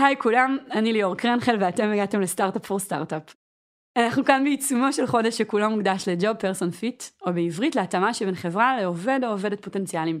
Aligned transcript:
היי 0.00 0.16
כולם, 0.18 0.56
אני 0.70 0.92
ליאור 0.92 1.16
קרנגל 1.16 1.56
ואתם 1.60 1.92
הגעתם 1.92 2.20
ל 2.20 2.26
Startup 2.26 2.66
for 2.66 2.78
Startup. 2.78 3.34
אנחנו 3.96 4.24
כאן 4.24 4.44
בעיצומו 4.44 4.92
של 4.92 5.06
חודש 5.06 5.38
שכולו 5.38 5.70
מוקדש 5.70 6.08
ל 6.08 6.15
job 6.15 6.36
person 6.36 6.70
fit, 6.70 7.02
או 7.26 7.32
בעברית 7.32 7.76
להתאמה 7.76 8.14
שבין 8.14 8.34
חברה 8.34 8.80
לעובד 8.80 9.20
או 9.22 9.28
עובדת 9.28 9.64
פוטנציאליים. 9.64 10.20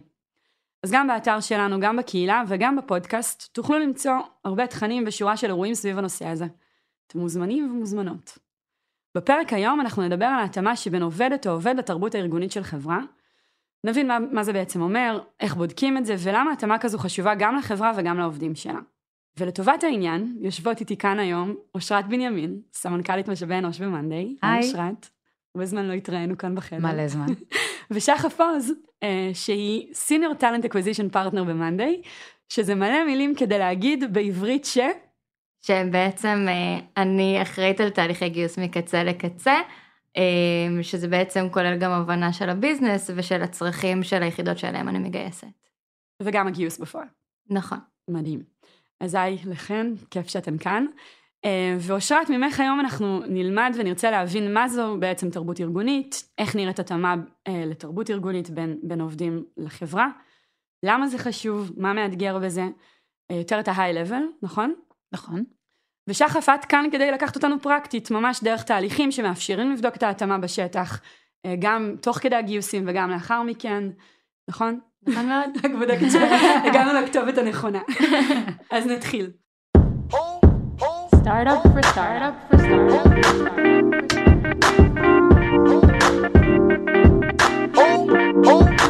אז 0.82 0.92
גם 0.92 1.06
באתר 1.06 1.40
שלנו, 1.40 1.80
גם 1.80 1.96
בקהילה 1.96 2.42
וגם 2.48 2.76
בפודקאסט, 2.76 3.54
תוכלו 3.54 3.78
למצוא 3.78 4.12
הרבה 4.44 4.66
תכנים 4.66 5.04
ושורה 5.06 5.36
של 5.36 5.46
אירועים 5.46 5.74
סביב 5.74 5.98
הנושא 5.98 6.26
הזה. 6.26 6.46
אתם 7.06 7.18
מוזמנים 7.18 7.70
ומוזמנות. 7.70 8.38
בפרק 9.14 9.52
היום 9.52 9.80
אנחנו 9.80 10.02
נדבר 10.02 10.24
על 10.24 10.40
ההתאמה 10.40 10.76
שבין 10.76 11.02
עובדת 11.02 11.46
או 11.46 11.52
עובד 11.52 11.74
לתרבות 11.78 12.14
הארגונית 12.14 12.52
של 12.52 12.62
חברה. 12.62 13.00
נבין 13.84 14.08
מה, 14.08 14.18
מה 14.18 14.44
זה 14.44 14.52
בעצם 14.52 14.80
אומר, 14.80 15.20
איך 15.40 15.54
בודקים 15.54 15.98
את 15.98 16.06
זה, 16.06 16.14
ולמה 16.18 16.52
התאמה 16.52 16.78
כזו 16.78 16.98
חשובה 16.98 17.34
גם 17.34 17.56
לחברה 17.56 17.92
וגם 17.96 18.18
לעובדים 18.18 18.54
שלה. 18.54 18.78
ולטובת 19.38 19.84
העניין, 19.84 20.36
יושבות 20.40 20.80
איתי 20.80 20.96
כאן 20.96 21.18
היום 21.18 21.54
אושרת 21.74 22.08
בנימין, 22.08 22.60
סמנכ"לית 22.72 23.28
משאבי 23.28 23.54
אנוש 23.54 23.80
במאנדיי. 23.80 24.36
היי. 24.42 24.66
אושרת. 24.66 25.08
הרבה 25.54 25.66
זמן 25.66 25.84
לא 25.84 25.92
התראינו 25.92 26.38
כאן 26.38 26.54
בחדר. 26.54 26.78
מלא 26.78 27.08
זמן. 27.08 27.26
ושחה 27.90 28.30
פוז, 28.30 28.72
אה, 29.02 29.30
שהיא 29.32 29.92
senior 29.92 30.40
talent 30.40 30.64
acquisition 30.64 31.14
partner 31.14 31.40
במאנדיי, 31.40 32.02
שזה 32.48 32.74
מלא 32.74 33.04
מילים 33.04 33.34
כדי 33.34 33.58
להגיד 33.58 34.12
בעברית 34.12 34.64
ש... 34.64 34.78
שבעצם 35.62 36.46
אה, 36.48 37.02
אני 37.02 37.42
אחראית 37.42 37.80
על 37.80 37.90
תהליכי 37.90 38.28
גיוס 38.28 38.58
מקצה 38.58 39.04
לקצה, 39.04 39.54
אה, 40.16 40.82
שזה 40.82 41.08
בעצם 41.08 41.48
כולל 41.50 41.78
גם 41.78 41.90
הבנה 41.90 42.32
של 42.32 42.50
הביזנס 42.50 43.10
ושל 43.16 43.42
הצרכים 43.42 44.02
של 44.02 44.22
היחידות 44.22 44.58
שאליהם 44.58 44.88
אני 44.88 44.98
מגייסת. 44.98 45.46
וגם 46.22 46.48
הגיוס 46.48 46.78
בפועל. 46.78 47.06
נכון. 47.50 47.78
מדהים. 48.08 48.42
אז 49.00 49.14
היי 49.14 49.38
לכן, 49.46 49.86
כיף 50.10 50.28
שאתן 50.28 50.58
כאן. 50.58 50.86
אה, 51.44 51.76
ואושרת, 51.80 52.30
ממך 52.30 52.60
היום 52.60 52.80
אנחנו 52.80 53.20
נלמד 53.28 53.74
ונרצה 53.78 54.10
להבין 54.10 54.54
מה 54.54 54.68
זו 54.68 54.96
בעצם 54.98 55.30
תרבות 55.30 55.60
ארגונית, 55.60 56.28
איך 56.38 56.56
נראית 56.56 56.78
התאמה 56.78 57.14
אה, 57.48 57.64
לתרבות 57.66 58.10
ארגונית 58.10 58.50
בין, 58.50 58.78
בין 58.82 59.00
עובדים 59.00 59.44
לחברה, 59.56 60.08
למה 60.82 61.08
זה 61.08 61.18
חשוב, 61.18 61.70
מה 61.76 61.92
מאתגר 61.92 62.38
בזה, 62.38 62.64
אה, 63.30 63.36
יותר 63.36 63.60
את 63.60 63.68
level, 63.68 64.22
נכון? 64.42 64.74
נכון. 65.12 65.44
ושחף, 66.08 66.48
את 66.48 66.64
כאן 66.64 66.84
כדי 66.92 67.10
לקחת 67.10 67.36
אותנו 67.36 67.60
פרקטית, 67.60 68.10
ממש 68.10 68.40
דרך 68.42 68.62
תהליכים 68.62 69.12
שמאפשרים 69.12 69.72
לבדוק 69.72 69.96
את 69.96 70.02
ההתאמה 70.02 70.38
בשטח, 70.38 71.00
גם 71.58 71.94
תוך 72.02 72.18
כדי 72.18 72.36
הגיוסים 72.36 72.84
וגם 72.86 73.10
לאחר 73.10 73.42
מכן, 73.42 73.84
נכון? 74.48 74.80
נכון 75.06 75.26
מאוד. 75.28 75.50
רק 75.64 75.70
בודקת 75.78 76.10
שהגענו 76.10 77.00
לכתובת 77.00 77.38
הנכונה. 77.38 77.80
אז 78.70 78.86
נתחיל. 78.86 79.30
for 80.10 80.20
for. 88.44 88.80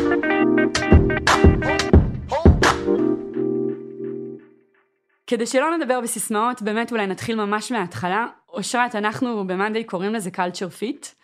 כדי 5.30 5.47
שלא 5.47 5.77
נדבר 5.77 6.00
בסיסמאות, 6.00 6.62
באמת 6.62 6.92
אולי 6.92 7.06
נתחיל 7.06 7.36
ממש 7.36 7.72
מההתחלה. 7.72 8.27
אושרת, 8.48 8.95
אנחנו 8.95 9.45
במאנדיי 9.47 9.84
קוראים 9.84 10.14
לזה 10.14 10.30
culture 10.34 10.83
fit. 10.83 11.20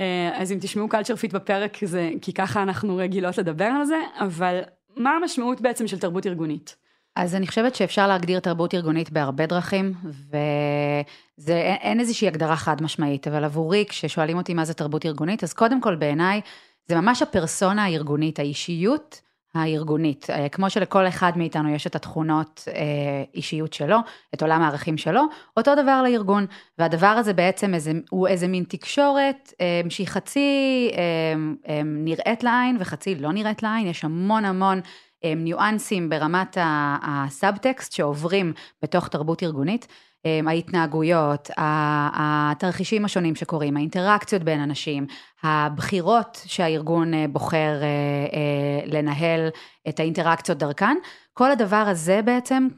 אה, 0.00 0.30
אז 0.34 0.52
אם 0.52 0.58
תשמעו 0.60 0.88
culture 0.88 1.24
fit 1.24 1.32
בפרק 1.32 1.84
זה 1.84 2.10
כי 2.22 2.32
ככה 2.32 2.62
אנחנו 2.62 2.96
רגילות 2.96 3.38
לדבר 3.38 3.64
על 3.64 3.84
זה, 3.84 4.00
אבל 4.18 4.60
מה 4.96 5.10
המשמעות 5.10 5.60
בעצם 5.60 5.86
של 5.86 5.98
תרבות 5.98 6.26
ארגונית? 6.26 6.76
אז 7.16 7.34
אני 7.34 7.46
חושבת 7.46 7.74
שאפשר 7.74 8.08
להגדיר 8.08 8.40
תרבות 8.40 8.74
ארגונית 8.74 9.10
בהרבה 9.10 9.46
דרכים, 9.46 9.94
וזה, 10.04 11.56
אין, 11.56 11.76
אין 11.80 12.00
איזושהי 12.00 12.28
הגדרה 12.28 12.56
חד 12.56 12.82
משמעית, 12.82 13.28
אבל 13.28 13.44
עבורי, 13.44 13.84
כששואלים 13.88 14.36
אותי 14.36 14.54
מה 14.54 14.64
זה 14.64 14.74
תרבות 14.74 15.06
ארגונית, 15.06 15.44
אז 15.44 15.52
קודם 15.52 15.80
כל 15.80 15.96
בעיניי, 15.96 16.40
זה 16.88 16.94
ממש 16.94 17.22
הפרסונה 17.22 17.84
הארגונית, 17.84 18.38
האישיות 18.38 19.20
הארגונית. 19.54 20.30
אה, 20.30 20.48
כמו 20.48 20.70
שלכל 20.70 21.08
אחד 21.08 21.32
מאיתנו 21.36 21.74
יש 21.74 21.86
את 21.86 21.96
התכונות 21.96 22.68
אה, 22.68 23.24
אישיות 23.34 23.72
שלו, 23.72 23.96
את 24.34 24.42
עולם 24.42 24.62
הערכים 24.62 24.98
שלו, 24.98 25.22
אותו 25.56 25.74
דבר 25.74 26.02
לארגון. 26.02 26.46
והדבר 26.78 27.06
הזה 27.06 27.32
בעצם 27.32 27.74
איזה, 27.74 27.92
הוא 28.10 28.28
איזה 28.28 28.48
מין 28.48 28.64
תקשורת 28.68 29.52
אה, 29.60 29.80
שהיא 29.88 30.06
חצי 30.06 30.90
נראית 31.84 32.44
לעין 32.44 32.76
וחצי 32.80 33.14
לא 33.14 33.32
נראית 33.32 33.62
לעין, 33.62 33.86
יש 33.86 34.04
המון 34.04 34.44
המון 34.44 34.80
ניואנסים 35.24 36.08
ברמת 36.08 36.56
הסאבטקסט 37.02 37.92
שעוברים 37.92 38.52
בתוך 38.82 39.08
תרבות 39.08 39.42
ארגונית. 39.42 39.86
ההתנהגויות, 40.46 41.50
התרחישים 41.56 43.04
השונים 43.04 43.34
שקורים, 43.34 43.76
האינטראקציות 43.76 44.42
בין 44.42 44.60
אנשים, 44.60 45.06
הבחירות 45.42 46.42
שהארגון 46.46 47.12
בוחר 47.32 47.74
לנהל 48.86 49.48
את 49.88 50.00
האינטראקציות 50.00 50.58
דרכן, 50.58 50.96
כל 51.32 51.50
הדבר 51.50 51.76
הזה 51.76 52.20
בעצם 52.24 52.68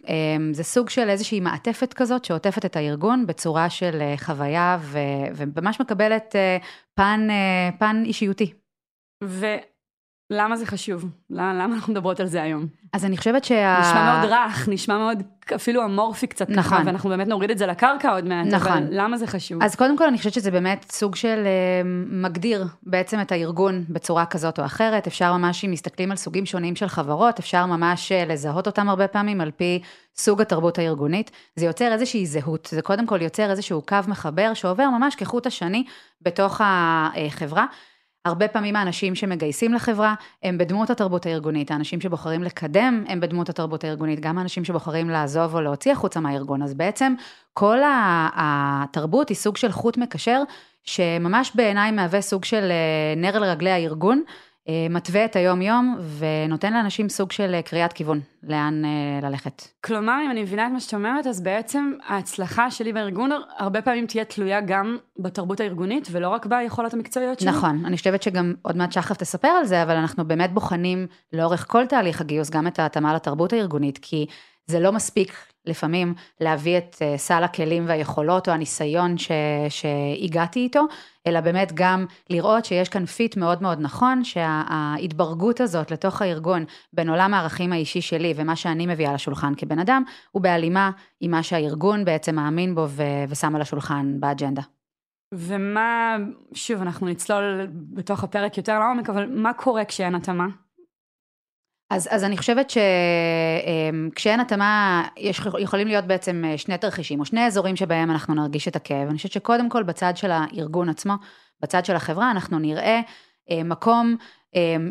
זה 0.53 0.65
סוג 0.65 0.91
של 0.91 1.09
איזושהי 1.09 1.41
מעטפת 1.41 1.93
כזאת 1.93 2.25
שעוטפת 2.25 2.65
את 2.65 2.77
הארגון 2.77 3.27
בצורה 3.27 3.71
של 3.71 4.03
חוויה 4.17 4.79
וממש 5.35 5.81
מקבלת 5.81 6.37
פן, 6.95 7.29
פן 7.79 8.03
אישיותי. 8.05 8.53
למה 10.33 10.57
זה 10.57 10.67
חשוב? 10.67 11.05
למה 11.31 11.75
אנחנו 11.75 11.93
מדברות 11.93 12.21
על 12.21 12.27
זה 12.27 12.43
היום? 12.43 12.67
אז 12.93 13.05
אני 13.05 13.17
חושבת 13.17 13.45
שה... 13.45 13.79
נשמע 13.81 14.21
מאוד 14.21 14.31
רך, 14.33 14.69
נשמע 14.69 14.99
מאוד 14.99 15.23
אפילו 15.55 15.85
אמורפי 15.85 16.27
קצת 16.27 16.51
נכון. 16.51 16.63
ככה, 16.63 16.83
ואנחנו 16.87 17.11
באמת 17.11 17.29
נוריד 17.29 17.51
את 17.51 17.59
זה 17.59 17.67
לקרקע 17.67 18.11
עוד 18.11 18.25
מעט, 18.25 18.47
נכון. 18.47 18.73
אבל 18.73 18.87
למה 18.91 19.19
זה 19.19 19.27
חשוב? 19.27 19.63
אז 19.63 19.75
קודם 19.75 19.99
כל 19.99 20.05
אני 20.05 20.19
חושבת 20.19 20.33
שזה 20.33 20.51
באמת 20.51 20.87
סוג 20.91 21.15
של 21.15 21.45
uh, 21.45 21.87
מגדיר 22.11 22.67
בעצם 22.83 23.21
את 23.21 23.33
הארגון 23.33 23.85
בצורה 23.89 24.27
כזאת 24.27 24.59
או 24.59 24.65
אחרת, 24.65 25.07
אפשר 25.07 25.37
ממש, 25.37 25.65
אם 25.65 25.71
מסתכלים 25.71 26.11
על 26.11 26.17
סוגים 26.17 26.47
שונים 26.47 26.77
של 26.77 26.89
חברות, 26.89 27.39
אפשר 27.39 27.67
ממש 27.67 28.13
uh, 28.13 28.29
לזהות 28.29 28.67
אותם 28.67 28.89
הרבה 28.89 29.09
פעמים 29.09 29.41
על 29.41 29.51
פי 29.51 29.83
סוג 30.17 30.41
התרבות 30.41 30.79
הארגונית, 30.79 31.31
זה 31.57 31.67
יוצר 31.67 31.93
איזושהי 31.93 32.27
זהות, 32.27 32.69
זה 32.73 32.83
קודם 32.83 33.07
כל 33.07 33.23
יוצר 33.23 33.51
איזשהו 33.51 33.83
קו 33.83 33.97
מחבר 34.09 34.55
שעובר 34.55 34.89
ממש 34.91 35.15
כחוט 35.15 35.47
השני 35.47 35.85
בתוך 36.23 36.61
החברה. 36.65 37.67
הרבה 38.25 38.49
פעמים 38.49 38.77
האנשים 38.77 39.15
שמגייסים 39.15 39.75
לחברה 39.75 40.15
הם 40.43 40.59
בדמות 40.59 40.91
התרבות 40.91 41.27
הארגונית, 41.27 41.71
האנשים 41.71 42.01
שבוחרים 42.01 42.43
לקדם 42.43 43.05
הם 43.09 43.21
בדמות 43.21 43.49
התרבות 43.49 43.85
הארגונית, 43.85 44.21
גם 44.21 44.39
האנשים 44.39 44.65
שבוחרים 44.65 45.11
לעזוב 45.11 45.55
או 45.55 45.61
להוציא 45.61 45.93
החוצה 45.93 46.21
מהארגון, 46.21 46.63
אז 46.63 46.75
בעצם 46.75 47.15
כל 47.55 47.79
התרבות 48.35 49.29
היא 49.29 49.37
סוג 49.37 49.57
של 49.57 49.73
חוט 49.73 49.99
מקשר, 49.99 50.43
שממש 50.85 51.53
בעיניי 51.55 51.91
מהווה 51.91 52.21
סוג 52.21 52.45
של 52.45 52.71
אה, 52.71 53.15
נר 53.17 53.37
על 53.37 53.45
רגלי 53.45 53.71
הארגון, 53.71 54.23
מתווה 54.91 55.25
את 55.25 55.37
היום-יום 55.37 55.99
ונותן 56.19 56.73
לאנשים 56.73 57.09
סוג 57.09 57.33
של 57.33 57.55
אה, 57.55 57.63
קריאת 57.63 57.93
כיוון, 57.93 58.21
לאן 58.43 58.85
אה, 58.85 59.29
ללכת. 59.29 59.63
כלומר, 59.85 60.19
אם 60.25 60.31
אני 60.31 60.43
מבינה 60.43 60.67
את 60.67 60.73
מה 60.73 60.81
שאת 60.81 60.95
אומרת, 60.95 61.27
אז 61.27 61.41
בעצם 61.41 61.93
ההצלחה 62.07 62.71
שלי 62.71 62.93
בארגון 62.93 63.31
הרבה 63.57 63.83
פעמים 63.83 64.07
תהיה 64.07 64.25
תלויה 64.25 64.61
גם 64.61 64.97
בתרבות 65.19 65.61
הארגונית, 65.61 66.09
ולא 66.11 66.29
רק 66.29 66.47
ביכולות 66.47 66.95
המקצועיות 66.95 67.41
שלי. 67.41 67.51
נכון, 67.51 67.83
אני 67.85 67.97
חושבת 67.97 68.23
שגם 68.23 68.55
עוד 68.63 68.77
מעט 68.77 68.93
שחף 68.93 69.17
תספר 69.17 69.49
על 69.49 69.65
זה, 69.65 69.83
אבל 69.83 69.97
אנחנו 69.97 70.25
באמת 70.25 70.53
בוחנים 70.53 71.07
לאורך 71.33 71.67
כל 71.69 71.87
תהליך 71.87 72.21
הגיוס 72.21 72.51
גם 72.51 72.67
את 72.67 72.79
ההתאמה 72.79 73.15
לתרבות 73.15 73.53
הארגונית, 73.53 73.99
כי 74.03 74.27
זה 74.67 74.81
לא 74.81 74.93
מספיק 74.93 75.52
לפעמים 75.67 76.15
להביא 76.41 76.79
את 76.79 76.97
סל 77.17 77.45
הכלים 77.45 77.85
והיכולות 77.87 78.49
או 78.49 78.53
הניסיון 78.55 79.19
ש, 79.19 79.31
שהגעתי 79.69 80.61
איתו, 80.61 80.85
אלא 81.27 81.41
באמת 81.41 81.73
גם 81.75 82.07
לראות 82.31 82.65
שיש 82.65 82.89
כאן 82.89 83.07
fit 83.07 83.37
מאוד 83.37 83.63
מאוד 83.63 83.81
נכון, 83.81 84.25
שההתברגות 84.25 85.61
הזאת 85.61 85.91
לתוך 85.91 86.23
הארגון 86.23 86.65
בין 86.93 87.09
עולם 87.09 87.35
הערכים 87.35 87.73
האישי 87.73 88.01
שלי 88.01 88.35
ומה 88.37 88.57
שאני 88.57 88.87
מביאה 88.87 89.15
לשולחן 89.15 89.55
כבן 89.55 89.79
אדם, 89.79 90.03
הוא 90.31 90.43
בהלימה 90.43 90.91
עם 91.21 91.31
מה 91.31 91.43
שהארגון 91.43 92.05
בעצם 92.05 92.35
מאמין 92.35 92.75
בו 92.75 92.87
ו- 92.89 93.25
ושם 93.29 93.57
על 93.57 93.63
השולחן 93.63 94.21
באג'נדה. 94.21 94.63
ומה, 95.35 96.17
שוב, 96.55 96.83
אנחנו 96.83 97.07
נצלול 97.07 97.67
בתוך 97.73 98.25
הפרק 98.25 98.57
יותר 98.57 98.79
לעומק, 98.79 99.11
אבל 99.11 99.27
מה 99.27 99.53
קורה 99.53 99.85
כשאין 99.85 100.15
התאמה? 100.15 100.47
אז, 101.93 102.09
אז 102.11 102.25
אני 102.25 102.37
חושבת 102.37 102.71
שכשאין 102.71 104.41
התאמה, 104.41 105.05
יש, 105.17 105.41
יכולים 105.59 105.89
להיות 105.89 106.05
בעצם 106.05 106.45
שני 106.57 106.79
תרחישים, 106.79 107.21
או 107.21 107.25
שני 107.25 107.47
אזורים 107.47 107.77
שבהם 107.77 108.11
אנחנו 108.11 108.35
נרגיש 108.35 108.69
את 108.69 108.77
הכאב. 108.77 109.09
אני 109.09 109.17
חושבת 109.17 109.33
שקודם 109.33 109.69
כל 109.69 109.83
בצד 109.83 110.17
של 110.17 110.31
הארגון 110.31 110.89
עצמו, 110.89 111.15
בצד 111.63 111.85
של 111.85 111.97
החברה, 111.97 112.31
אנחנו 112.31 112.59
נראה 112.59 113.01
מקום 113.65 114.17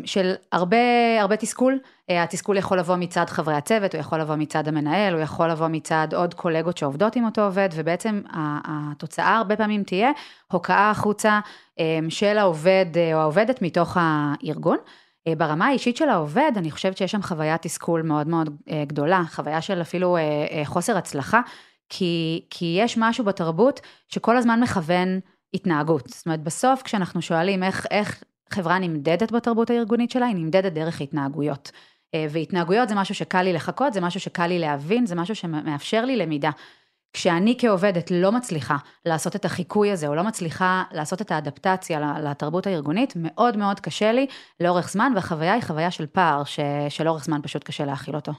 של 0.04 0.34
הרבה, 0.52 0.76
הרבה 1.20 1.36
תסכול. 1.36 1.78
התסכול 2.08 2.56
יכול 2.56 2.78
לבוא 2.78 2.96
מצד 2.96 3.24
חברי 3.28 3.54
הצוות, 3.54 3.94
הוא 3.94 4.00
יכול 4.00 4.20
לבוא 4.20 4.36
מצד 4.36 4.68
המנהל, 4.68 5.14
הוא 5.14 5.22
יכול 5.22 5.50
לבוא 5.50 5.68
מצד 5.68 6.08
עוד 6.14 6.34
קולגות 6.34 6.78
שעובדות 6.78 7.16
עם 7.16 7.24
אותו 7.24 7.44
עובד, 7.44 7.68
ובעצם 7.74 8.22
התוצאה 8.64 9.36
הרבה 9.36 9.56
פעמים 9.56 9.82
תהיה 9.82 10.10
הוקעה 10.52 10.90
החוצה 10.90 11.40
של 12.08 12.38
העובד 12.38 12.86
או 13.14 13.18
העובדת 13.18 13.62
מתוך 13.62 13.96
הארגון. 14.00 14.78
אה, 15.26 15.34
ברמה 15.34 15.66
האישית 15.66 15.96
של 15.96 16.08
העובד, 16.08 16.52
אני 16.56 16.70
חושבת 16.70 16.96
שיש 16.96 17.12
שם 17.12 17.22
חוויית 17.22 17.62
תסכול 17.62 18.02
מאוד 18.02 18.28
מאוד 18.28 18.50
אה, 18.70 18.84
גדולה, 18.86 19.22
חוויה 19.30 19.60
של 19.60 19.80
אפילו 19.80 20.16
אה, 20.16 20.62
חוסר 20.64 20.96
הצלחה, 20.96 21.40
כי, 21.88 22.44
כי 22.50 22.76
יש 22.80 22.98
משהו 22.98 23.24
בתרבות 23.24 23.80
שכל 24.08 24.36
הזמן 24.36 24.60
מכוון 24.60 25.20
התנהגות. 25.54 26.08
זאת 26.08 26.26
אומרת, 26.26 26.42
בסוף 26.42 26.82
כשאנחנו 26.82 27.22
שואלים 27.22 27.62
איך, 27.62 27.86
איך 27.90 28.24
חברה 28.50 28.78
נמדדת 28.78 29.32
בתרבות 29.32 29.70
הארגונית 29.70 30.10
שלה, 30.10 30.26
היא 30.26 30.36
נמדדת 30.36 30.72
דרך 30.72 31.00
התנהגויות. 31.00 31.72
והתנהגויות 32.30 32.88
זה 32.88 32.94
משהו 32.94 33.14
שקל 33.14 33.42
לי 33.42 33.52
לחכות, 33.52 33.92
זה 33.92 34.00
משהו 34.00 34.20
שקל 34.20 34.46
לי 34.46 34.58
להבין, 34.58 35.06
זה 35.06 35.14
משהו 35.14 35.34
שמאפשר 35.34 36.04
לי 36.04 36.16
למידה. 36.16 36.50
כשאני 37.12 37.56
כעובדת 37.58 38.10
לא 38.10 38.32
מצליחה 38.32 38.76
לעשות 39.06 39.36
את 39.36 39.44
החיקוי 39.44 39.90
הזה, 39.90 40.08
או 40.08 40.14
לא 40.14 40.22
מצליחה 40.22 40.82
לעשות 40.92 41.22
את 41.22 41.30
האדפטציה 41.30 42.18
לתרבות 42.18 42.66
הארגונית, 42.66 43.12
מאוד 43.16 43.56
מאוד 43.56 43.80
קשה 43.80 44.12
לי 44.12 44.26
לאורך 44.60 44.90
זמן, 44.90 45.12
והחוויה 45.14 45.52
היא 45.52 45.62
חוויה 45.62 45.90
של 45.90 46.06
פער, 46.06 46.44
ש... 46.44 46.60
שלאורך 46.88 47.24
זמן 47.24 47.40
פשוט 47.42 47.64
קשה 47.64 47.84
להכיל 47.84 48.16
אותו. 48.16 48.32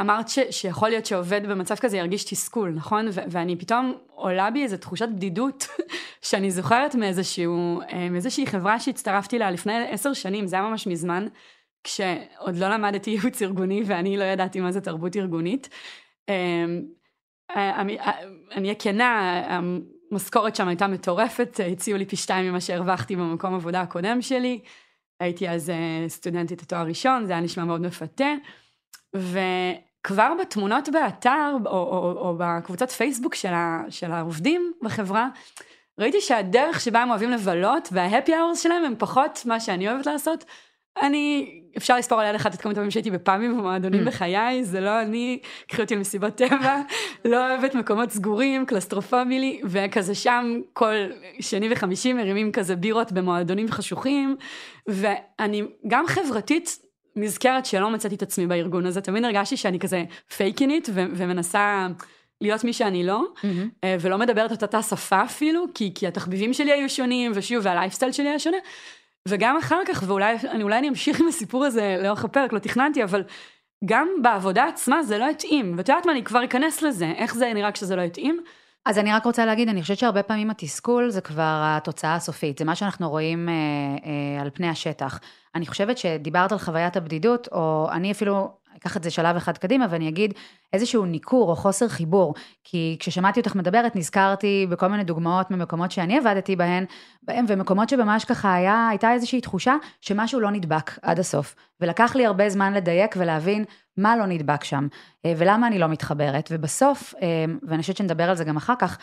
אמרת 0.00 0.28
ש, 0.28 0.38
שיכול 0.50 0.88
להיות 0.88 1.06
שעובד 1.06 1.46
במצב 1.46 1.74
כזה 1.74 1.96
ירגיש 1.96 2.24
תסכול, 2.24 2.72
נכון? 2.74 3.08
ו- 3.12 3.20
ואני 3.30 3.56
פתאום 3.56 3.94
עולה 4.06 4.50
בי 4.50 4.62
איזו 4.62 4.76
תחושת 4.76 5.08
בדידות 5.08 5.66
שאני 6.28 6.50
זוכרת 6.50 6.94
מאיזשהו, 6.94 7.80
אה, 7.92 8.08
מאיזושהי 8.08 8.46
חברה 8.46 8.80
שהצטרפתי 8.80 9.38
לה 9.38 9.50
לפני 9.50 9.88
עשר 9.88 10.12
שנים, 10.12 10.46
זה 10.46 10.56
היה 10.56 10.68
ממש 10.68 10.86
מזמן, 10.86 11.26
כשעוד 11.84 12.56
לא 12.56 12.68
למדתי 12.68 13.10
ייעוץ 13.10 13.42
ארגוני 13.42 13.82
ואני 13.86 14.16
לא 14.16 14.24
ידעתי 14.24 14.60
מה 14.60 14.72
זה 14.72 14.80
תרבות 14.80 15.16
ארגונית. 15.16 15.68
אה, 17.56 17.70
אה, 17.70 17.80
אני 18.52 18.68
אהיה 18.68 18.74
כנה, 18.78 19.42
המשכורת 20.10 20.56
שם 20.56 20.68
הייתה 20.68 20.86
מטורפת, 20.86 21.60
הציעו 21.72 21.98
לי 21.98 22.06
פי 22.06 22.16
שתיים 22.16 22.48
ממה 22.48 22.60
שהרווחתי 22.60 23.16
במקום 23.16 23.54
עבודה 23.54 23.80
הקודם 23.80 24.22
שלי. 24.22 24.60
הייתי 25.20 25.48
אז 25.48 25.70
אה, 25.70 26.08
סטודנטית 26.08 26.62
לתואר 26.62 26.86
ראשון, 26.86 27.26
זה 27.26 27.32
היה 27.32 27.40
נשמע 27.40 27.64
מאוד 27.64 27.80
מפתה. 27.80 28.34
וכבר 29.14 30.32
בתמונות 30.40 30.88
באתר, 30.88 31.52
או, 31.66 31.70
או, 31.70 32.12
או 32.18 32.34
בקבוצת 32.38 32.90
פייסבוק 32.90 33.34
של, 33.34 33.52
ה, 33.52 33.82
של 33.88 34.12
העובדים 34.12 34.72
בחברה, 34.82 35.28
ראיתי 35.98 36.20
שהדרך 36.20 36.80
שבה 36.80 37.02
הם 37.02 37.10
אוהבים 37.10 37.30
לבלות 37.30 37.88
וההפי 37.92 38.36
אאורס 38.36 38.60
שלהם 38.60 38.84
הם 38.84 38.94
פחות 38.98 39.42
מה 39.46 39.60
שאני 39.60 39.88
אוהבת 39.88 40.06
לעשות, 40.06 40.44
אני, 41.02 41.60
אפשר 41.76 41.96
לספור 41.96 42.20
על 42.20 42.26
יד 42.26 42.34
אחת 42.34 42.54
את 42.54 42.60
כמות 42.60 42.72
הפעמים 42.74 42.90
שהייתי 42.90 43.10
בפאבים 43.10 43.58
ומועדונים 43.58 44.02
mm. 44.02 44.06
בחיי, 44.06 44.64
זה 44.64 44.80
לא 44.80 45.02
אני, 45.02 45.38
קחי 45.68 45.82
אותי 45.82 45.96
למסיבות 45.96 46.34
טבע, 46.34 46.80
לא 47.24 47.50
אוהבת 47.50 47.74
מקומות 47.74 48.10
סגורים, 48.10 48.66
קלסטרופובי 48.66 49.38
לי, 49.38 49.60
וכזה 49.64 50.14
שם 50.14 50.60
כל 50.72 50.94
שני 51.40 51.68
וחמישי 51.72 52.12
מרימים 52.12 52.52
כזה 52.52 52.76
בירות 52.76 53.12
במועדונים 53.12 53.70
חשוכים, 53.70 54.36
ואני 54.86 55.62
גם 55.88 56.04
חברתית 56.06 56.78
נזכרת 57.16 57.66
שלא 57.66 57.90
מצאתי 57.90 58.14
את 58.14 58.22
עצמי 58.22 58.46
בארגון 58.46 58.86
הזה, 58.86 59.00
תמיד 59.00 59.24
הרגשתי 59.24 59.56
שאני 59.56 59.78
כזה 59.78 60.04
פייקינית 60.36 60.88
ומנסה 60.92 61.88
להיות 62.40 62.64
מי 62.64 62.72
שאני 62.72 63.04
לא, 63.04 63.24
mm-hmm. 63.36 63.86
ולא 64.00 64.18
מדברת 64.18 64.52
את 64.52 64.62
אותה 64.62 64.82
שפה 64.82 65.22
אפילו, 65.24 65.64
כי, 65.74 65.92
כי 65.94 66.06
התחביבים 66.06 66.52
שלי 66.52 66.72
היו 66.72 66.88
שונים, 66.88 67.32
ושוב, 67.34 67.60
והלייפסטייל 67.62 68.12
שלי 68.12 68.28
היה 68.28 68.38
שונה. 68.38 68.56
וגם 69.28 69.56
אחר 69.56 69.80
כך, 69.86 70.02
ואולי 70.06 70.36
אני, 70.50 70.64
אני 70.78 70.88
אמשיך 70.88 71.20
עם 71.20 71.28
הסיפור 71.28 71.64
הזה 71.64 71.96
לאורך 72.02 72.24
הפרק, 72.24 72.52
לא 72.52 72.58
תכננתי, 72.58 73.04
אבל 73.04 73.22
גם 73.84 74.08
בעבודה 74.22 74.64
עצמה 74.64 75.02
זה 75.02 75.18
לא 75.18 75.30
התאים. 75.30 75.74
ואת 75.76 75.88
יודעת 75.88 76.06
מה, 76.06 76.12
אני 76.12 76.24
כבר 76.24 76.44
אכנס 76.44 76.82
לזה, 76.82 77.12
איך 77.16 77.34
זה 77.34 77.52
נראה 77.54 77.72
כשזה 77.72 77.96
לא 77.96 78.02
התאים. 78.02 78.42
אז 78.84 78.98
אני 78.98 79.12
רק 79.12 79.24
רוצה 79.24 79.46
להגיד, 79.46 79.68
אני 79.68 79.82
חושבת 79.82 79.98
שהרבה 79.98 80.22
פעמים 80.22 80.50
התסכול 80.50 81.10
זה 81.10 81.20
כבר 81.20 81.62
התוצאה 81.64 82.14
הסופית, 82.14 82.58
זה 82.58 82.64
מה 82.64 82.74
שאנחנו 82.74 83.10
רואים 83.10 83.48
אה, 83.48 83.54
אה, 83.54 84.42
על 84.42 84.50
פני 84.50 84.68
השטח. 84.68 85.20
אני 85.54 85.66
חושבת 85.66 85.98
שדיברת 85.98 86.52
על 86.52 86.58
חוויית 86.58 86.96
הבדידות, 86.96 87.48
או 87.52 87.88
אני 87.92 88.12
אפילו 88.12 88.50
אקח 88.82 88.96
את 88.96 89.02
זה 89.02 89.10
שלב 89.10 89.36
אחד 89.36 89.58
קדימה 89.58 89.86
ואני 89.90 90.08
אגיד 90.08 90.34
איזשהו 90.72 91.04
ניכור 91.04 91.50
או 91.50 91.56
חוסר 91.56 91.88
חיבור, 91.88 92.34
כי 92.64 92.96
כששמעתי 93.00 93.40
אותך 93.40 93.54
מדברת 93.54 93.96
נזכרתי 93.96 94.66
בכל 94.70 94.86
מיני 94.86 95.04
דוגמאות 95.04 95.50
ממקומות 95.50 95.90
שאני 95.90 96.18
עבדתי 96.18 96.56
בהן, 96.56 96.84
בהם 97.22 97.44
ומקומות 97.48 97.88
שממש 97.88 98.24
ככה 98.24 98.54
היה, 98.54 98.88
הייתה 98.88 99.12
איזושהי 99.12 99.40
תחושה 99.40 99.74
שמשהו 100.00 100.40
לא 100.40 100.50
נדבק 100.50 100.98
עד 101.02 101.18
הסוף, 101.18 101.54
ולקח 101.80 102.14
לי 102.14 102.26
הרבה 102.26 102.48
זמן 102.48 102.72
לדייק 102.72 103.14
ולהבין 103.18 103.64
מה 103.96 104.16
לא 104.16 104.26
נדבק 104.26 104.64
שם, 104.64 104.86
אה, 105.26 105.32
ולמה 105.36 105.66
אני 105.66 105.78
לא 105.78 105.86
מתחברת, 105.86 106.48
ובסוף, 106.52 107.14
אה, 107.22 107.44
ואני 107.62 107.82
חושבת 107.82 107.96
שנדבר 107.96 108.30
על 108.30 108.36
זה 108.36 108.44
גם 108.44 108.56
אחר 108.56 108.74
כך, 108.78 108.98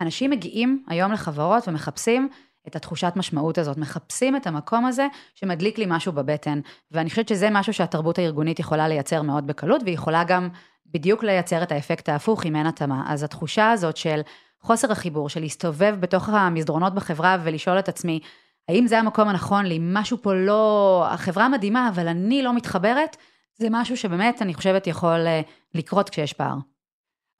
האנשים 0.00 0.30
מגיעים 0.30 0.84
היום 0.88 1.12
לחברות 1.12 1.68
ומחפשים 1.68 2.28
את 2.66 2.76
התחושת 2.76 3.12
משמעות 3.16 3.58
הזאת, 3.58 3.76
מחפשים 3.76 4.36
את 4.36 4.46
המקום 4.46 4.86
הזה 4.86 5.06
שמדליק 5.34 5.78
לי 5.78 5.84
משהו 5.88 6.12
בבטן. 6.12 6.60
ואני 6.90 7.10
חושבת 7.10 7.28
שזה 7.28 7.48
משהו 7.50 7.72
שהתרבות 7.72 8.18
הארגונית 8.18 8.58
יכולה 8.58 8.88
לייצר 8.88 9.22
מאוד 9.22 9.46
בקלות, 9.46 9.82
והיא 9.82 9.94
יכולה 9.94 10.24
גם 10.24 10.48
בדיוק 10.86 11.24
לייצר 11.24 11.62
את 11.62 11.72
האפקט 11.72 12.08
ההפוך 12.08 12.46
אם 12.46 12.56
אין 12.56 12.66
התאמה. 12.66 13.04
אז 13.08 13.22
התחושה 13.22 13.70
הזאת 13.70 13.96
של 13.96 14.20
חוסר 14.60 14.92
החיבור, 14.92 15.28
של 15.28 15.40
להסתובב 15.40 15.96
בתוך 16.00 16.28
המסדרונות 16.28 16.94
בחברה 16.94 17.36
ולשאול 17.44 17.78
את 17.78 17.88
עצמי, 17.88 18.20
האם 18.68 18.86
זה 18.86 18.98
המקום 18.98 19.28
הנכון 19.28 19.66
לי, 19.66 19.78
משהו 19.82 20.18
פה 20.22 20.34
לא, 20.34 21.06
החברה 21.10 21.48
מדהימה, 21.48 21.88
אבל 21.88 22.08
אני 22.08 22.42
לא 22.42 22.54
מתחברת, 22.54 23.16
זה 23.58 23.68
משהו 23.70 23.96
שבאמת 23.96 24.42
אני 24.42 24.54
חושבת 24.54 24.86
יכול 24.86 25.26
אה, 25.26 25.40
לקרות 25.74 26.10
כשיש 26.10 26.32
פער. 26.32 26.54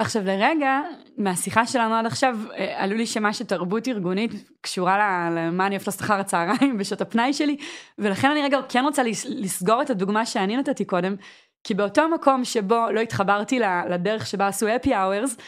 עכשיו 0.05 0.23
לרגע, 0.25 0.81
מהשיחה 1.19 1.67
שלנו 1.67 1.95
עד 1.95 2.06
עכשיו, 2.06 2.39
אה, 2.56 2.83
עלו 2.83 2.97
לי 2.97 3.06
שמה 3.06 3.33
שתרבות 3.33 3.89
ארגונית 3.89 4.31
קשורה 4.61 5.29
למה 5.31 5.67
אני 5.67 5.77
אוהבת 5.77 6.01
אחר 6.01 6.15
הצהריים 6.15 6.77
בשעות 6.79 7.01
הפנאי 7.01 7.33
שלי, 7.33 7.56
ולכן 7.99 8.31
אני 8.31 8.43
רגע 8.43 8.59
כן 8.69 8.85
רוצה 8.85 9.03
לסגור 9.29 9.83
את 9.83 9.91
הדוגמה 9.91 10.27
שאני 10.27 10.56
נתתי 10.56 10.85
קודם, 10.85 11.17
כי 11.65 11.75
באותו 11.75 12.09
מקום 12.09 12.45
שבו 12.45 12.87
לא 12.91 13.01
התחברתי 13.01 13.59
לדרך 13.91 14.27
שבה 14.27 14.47
עשו 14.47 14.67
happy 14.67 14.89
hours, 14.89 15.41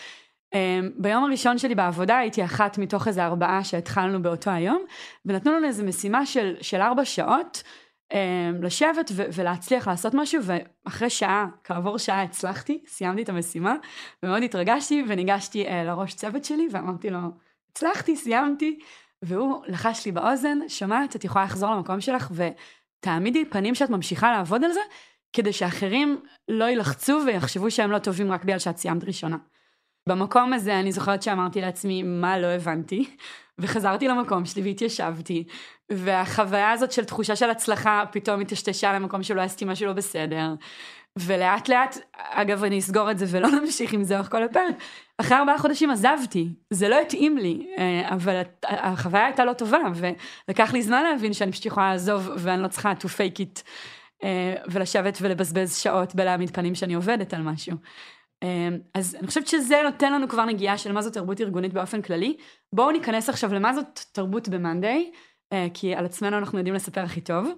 אה, 0.55 0.81
ביום 0.97 1.25
הראשון 1.25 1.59
שלי 1.59 1.75
בעבודה 1.75 2.19
הייתי 2.19 2.45
אחת 2.45 2.79
מתוך 2.79 3.09
איזה 3.09 3.25
ארבעה 3.25 3.65
שהתחלנו 3.65 4.23
באותו 4.23 4.51
היום, 4.51 4.85
ונתנו 5.27 5.53
לנו 5.53 5.67
איזה 5.67 5.83
משימה 5.83 6.27
של, 6.27 6.55
של 6.61 6.81
ארבע 6.81 7.05
שעות, 7.05 7.63
אמ, 7.63 7.63
לשבת 8.63 9.11
ו- 9.15 9.25
ולהצליח 9.33 9.89
לעשות 9.89 10.15
משהו 10.15 10.43
ואחרי 10.43 11.11
שעה, 11.11 11.47
כעבור 11.65 11.99
שעה 11.99 12.23
הצלחתי, 12.23 12.83
סיימתי 12.87 13.23
את 13.23 13.29
המשימה 13.29 13.75
ומאוד 14.23 14.43
התרגשתי 14.43 15.05
וניגשתי 15.09 15.67
uh, 15.67 15.71
לראש 15.71 16.15
צוות 16.15 16.45
שלי 16.45 16.69
ואמרתי 16.71 17.11
לו, 17.11 17.19
הצלחתי, 17.71 18.17
סיימתי, 18.17 18.79
והוא 19.23 19.63
לחש 19.67 20.07
לי 20.07 20.13
באוזן, 20.13 20.59
שומעת, 20.69 21.17
את 21.17 21.25
יכולה 21.25 21.45
לחזור 21.45 21.71
למקום 21.75 22.01
שלך 22.01 22.31
ותעמידי 22.35 23.45
פנים 23.45 23.75
שאת 23.75 23.91
ממשיכה 23.91 24.33
לעבוד 24.33 24.65
על 24.65 24.73
זה, 24.73 24.81
כדי 25.33 25.53
שאחרים 25.53 26.21
לא 26.49 26.65
יילחצו 26.65 27.21
ויחשבו 27.27 27.71
שהם 27.71 27.91
לא 27.91 27.99
טובים 27.99 28.33
רק 28.33 28.45
בגלל 28.45 28.59
שאת 28.59 28.77
סיימת 28.77 29.05
ראשונה. 29.05 29.37
במקום 30.09 30.53
הזה 30.53 30.81
אני 30.81 30.93
זוכרת 30.93 31.23
שאמרתי 31.23 31.61
לעצמי, 31.61 32.03
מה 32.03 32.39
לא 32.39 32.47
הבנתי? 32.47 33.17
וחזרתי 33.59 34.09
למקום 34.09 34.45
שלי 34.45 34.63
והתיישבתי, 34.63 35.45
והחוויה 35.93 36.71
הזאת 36.71 36.93
של 36.93 37.05
תחושה 37.05 37.37
של 37.37 37.51
הצלחה 37.51 38.05
פתאום 38.13 38.41
התשתשה 38.41 38.93
למקום 38.93 39.23
שלא 39.23 39.41
עשיתי 39.41 39.65
משהו 39.65 39.87
לא 39.87 39.93
בסדר. 39.93 40.55
ולאט 41.19 41.69
לאט, 41.69 41.99
אגב 42.17 42.65
אני 42.65 42.79
אסגור 42.79 43.11
את 43.11 43.19
זה 43.19 43.27
ולא 43.29 43.49
נמשיך 43.61 43.93
עם 43.93 44.05
זה 44.05 44.17
אורך 44.17 44.31
כל 44.31 44.43
הפרק, 44.43 44.75
אחרי 45.19 45.39
ארבעה 45.39 45.59
חודשים 45.59 45.91
עזבתי, 45.91 46.49
זה 46.71 46.89
לא 46.89 47.01
התאים 47.01 47.39
לי, 47.39 47.67
אה, 47.79 48.15
אבל 48.15 48.43
החוויה 48.65 49.25
הייתה 49.25 49.45
לא 49.45 49.53
טובה, 49.53 49.79
ולקח 49.95 50.73
לי 50.73 50.83
זמן 50.83 51.03
להבין 51.03 51.33
שאני 51.33 51.53
פשוט 51.53 51.67
יכולה 51.67 51.91
לעזוב 51.91 52.31
ואני 52.37 52.63
לא 52.63 52.69
צריכה 52.69 52.93
to 52.93 53.05
fake 53.05 53.39
it, 53.39 53.63
אה, 54.25 54.55
ולשבת 54.71 55.19
ולבזבז 55.21 55.77
שעות 55.77 56.15
בלהעמיד 56.15 56.51
פנים 56.51 56.75
שאני 56.75 56.95
עובדת 56.95 57.35
על 57.35 57.43
משהו. 57.43 57.77
אמ, 58.43 58.79
אז 58.95 59.15
אני 59.15 59.27
חושבת 59.27 59.47
שזה 59.47 59.81
נותן 59.85 60.13
לנו 60.13 60.29
כבר 60.29 60.45
נגיעה 60.45 60.79
של 60.79 60.93
מה 60.93 61.03
זו 61.03 61.11
תרבות 61.11 61.41
ארגונית 61.41 61.73
באופן 61.73 62.03
כללי. 62.03 62.37
בואו 62.73 62.91
ניכנס 62.91 63.29
עכשיו 63.29 63.55
למה 63.55 63.75
זאת 63.75 64.01
תרבות 64.13 64.49
ב-Monday, 64.49 65.17
אה, 65.53 65.67
כי 65.75 65.95
על 65.95 66.05
עצמנו 66.05 66.39
אנחנו 66.39 66.59
יודעים 66.59 66.75
לספר 66.75 67.01
הכי 67.01 67.21
טוב. 67.21 67.49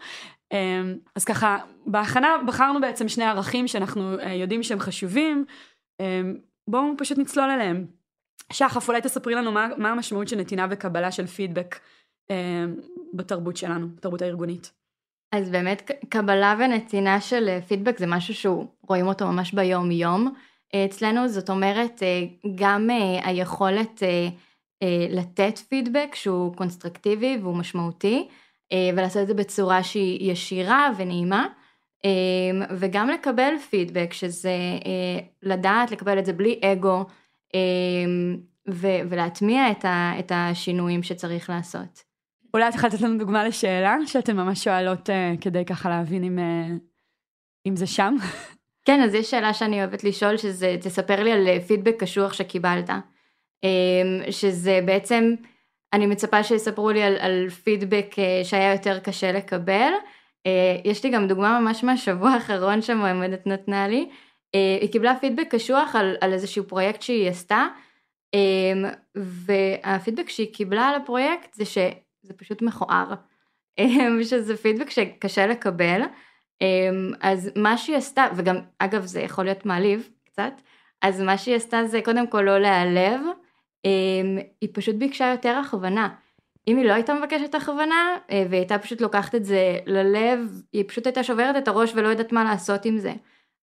אמ, 0.52 0.98
אז 1.16 1.24
ככה, 1.24 1.58
בהכנה 1.86 2.28
בחרנו 2.46 2.80
בעצם 2.80 3.08
שני 3.08 3.24
ערכים 3.24 3.68
שאנחנו 3.68 4.18
אה, 4.18 4.34
יודעים 4.34 4.62
שהם 4.62 4.80
חשובים, 4.80 5.44
אמ, 6.00 6.36
בואו 6.68 6.84
פשוט 6.98 7.18
נצלול 7.18 7.50
אליהם. 7.50 7.86
שחף, 8.52 8.88
אולי 8.88 9.00
תספרי 9.00 9.34
לנו 9.34 9.52
מה, 9.52 9.68
מה 9.76 9.90
המשמעות 9.90 10.28
של 10.28 10.36
נתינה 10.36 10.66
וקבלה 10.70 11.12
של 11.12 11.26
פידבק 11.26 11.78
בתרבות 13.14 13.56
שלנו, 13.56 13.88
בתרבות 13.96 14.22
הארגונית. 14.22 14.72
אז 15.32 15.50
באמת 15.50 15.90
קבלה 16.08 16.54
ונתינה 16.58 17.20
של 17.20 17.48
אה, 17.48 17.60
פידבק 17.62 17.98
זה 17.98 18.06
משהו 18.06 18.34
שהוא 18.34 18.66
רואים 18.82 19.06
אותו 19.06 19.26
ממש 19.26 19.54
ביום 19.54 19.90
יום. 19.90 20.34
אצלנו 20.74 21.28
זאת 21.28 21.50
אומרת 21.50 22.02
אה, 22.02 22.24
גם 22.54 22.90
אה, 22.90 23.28
היכולת 23.28 24.02
אה, 24.02 24.28
לתת 25.10 25.58
פידבק 25.58 26.14
שהוא 26.14 26.54
קונסטרקטיבי 26.56 27.38
והוא 27.42 27.56
משמעותי 27.56 28.28
ולעשות 28.94 29.22
את 29.22 29.26
זה 29.26 29.34
בצורה 29.34 29.82
שהיא 29.82 30.32
ישירה 30.32 30.90
ונעימה 30.96 31.46
וגם 32.70 33.08
לקבל 33.08 33.54
פידבק 33.70 34.12
שזה 34.12 34.52
לדעת 35.42 35.90
לקבל 35.90 36.18
את 36.18 36.26
זה 36.26 36.32
בלי 36.32 36.60
אגו 36.64 37.04
ולהטמיע 39.08 39.62
את 40.18 40.32
השינויים 40.34 41.02
שצריך 41.02 41.50
לעשות. 41.50 42.02
אולי 42.54 42.68
את 42.68 42.74
יכולה 42.74 42.92
לתת 42.92 43.00
לנו 43.02 43.18
דוגמה 43.18 43.44
לשאלה 43.44 43.96
שאתן 44.06 44.36
ממש 44.36 44.64
שואלות 44.64 45.10
כדי 45.40 45.64
ככה 45.64 45.88
להבין 45.88 46.24
אם, 46.24 46.38
אם 47.66 47.76
זה 47.76 47.86
שם? 47.86 48.16
כן, 48.88 49.02
אז 49.02 49.14
יש 49.14 49.30
שאלה 49.30 49.54
שאני 49.54 49.80
אוהבת 49.80 50.04
לשאול, 50.04 50.36
שזה, 50.36 50.76
תספר 50.80 51.22
לי 51.22 51.32
על 51.32 51.60
פידבק 51.60 51.94
קשוח 51.98 52.32
שקיבלת. 52.32 52.90
Um, 52.90 54.30
שזה 54.30 54.80
בעצם, 54.84 55.34
אני 55.92 56.06
מצפה 56.06 56.44
שיספרו 56.44 56.90
לי 56.90 57.02
על, 57.02 57.16
על 57.20 57.48
פידבק 57.50 58.06
uh, 58.12 58.44
שהיה 58.44 58.72
יותר 58.72 58.98
קשה 58.98 59.32
לקבל. 59.32 59.92
Uh, 60.48 60.50
יש 60.84 61.04
לי 61.04 61.10
גם 61.10 61.28
דוגמה 61.28 61.60
ממש 61.60 61.84
מהשבוע 61.84 62.30
האחרון 62.30 62.82
שהמועמדת 62.82 63.46
נתנה 63.46 63.88
לי. 63.88 64.08
היא 64.80 64.92
קיבלה 64.92 65.16
פידבק 65.20 65.46
קשוח 65.50 65.96
על, 65.96 66.16
על 66.20 66.32
איזשהו 66.32 66.64
פרויקט 66.64 67.02
שהיא 67.02 67.28
עשתה, 67.28 67.66
um, 68.36 68.88
והפידבק 69.14 70.28
שהיא 70.28 70.54
קיבלה 70.54 70.88
על 70.88 70.94
הפרויקט 70.94 71.54
זה 71.54 71.64
שזה 71.64 72.34
פשוט 72.36 72.62
מכוער, 72.62 73.14
um, 73.80 73.84
שזה 74.30 74.56
פידבק 74.56 74.90
שקשה 74.90 75.46
לקבל, 75.46 76.02
אז 77.20 77.50
מה 77.56 77.78
שהיא 77.78 77.96
עשתה, 77.96 78.26
וגם 78.36 78.56
אגב 78.78 79.04
זה 79.04 79.20
יכול 79.20 79.44
להיות 79.44 79.66
מעליב 79.66 80.08
קצת, 80.24 80.52
אז 81.02 81.20
מה 81.20 81.38
שהיא 81.38 81.56
עשתה 81.56 81.84
זה 81.86 82.00
קודם 82.04 82.26
כל 82.26 82.42
לא 82.42 82.58
להיעלב, 82.58 83.20
um, 83.86 84.42
היא 84.60 84.68
פשוט 84.72 84.94
ביקשה 84.94 85.30
יותר 85.30 85.56
הכוונה. 85.56 86.08
אם 86.68 86.76
היא 86.76 86.84
לא 86.84 86.92
הייתה 86.92 87.14
מבקשת 87.14 87.54
הכוונה, 87.54 88.16
והיא 88.30 88.60
הייתה 88.60 88.78
פשוט 88.78 89.00
לוקחת 89.00 89.34
את 89.34 89.44
זה 89.44 89.78
ללב, 89.86 90.62
היא 90.72 90.84
פשוט 90.88 91.06
הייתה 91.06 91.22
שוברת 91.22 91.56
את 91.56 91.68
הראש 91.68 91.92
ולא 91.94 92.08
יודעת 92.08 92.32
מה 92.32 92.44
לעשות 92.44 92.84
עם 92.84 92.98
זה. 92.98 93.12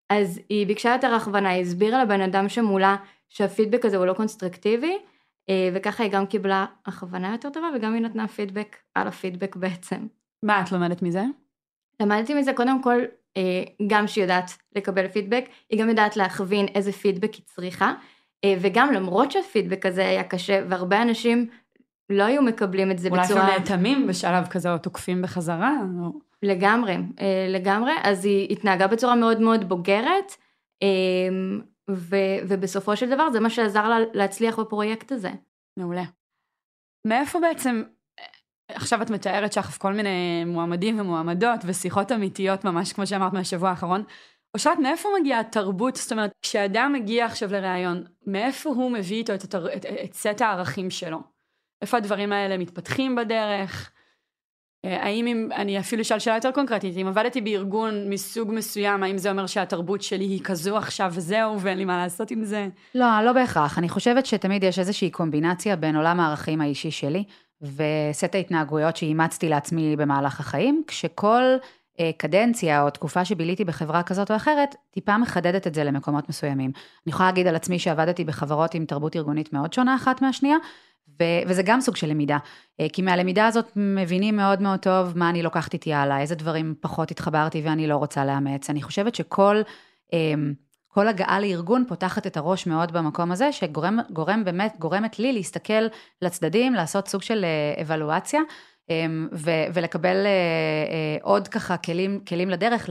אז 0.10 0.40
היא 0.50 0.68
ביקשה 0.68 0.92
יותר 0.94 1.14
הכוונה, 1.14 1.50
היא 1.50 1.62
הסבירה 1.62 2.04
לבן 2.04 2.22
אדם 2.22 2.50
שמולה 2.50 2.96
שהפידבק 3.30 3.86
הזה 3.86 3.98
הוא 3.98 4.06
לא 4.06 4.14
קונסטרקטיבי, 4.14 4.98
אה, 5.50 5.70
וככה 5.74 6.04
היא 6.04 6.12
גם 6.12 6.26
קיבלה 6.26 6.66
הכוונה 6.86 7.32
יותר 7.32 7.50
טובה 7.50 7.68
וגם 7.76 7.94
היא 7.94 8.02
נתנה 8.02 8.28
פידבק 8.28 8.76
על 8.96 9.08
הפידבק 9.08 9.56
בעצם. 9.56 10.08
מה 10.44 10.62
את 10.62 10.72
לומדת 10.72 11.02
מזה? 11.02 11.24
למדתי 12.00 12.34
מזה 12.34 12.54
קודם 12.54 12.84
כל, 12.84 13.02
אה, 13.38 13.64
גם 13.88 14.08
שהיא 14.08 14.24
יודעת 14.24 14.52
לקבל 14.76 15.08
פידבק, 15.08 15.46
היא 15.70 15.80
גם 15.80 15.90
יודעת 15.90 16.18
להכווין 16.18 16.66
איזה 16.76 16.92
פידבק 16.92 17.34
היא 17.34 17.46
צריכה, 17.46 17.94
אה, 18.44 18.56
וגם 18.62 18.94
למרות 18.94 19.32
שהפידבק 19.32 19.86
הזה 19.86 20.08
היה 20.08 20.24
קשה, 20.24 20.62
והרבה 20.70 21.02
אנשים 21.02 21.48
לא 22.10 22.24
היו 22.24 22.42
מקבלים 22.42 22.92
את 22.92 23.00
זה 23.00 23.10
אולי 23.10 23.24
בצורה... 23.24 23.42
אולי 23.42 23.52
אפילו 23.52 23.64
נאטמים 23.64 24.08
בשלב 24.08 24.48
כזה 24.48 24.74
או 24.74 24.78
תוקפים 24.78 25.22
בחזרה. 25.22 25.74
או... 26.02 26.20
לגמרי, 26.44 26.98
לגמרי, 27.50 27.92
אז 28.04 28.26
היא 28.26 28.52
התנהגה 28.52 28.88
בצורה 28.88 29.16
מאוד 29.16 29.42
מאוד 29.42 29.70
בוגרת, 29.70 30.32
ו, 31.90 32.16
ובסופו 32.48 32.96
של 32.96 33.10
דבר 33.10 33.30
זה 33.30 33.40
מה 33.40 33.50
שעזר 33.50 33.90
לה 33.90 33.98
להצליח 34.14 34.60
בפרויקט 34.60 35.12
הזה. 35.12 35.32
מעולה. 35.78 36.04
מאיפה 37.08 37.40
בעצם, 37.40 37.84
עכשיו 38.70 39.02
את 39.02 39.10
מתארת 39.10 39.54
שחף 39.54 39.78
כל 39.78 39.94
מיני 39.94 40.44
מועמדים 40.46 41.00
ומועמדות 41.00 41.60
ושיחות 41.66 42.12
אמיתיות 42.12 42.66
ממש 42.66 42.94
כמו 42.94 43.08
שאמרת 43.08 43.34
מהשבוע 43.34 43.70
האחרון, 43.70 44.04
אושרת, 44.54 44.80
מאיפה 44.80 45.10
מגיעה 45.20 45.40
התרבות? 45.40 45.96
זאת 45.96 46.12
אומרת, 46.12 46.32
כשאדם 46.42 46.94
מגיע 46.94 47.26
עכשיו 47.26 47.52
לראיון, 47.52 48.04
מאיפה 48.28 48.70
הוא 48.70 48.92
מביא 48.92 49.18
איתו 49.18 49.34
את, 49.34 49.44
התר... 49.44 49.74
את, 49.76 49.86
את 49.86 50.14
סט 50.14 50.42
הערכים 50.42 50.90
שלו? 50.90 51.20
איפה 51.82 51.98
הדברים 51.98 52.32
האלה 52.32 52.58
מתפתחים 52.58 53.16
בדרך? 53.16 53.92
אה, 54.86 55.04
האם 55.04 55.28
אם, 55.28 55.50
אני 55.56 55.80
אפילו 55.80 56.02
אשאל 56.02 56.20
שאלה 56.20 56.36
יותר 56.36 56.52
קונקרטית, 56.52 56.98
אם 56.98 57.08
עבדתי 57.08 57.42
בארגון 57.42 58.10
מסוג 58.10 58.52
מסוים, 58.52 59.04
האם 59.04 59.18
זה 59.18 59.32
אומר 59.32 59.48
שהתרבות 59.48 60.02
שלי 60.02 60.26
היא 60.26 60.44
כזו 60.44 60.78
עכשיו 60.78 61.12
וזהו, 61.16 61.62
ואין 61.62 61.78
לי 61.78 61.86
מה 61.86 61.98
לעשות 61.98 62.32
עם 62.32 62.44
זה? 62.44 62.68
לא, 62.96 63.22
לא 63.26 63.34
בהכרח. 63.34 63.78
אני 63.78 63.90
חושבת 63.90 64.26
שתמיד 64.26 64.64
יש 64.64 64.80
איזושהי 64.80 65.10
קומבינציה 65.10 65.76
בין 65.76 65.96
עולם 65.96 66.20
הערכים 66.20 66.62
האישי 66.62 66.92
שלי, 66.92 67.24
וסט 67.62 68.36
ההתנהגויות 68.36 68.98
שאימצתי 68.98 69.50
לעצמי 69.50 69.96
במהלך 69.96 70.40
החיים, 70.40 70.84
כשכל 70.88 71.44
אה, 72.00 72.12
קדנציה 72.18 72.82
או 72.82 72.90
תקופה 72.90 73.26
שביליתי 73.26 73.66
בחברה 73.66 74.04
כזאת 74.04 74.32
או 74.32 74.36
אחרת, 74.36 74.76
טיפה 74.92 75.18
מחדדת 75.18 75.68
את 75.68 75.74
זה 75.74 75.84
למקומות 75.84 76.30
מסוימים. 76.30 76.72
אני 76.76 77.14
יכולה 77.14 77.30
להגיד 77.30 77.48
על 77.48 77.56
עצמי 77.56 77.80
שעבדתי 77.80 78.24
בחברות 78.24 78.74
עם 78.74 78.86
תרבות 78.86 79.16
ארגונית 79.16 79.54
מאוד 79.54 79.74
שונה 79.74 79.96
אחת 79.96 80.22
מהשנייה, 80.22 80.58
ו- 81.20 81.42
וזה 81.48 81.64
גם 81.64 81.82
סוג 81.82 81.96
של 81.96 82.08
למידה, 82.08 82.38
אה, 82.80 82.88
כי 82.94 83.02
מהלמידה 83.02 83.48
הזאת 83.48 83.72
מבינים 83.76 84.36
מאוד 84.36 84.62
מאוד 84.62 84.80
טוב 84.80 85.18
מה 85.18 85.30
אני 85.30 85.44
לוקחת 85.44 85.74
איתי 85.74 85.94
הלאה, 85.94 86.22
איזה 86.22 86.36
דברים 86.36 86.76
פחות 86.82 87.12
התחברתי 87.12 87.62
ואני 87.62 87.88
לא 87.88 87.96
רוצה 87.96 88.26
לאמץ. 88.26 88.70
אני 88.70 88.82
חושבת 88.82 89.16
שכל 89.16 89.62
אמ, 90.14 90.54
כל 90.96 91.08
הגעה 91.08 91.40
לארגון 91.40 91.86
פותחת 91.88 92.28
את 92.28 92.38
הראש 92.38 92.68
מאוד 92.68 92.92
במקום 92.92 93.32
הזה, 93.32 93.52
שגורם 93.52 94.00
גורם 94.10 94.44
באמת, 94.44 94.76
גורמת 94.80 95.20
לי 95.20 95.34
להסתכל 95.34 95.88
לצדדים, 96.22 96.74
לעשות 96.74 97.08
סוג 97.08 97.22
של 97.22 97.46
אה, 97.46 97.82
אבלואציה. 97.82 98.42
אמ, 98.90 99.28
ו- 99.34 99.66
ולקבל 99.74 100.26
אה, 100.26 101.18
עוד 101.22 101.48
ככה 101.48 101.78
כלים, 101.78 102.20
כלים 102.28 102.50
לדרך 102.50 102.90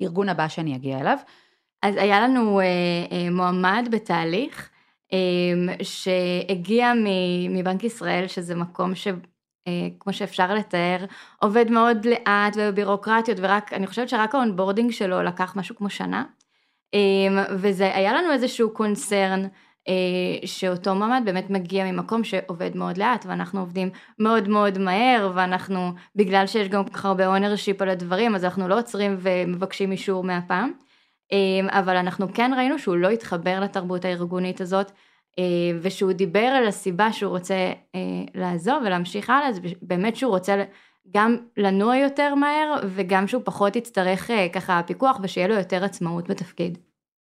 לארגון 0.00 0.28
הבא 0.28 0.48
שאני 0.48 0.76
אגיע 0.76 1.00
אליו. 1.00 1.18
אז 1.82 1.96
היה 1.96 2.20
לנו 2.20 2.60
מועמד 3.30 3.88
בתהליך, 3.90 4.70
אמ, 5.12 5.68
שהגיע 5.82 6.92
מבנק 7.50 7.84
ישראל, 7.84 8.26
שזה 8.26 8.54
מקום 8.54 8.94
ש... 8.94 9.08
אה, 9.68 9.88
כמו 10.00 10.12
שאפשר 10.12 10.54
לתאר, 10.54 11.04
עובד 11.40 11.70
מאוד 11.70 12.06
לאט 12.06 12.56
ובבירוקרטיות, 12.56 13.38
ורק, 13.40 13.72
אני 13.72 13.86
חושבת 13.86 14.08
שרק 14.08 14.34
ה 14.34 14.39
onboarding 14.39 14.90
שלו 14.90 15.22
לקח 15.22 15.56
משהו 15.56 15.76
כמו 15.76 15.90
שנה. 15.90 16.24
אמ, 16.94 17.38
וזה 17.50 17.96
היה 17.96 18.12
לנו 18.12 18.32
איזשהו 18.32 18.70
קונצרן 18.70 19.46
אה, 19.88 20.46
שאותו 20.46 20.94
מועמד 20.94 21.22
באמת 21.24 21.50
מגיע 21.50 21.92
ממקום 21.92 22.24
שעובד 22.24 22.76
מאוד 22.76 22.98
לאט, 22.98 23.26
ואנחנו 23.28 23.60
עובדים 23.60 23.90
מאוד 24.18 24.48
מאוד 24.48 24.78
מהר, 24.78 25.32
ואנחנו, 25.34 25.92
בגלל 26.16 26.46
שיש 26.46 26.68
גם 26.68 26.84
כל 26.84 26.90
כך 26.90 27.04
הרבה 27.04 27.26
ownership 27.26 27.82
על 27.82 27.88
הדברים, 27.88 28.34
אז 28.34 28.44
אנחנו 28.44 28.68
לא 28.68 28.78
עוצרים 28.78 29.16
ומבקשים 29.20 29.92
אישור 29.92 30.24
מהפעם. 30.24 30.72
אמ, 31.32 31.68
אבל 31.70 31.96
אנחנו 31.96 32.26
כן 32.34 32.50
ראינו 32.56 32.78
שהוא 32.78 32.96
לא 32.96 33.08
התחבר 33.08 33.60
לתרבות 33.60 34.04
הארגונית 34.04 34.60
הזאת, 34.60 34.92
אה, 35.38 35.78
ושהוא 35.82 36.12
דיבר 36.12 36.40
על 36.40 36.66
הסיבה 36.66 37.12
שהוא 37.12 37.30
רוצה 37.30 37.54
אה, 37.94 38.00
לעזוב 38.34 38.82
ולהמשיך 38.86 39.30
הלאה, 39.30 39.52
זה 39.52 39.60
באמת 39.82 40.16
שהוא 40.16 40.30
רוצה 40.30 40.64
גם 41.10 41.36
לנוע 41.56 41.96
יותר 41.96 42.34
מהר, 42.34 42.74
וגם 42.94 43.26
שהוא 43.26 43.42
פחות 43.44 43.76
יצטרך 43.76 44.30
אה, 44.30 44.48
ככה 44.52 44.80
פיקוח 44.86 45.18
ושיהיה 45.22 45.48
לו 45.48 45.54
יותר 45.54 45.84
עצמאות 45.84 46.30
בתפקיד. 46.30 46.78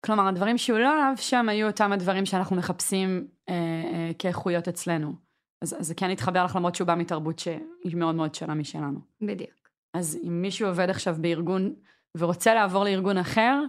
כלומר, 0.05 0.27
הדברים 0.27 0.57
שהוא 0.57 0.79
לא 0.79 1.03
אהב 1.03 1.17
שם 1.17 1.49
היו 1.49 1.67
אותם 1.67 1.91
הדברים 1.91 2.25
שאנחנו 2.25 2.55
מחפשים 2.55 3.27
אה, 3.49 3.53
אה, 3.53 4.11
כאיכויות 4.19 4.67
אצלנו. 4.67 5.13
אז, 5.61 5.75
אז 5.79 5.87
זה 5.87 5.95
כן 5.95 6.09
התחבר 6.09 6.45
לך 6.45 6.55
למרות 6.55 6.75
שהוא 6.75 6.87
בא 6.87 6.95
מתרבות 6.95 7.39
שהיא 7.39 7.95
מאוד 7.95 8.15
מאוד 8.15 8.35
שונה 8.35 8.53
משלנו. 8.53 8.99
בדיוק. 9.21 9.69
אז 9.93 10.19
אם 10.23 10.41
מישהו 10.41 10.67
עובד 10.67 10.89
עכשיו 10.89 11.15
בארגון 11.19 11.73
ורוצה 12.17 12.53
לעבור 12.53 12.83
לארגון 12.83 13.17
אחר, 13.17 13.59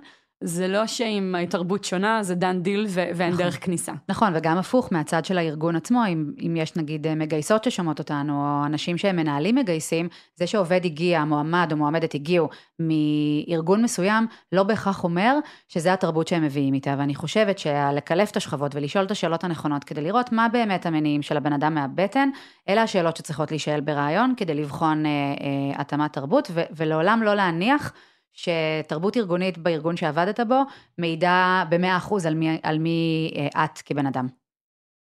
זה 0.45 0.69
לא 0.69 0.87
שאם 0.87 1.35
התרבות 1.43 1.85
שונה 1.85 2.23
זה 2.23 2.35
דן 2.35 2.63
דיל 2.63 2.87
ו- 2.89 3.11
ואין 3.15 3.33
נכון. 3.33 3.45
דרך 3.45 3.65
כניסה. 3.65 3.93
נכון, 4.09 4.33
וגם 4.35 4.59
הפוך 4.59 4.89
מהצד 4.93 5.25
של 5.25 5.39
הארגון 5.39 5.77
עצמו, 5.77 6.03
אם, 6.09 6.33
אם 6.47 6.57
יש 6.57 6.77
נגיד 6.77 7.07
אה, 7.07 7.15
מגייסות 7.15 7.65
ששומעות 7.65 7.99
אותנו, 7.99 8.33
או 8.33 8.67
אנשים 8.67 8.99
שהם 8.99 9.17
מנהלים 9.17 9.55
מגייסים, 9.55 10.09
זה 10.37 10.47
שעובד 10.47 10.81
הגיע, 10.85 11.25
מועמד 11.25 11.69
או 11.73 11.77
מועמדת 11.77 12.15
הגיעו 12.15 12.49
מארגון 12.79 13.83
מסוים, 13.83 14.27
לא 14.53 14.63
בהכרח 14.63 15.05
אומר 15.05 15.35
שזה 15.69 15.93
התרבות 15.93 16.29
שהם 16.29 16.43
מביאים 16.43 16.75
איתה. 16.75 16.95
ואני 16.99 17.15
חושבת 17.15 17.59
שלקלף 17.59 18.31
את 18.31 18.37
השכבות 18.37 18.75
ולשאול 18.75 19.05
את 19.05 19.11
השאלות 19.11 19.45
הנכונות 19.45 19.85
כדי 19.85 20.01
לראות 20.01 20.33
מה 20.33 20.49
באמת 20.49 20.87
המניעים 20.87 21.23
של 21.23 21.37
הבן 21.37 21.53
אדם 21.53 21.75
מהבטן, 21.75 22.29
אלה 22.69 22.83
השאלות 22.83 23.17
שצריכות 23.17 23.51
להישאל 23.51 23.81
ברעיון 23.81 24.35
כדי 24.37 24.55
לבחון 24.55 25.07
אה, 25.07 25.11
אה, 25.11 25.81
התאמת 25.81 26.13
תרבות, 26.13 26.49
ו- 26.55 26.63
ולעולם 26.77 27.23
לא 27.23 27.35
להניח 27.35 27.93
שתרבות 28.33 29.17
ארגונית 29.17 29.59
בארגון 29.59 29.97
שעבדת 29.97 30.41
בו 30.41 30.63
מעידה 30.99 31.65
ב-100% 31.69 32.15
על 32.27 32.35
מי, 32.35 32.59
על 32.63 32.79
מי 32.79 33.31
אה, 33.37 33.65
את 33.65 33.79
כבן 33.79 34.07
אדם. 34.07 34.27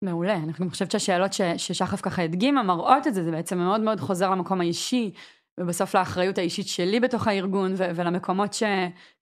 מעולה, 0.02 0.34
אני 0.34 0.52
גם 0.60 0.70
חושבת 0.70 0.90
שהשאלות 0.90 1.32
ש, 1.32 1.40
ששחף 1.56 2.00
ככה 2.00 2.22
הדגימה 2.22 2.62
מראות 2.62 3.06
את 3.06 3.14
זה, 3.14 3.24
זה 3.24 3.30
בעצם 3.30 3.58
מאוד 3.58 3.80
מאוד 3.80 4.00
חוזר 4.00 4.30
למקום 4.30 4.60
האישי, 4.60 5.12
ובסוף 5.60 5.96
לאחריות 5.96 6.38
האישית 6.38 6.68
שלי 6.68 7.00
בתוך 7.00 7.26
הארגון, 7.26 7.74
ו- 7.76 7.90
ולמקומות 7.94 8.54
ש... 8.54 8.62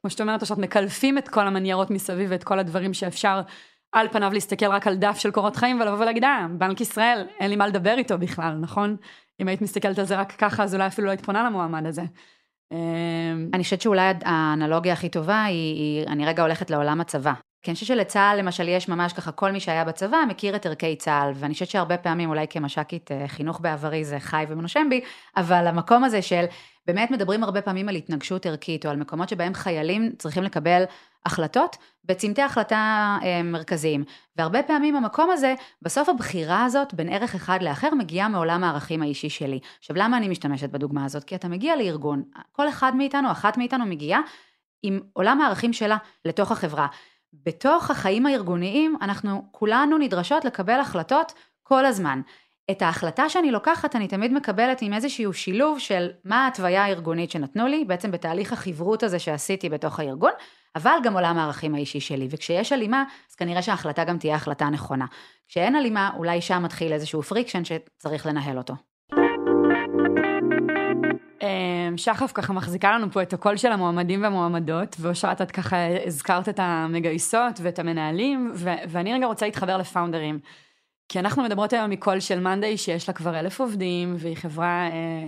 כמו 0.01 0.11
שאת 0.11 0.21
אומרת, 0.21 0.47
שאת 0.47 0.59
מקלפים 0.59 1.19
את 1.19 1.29
כל 1.29 1.47
המניירות 1.47 1.91
מסביב 1.91 2.31
ואת 2.31 2.45
כל 2.45 2.59
הדברים 2.59 2.95
שאפשר 2.95 3.41
על 3.93 4.09
פניו 4.09 4.31
להסתכל 4.33 4.67
רק 4.67 4.87
על 4.87 4.97
דף 4.97 5.19
של 5.19 5.31
קורות 5.31 5.57
חיים 5.57 5.81
ולבוא 5.81 5.99
ולהגיד, 5.99 6.25
אה, 6.25 6.47
בנק 6.59 6.81
ישראל, 6.81 7.27
אין 7.41 7.51
לי 7.51 7.57
מה 7.57 7.67
לדבר 7.67 7.95
איתו 7.99 8.19
בכלל, 8.19 8.59
נכון? 8.61 8.97
אם 9.41 9.49
היית 9.49 9.63
מסתכלת 9.63 9.99
על 9.99 10.05
זה 10.05 10.17
רק 10.17 10.33
ככה, 10.33 10.63
אז 10.63 10.75
אולי 10.75 10.87
אפילו 10.87 11.07
לא 11.07 11.11
היית 11.11 11.25
פונה 11.25 11.45
למועמד 11.45 11.87
הזה. 11.87 12.03
אמ, 12.73 13.51
אני 13.55 13.63
חושבת 13.63 13.81
שאולי 13.81 14.13
האנלוגיה 14.25 14.93
הכי 14.93 15.09
טובה 15.09 15.45
היא, 15.45 15.75
היא, 15.75 16.07
אני 16.07 16.27
רגע 16.27 16.43
הולכת 16.43 16.71
לעולם 16.71 17.01
הצבא. 17.01 17.33
כי 17.63 17.71
אני 17.71 17.75
חושבת 17.75 17.89
שלצה"ל 17.89 18.39
למשל 18.39 18.69
יש 18.69 18.89
ממש 18.89 19.13
ככה, 19.13 19.33
כל 19.33 19.53
מי 19.53 19.61
שהיה 19.61 19.85
בצבא 19.85 20.17
מכיר 20.29 20.57
את 20.57 20.67
ערכי 20.67 20.97
צה"ל, 20.97 21.33
ואני 21.35 21.55
חושבת 21.55 21.69
שהרבה 21.69 21.97
פעמים 21.97 22.29
אולי 22.29 22.47
כמש"קית 22.51 23.13
אה, 23.13 23.29
חינוך 23.29 23.61
בעברי 23.61 24.05
זה 24.05 24.19
חי 24.21 24.45
ונושם 24.49 24.87
בי, 24.91 25.01
אבל 25.37 25.67
המקום 25.67 26.05
הזה 26.05 26.23
של 26.23 26.45
באמת 26.87 27.11
מדברים 27.11 27.45
הרבה 27.45 27.63
פעמים 27.63 27.89
על 27.89 27.95
התנגשות 27.95 28.47
ערכית, 28.47 28.87
או 28.87 28.91
על 28.91 28.97
מקומות 28.97 29.29
שבהם 29.29 29.55
חיילים 29.55 30.13
צריכים 30.19 30.43
לקבל 30.43 30.85
החלטות 31.27 31.77
בצמתי 32.05 32.43
החלטה 32.43 33.17
אה, 33.23 33.43
מרכזיים. 33.43 34.05
והרבה 34.37 34.63
פעמים 34.63 34.97
המקום 34.97 35.31
הזה, 35.31 35.55
בסוף 35.83 36.09
הבחירה 36.09 36.65
הזאת 36.65 36.95
בין 36.95 37.09
ערך 37.09 37.35
אחד 37.35 37.59
לאחר 37.63 37.95
מגיעה 37.95 38.29
מעולם 38.29 38.65
הערכים 38.65 39.03
האישי 39.03 39.29
שלי. 39.29 39.61
עכשיו 39.79 39.97
למה 39.97 40.17
אני 40.17 40.29
משתמשת 40.29 40.71
בדוגמה 40.71 41.05
הזאת? 41.05 41.25
כי 41.25 41.35
אתה 41.35 41.49
מגיע 41.49 41.77
לארגון, 41.77 42.23
כל 42.53 42.69
אחד 42.69 42.97
מאיתנו, 42.97 43.31
אחת 43.31 43.59
מאיתנו 43.59 43.87
מגיעה 43.87 44.21
עם 44.83 45.01
עולם 45.13 45.41
הערכים 45.41 45.73
שלה 45.73 45.97
לתוך 46.25 46.53
החברה. 46.53 46.87
בתוך 47.33 47.91
החיים 47.91 48.27
הארגוניים 48.27 48.97
אנחנו 49.03 49.49
כולנו 49.51 49.99
נדרשות 49.99 50.45
לקבל 50.45 50.81
החלטות 50.81 51.33
כל 51.63 51.87
הזמן. 51.87 52.21
את 52.71 52.83
ההחלטה 52.83 53.29
שאני 53.29 53.51
לוקחת 53.51 53.97
אני 53.97 54.09
תמיד 54.09 54.33
מקבלת 54.33 54.83
עם 54.83 54.93
איזשהו 54.93 55.33
שילוב 55.33 55.79
של 55.79 56.11
מה 56.25 56.45
ההתוויה 56.45 56.85
הארגונית 56.85 57.31
שנתנו 57.31 57.67
לי, 57.67 57.85
בעצם 57.85 58.11
בתהליך 58.11 58.53
החברות 58.53 59.03
הזה 59.03 59.19
שעשיתי 59.19 59.69
בתוך 59.69 60.01
הארגון, 60.01 60.33
אבל 60.77 60.97
גם 61.03 61.15
עולם 61.15 61.39
הערכים 61.39 61.75
האישי 61.75 62.01
שלי, 62.01 62.29
וכשיש 62.31 62.73
הלימה, 62.73 63.05
אז 63.31 63.35
כנראה 63.35 63.63
שההחלטה 63.63 64.05
גם 64.05 64.19
תהיה 64.19 64.35
החלטה 64.35 64.69
נכונה. 64.69 65.07
כשאין 65.49 65.75
הלימה, 65.75 66.11
אולי 66.17 66.41
שם 66.41 66.63
מתחיל 66.63 66.93
איזשהו 66.93 67.23
friction 67.23 67.63
שצריך 67.65 68.27
לנהל 68.27 68.59
אותו. 68.59 68.75
אמ, 71.43 71.97
שחף 71.97 72.33
ככה 72.35 72.53
מחזיקה 72.53 72.93
לנו 72.93 73.11
פה 73.11 73.23
את 73.23 73.33
הקול 73.33 73.57
של 73.57 73.73
המועמדים 73.73 74.23
והמועמדות, 74.23 74.97
ואושרת 75.01 75.43
את 75.43 75.51
ככה 75.51 75.77
הזכרת 76.07 76.49
את 76.49 76.61
המגייסות 76.63 77.61
ואת 77.63 77.79
המנהלים, 77.79 78.53
ו- 78.55 78.71
ואני 78.89 79.15
רגע 79.15 79.27
רוצה 79.27 79.47
להתחבר 79.47 79.77
ל 79.77 79.82
founder 79.82 80.22
ים. 80.22 80.39
כי 81.09 81.19
אנחנו 81.19 81.43
מדברות 81.43 81.73
היום 81.73 81.91
מקול 81.91 82.21
של 82.21 82.41
monday 82.41 82.77
שיש 82.77 83.09
לה 83.09 83.15
כבר 83.15 83.39
אלף 83.41 83.61
עובדים, 83.61 84.15
והיא 84.19 84.37
חברה, 84.37 84.89
אה, 84.93 85.27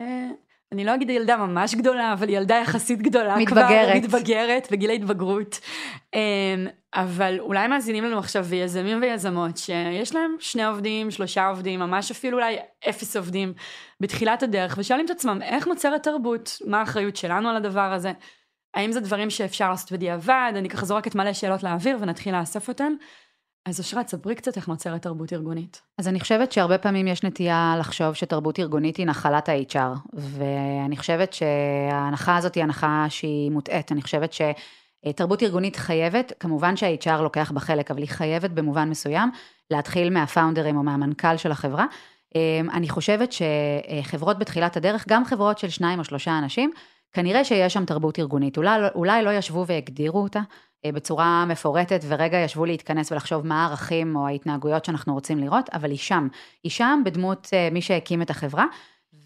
אה, 0.00 0.28
אני 0.72 0.84
לא 0.84 0.94
אגיד 0.94 1.10
ילדה 1.10 1.36
ממש 1.36 1.74
גדולה, 1.74 2.12
אבל 2.12 2.28
ילדה 2.28 2.54
יחסית 2.54 3.02
גדולה. 3.02 3.36
מתבגרת. 3.36 3.88
כבר 3.88 3.96
מתבגרת, 3.96 4.68
בגיל 4.70 4.90
ההתבגרות. 4.90 5.60
אה, 6.14 6.54
אבל 6.94 7.40
אולי 7.40 7.68
מאזינים 7.68 8.04
לנו 8.04 8.18
עכשיו 8.18 8.54
יזמים 8.54 9.02
ויזמות 9.02 9.56
שיש 9.56 10.14
להם 10.14 10.36
שני 10.40 10.64
עובדים, 10.64 11.10
שלושה 11.10 11.48
עובדים, 11.48 11.80
ממש 11.80 12.10
אפילו 12.10 12.38
אולי 12.38 12.56
אפס 12.88 13.16
עובדים 13.16 13.52
בתחילת 14.00 14.42
הדרך, 14.42 14.74
ושואלים 14.78 15.06
את 15.06 15.10
עצמם 15.10 15.38
איך 15.42 15.66
נוצרת 15.66 16.02
תרבות, 16.02 16.56
מה 16.66 16.80
האחריות 16.80 17.16
שלנו 17.16 17.48
על 17.48 17.56
הדבר 17.56 17.92
הזה, 17.92 18.12
האם 18.74 18.92
זה 18.92 19.00
דברים 19.00 19.30
שאפשר 19.30 19.70
לעשות 19.70 19.92
בדיעבד, 19.92 20.52
אני 20.56 20.68
ככה 20.68 20.86
זורקת 20.86 21.14
מלא 21.14 21.32
שאלות 21.32 21.62
לאוויר 21.62 21.98
ונתחיל 22.00 22.38
לאסוף 22.38 22.68
אותן. 22.68 22.92
אז 23.66 23.78
אושרת, 23.78 24.08
ספרי 24.08 24.34
קצת 24.34 24.56
איך 24.56 24.68
נוצרת 24.68 25.02
תרבות 25.02 25.32
ארגונית. 25.32 25.82
אז 25.98 26.08
אני 26.08 26.20
חושבת 26.20 26.52
שהרבה 26.52 26.78
פעמים 26.78 27.06
יש 27.06 27.22
נטייה 27.22 27.76
לחשוב 27.78 28.14
שתרבות 28.14 28.58
ארגונית 28.58 28.96
היא 28.96 29.06
נחלת 29.06 29.48
ה-HR, 29.48 29.98
ואני 30.12 30.96
חושבת 30.96 31.32
שההנחה 31.32 32.36
הזאת 32.36 32.54
היא 32.54 32.62
הנחה 32.62 33.06
שהיא 33.08 33.50
מוטעית. 33.50 33.92
אני 33.92 34.02
חושבת 34.02 34.32
שתרבות 34.32 35.42
ארגונית 35.42 35.76
חייבת, 35.76 36.32
כמובן 36.40 36.76
שה-HR 36.76 37.22
לוקח 37.22 37.52
בה 37.52 37.60
חלק, 37.60 37.90
אבל 37.90 38.00
היא 38.00 38.08
חייבת 38.08 38.50
במובן 38.50 38.90
מסוים 38.90 39.30
להתחיל 39.70 40.10
מהפאונדרים 40.10 40.76
או 40.76 40.82
מהמנכ"ל 40.82 41.36
של 41.36 41.52
החברה. 41.52 41.86
אני 42.72 42.88
חושבת 42.88 43.32
שחברות 43.32 44.38
בתחילת 44.38 44.76
הדרך, 44.76 45.04
גם 45.08 45.24
חברות 45.24 45.58
של 45.58 45.68
שניים 45.68 45.98
או 45.98 46.04
שלושה 46.04 46.38
אנשים, 46.38 46.70
כנראה 47.12 47.44
שיש 47.44 47.72
שם 47.72 47.84
תרבות 47.84 48.18
ארגונית. 48.18 48.56
אולי, 48.56 48.80
אולי 48.94 49.22
לא 49.22 49.30
ישבו 49.30 49.66
והגדירו 49.66 50.22
אותה, 50.22 50.40
בצורה 50.94 51.44
מפורטת 51.44 52.00
ורגע 52.08 52.38
ישבו 52.38 52.66
להתכנס 52.66 53.12
ולחשוב 53.12 53.46
מה 53.46 53.64
הערכים 53.64 54.16
או 54.16 54.26
ההתנהגויות 54.26 54.84
שאנחנו 54.84 55.14
רוצים 55.14 55.38
לראות, 55.38 55.70
אבל 55.72 55.90
היא 55.90 55.98
שם. 55.98 56.28
היא 56.64 56.72
שם 56.72 57.02
בדמות 57.04 57.50
אה, 57.52 57.68
מי 57.72 57.82
שהקים 57.82 58.22
את 58.22 58.30
החברה, 58.30 58.64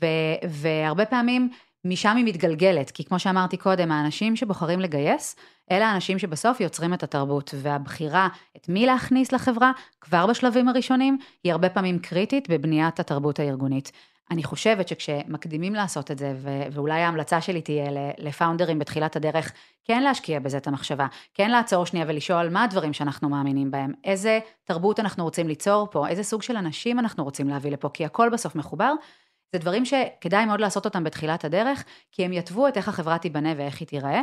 ו, 0.00 0.06
והרבה 0.48 1.04
פעמים 1.04 1.50
משם 1.84 2.16
היא 2.16 2.24
מתגלגלת, 2.24 2.90
כי 2.90 3.04
כמו 3.04 3.18
שאמרתי 3.18 3.56
קודם, 3.56 3.92
האנשים 3.92 4.36
שבוחרים 4.36 4.80
לגייס, 4.80 5.36
אלה 5.70 5.88
האנשים 5.88 6.18
שבסוף 6.18 6.60
יוצרים 6.60 6.94
את 6.94 7.02
התרבות, 7.02 7.54
והבחירה 7.56 8.28
את 8.56 8.68
מי 8.68 8.86
להכניס 8.86 9.32
לחברה, 9.32 9.72
כבר 10.00 10.26
בשלבים 10.26 10.68
הראשונים, 10.68 11.18
היא 11.44 11.52
הרבה 11.52 11.68
פעמים 11.68 11.98
קריטית 11.98 12.50
בבניית 12.50 13.00
התרבות 13.00 13.38
הארגונית. 13.38 13.92
אני 14.30 14.44
חושבת 14.44 14.88
שכשמקדימים 14.88 15.74
לעשות 15.74 16.10
את 16.10 16.18
זה, 16.18 16.34
ו- 16.36 16.62
ואולי 16.72 17.00
ההמלצה 17.00 17.40
שלי 17.40 17.62
תהיה 17.62 17.84
לפאונדרים 18.18 18.78
בתחילת 18.78 19.16
הדרך, 19.16 19.52
כן 19.84 20.02
להשקיע 20.02 20.40
בזה 20.40 20.56
את 20.56 20.66
המחשבה, 20.66 21.06
כן 21.34 21.50
לעצור 21.50 21.86
שנייה 21.86 22.06
ולשאול 22.08 22.48
מה 22.48 22.64
הדברים 22.64 22.92
שאנחנו 22.92 23.28
מאמינים 23.28 23.70
בהם, 23.70 23.92
איזה 24.04 24.38
תרבות 24.64 25.00
אנחנו 25.00 25.24
רוצים 25.24 25.48
ליצור 25.48 25.88
פה, 25.90 26.08
איזה 26.08 26.22
סוג 26.22 26.42
של 26.42 26.56
אנשים 26.56 26.98
אנחנו 26.98 27.24
רוצים 27.24 27.48
להביא 27.48 27.70
לפה, 27.70 27.88
כי 27.94 28.04
הכל 28.04 28.28
בסוף 28.32 28.54
מחובר. 28.54 28.92
זה 29.52 29.58
דברים 29.58 29.84
שכדאי 29.84 30.44
מאוד 30.46 30.60
לעשות 30.60 30.84
אותם 30.84 31.04
בתחילת 31.04 31.44
הדרך, 31.44 31.84
כי 32.12 32.24
הם 32.24 32.32
יתוו 32.32 32.68
את 32.68 32.76
איך 32.76 32.88
החברה 32.88 33.18
תיבנה 33.18 33.52
ואיך 33.56 33.80
היא 33.80 33.88
תיראה. 33.88 34.20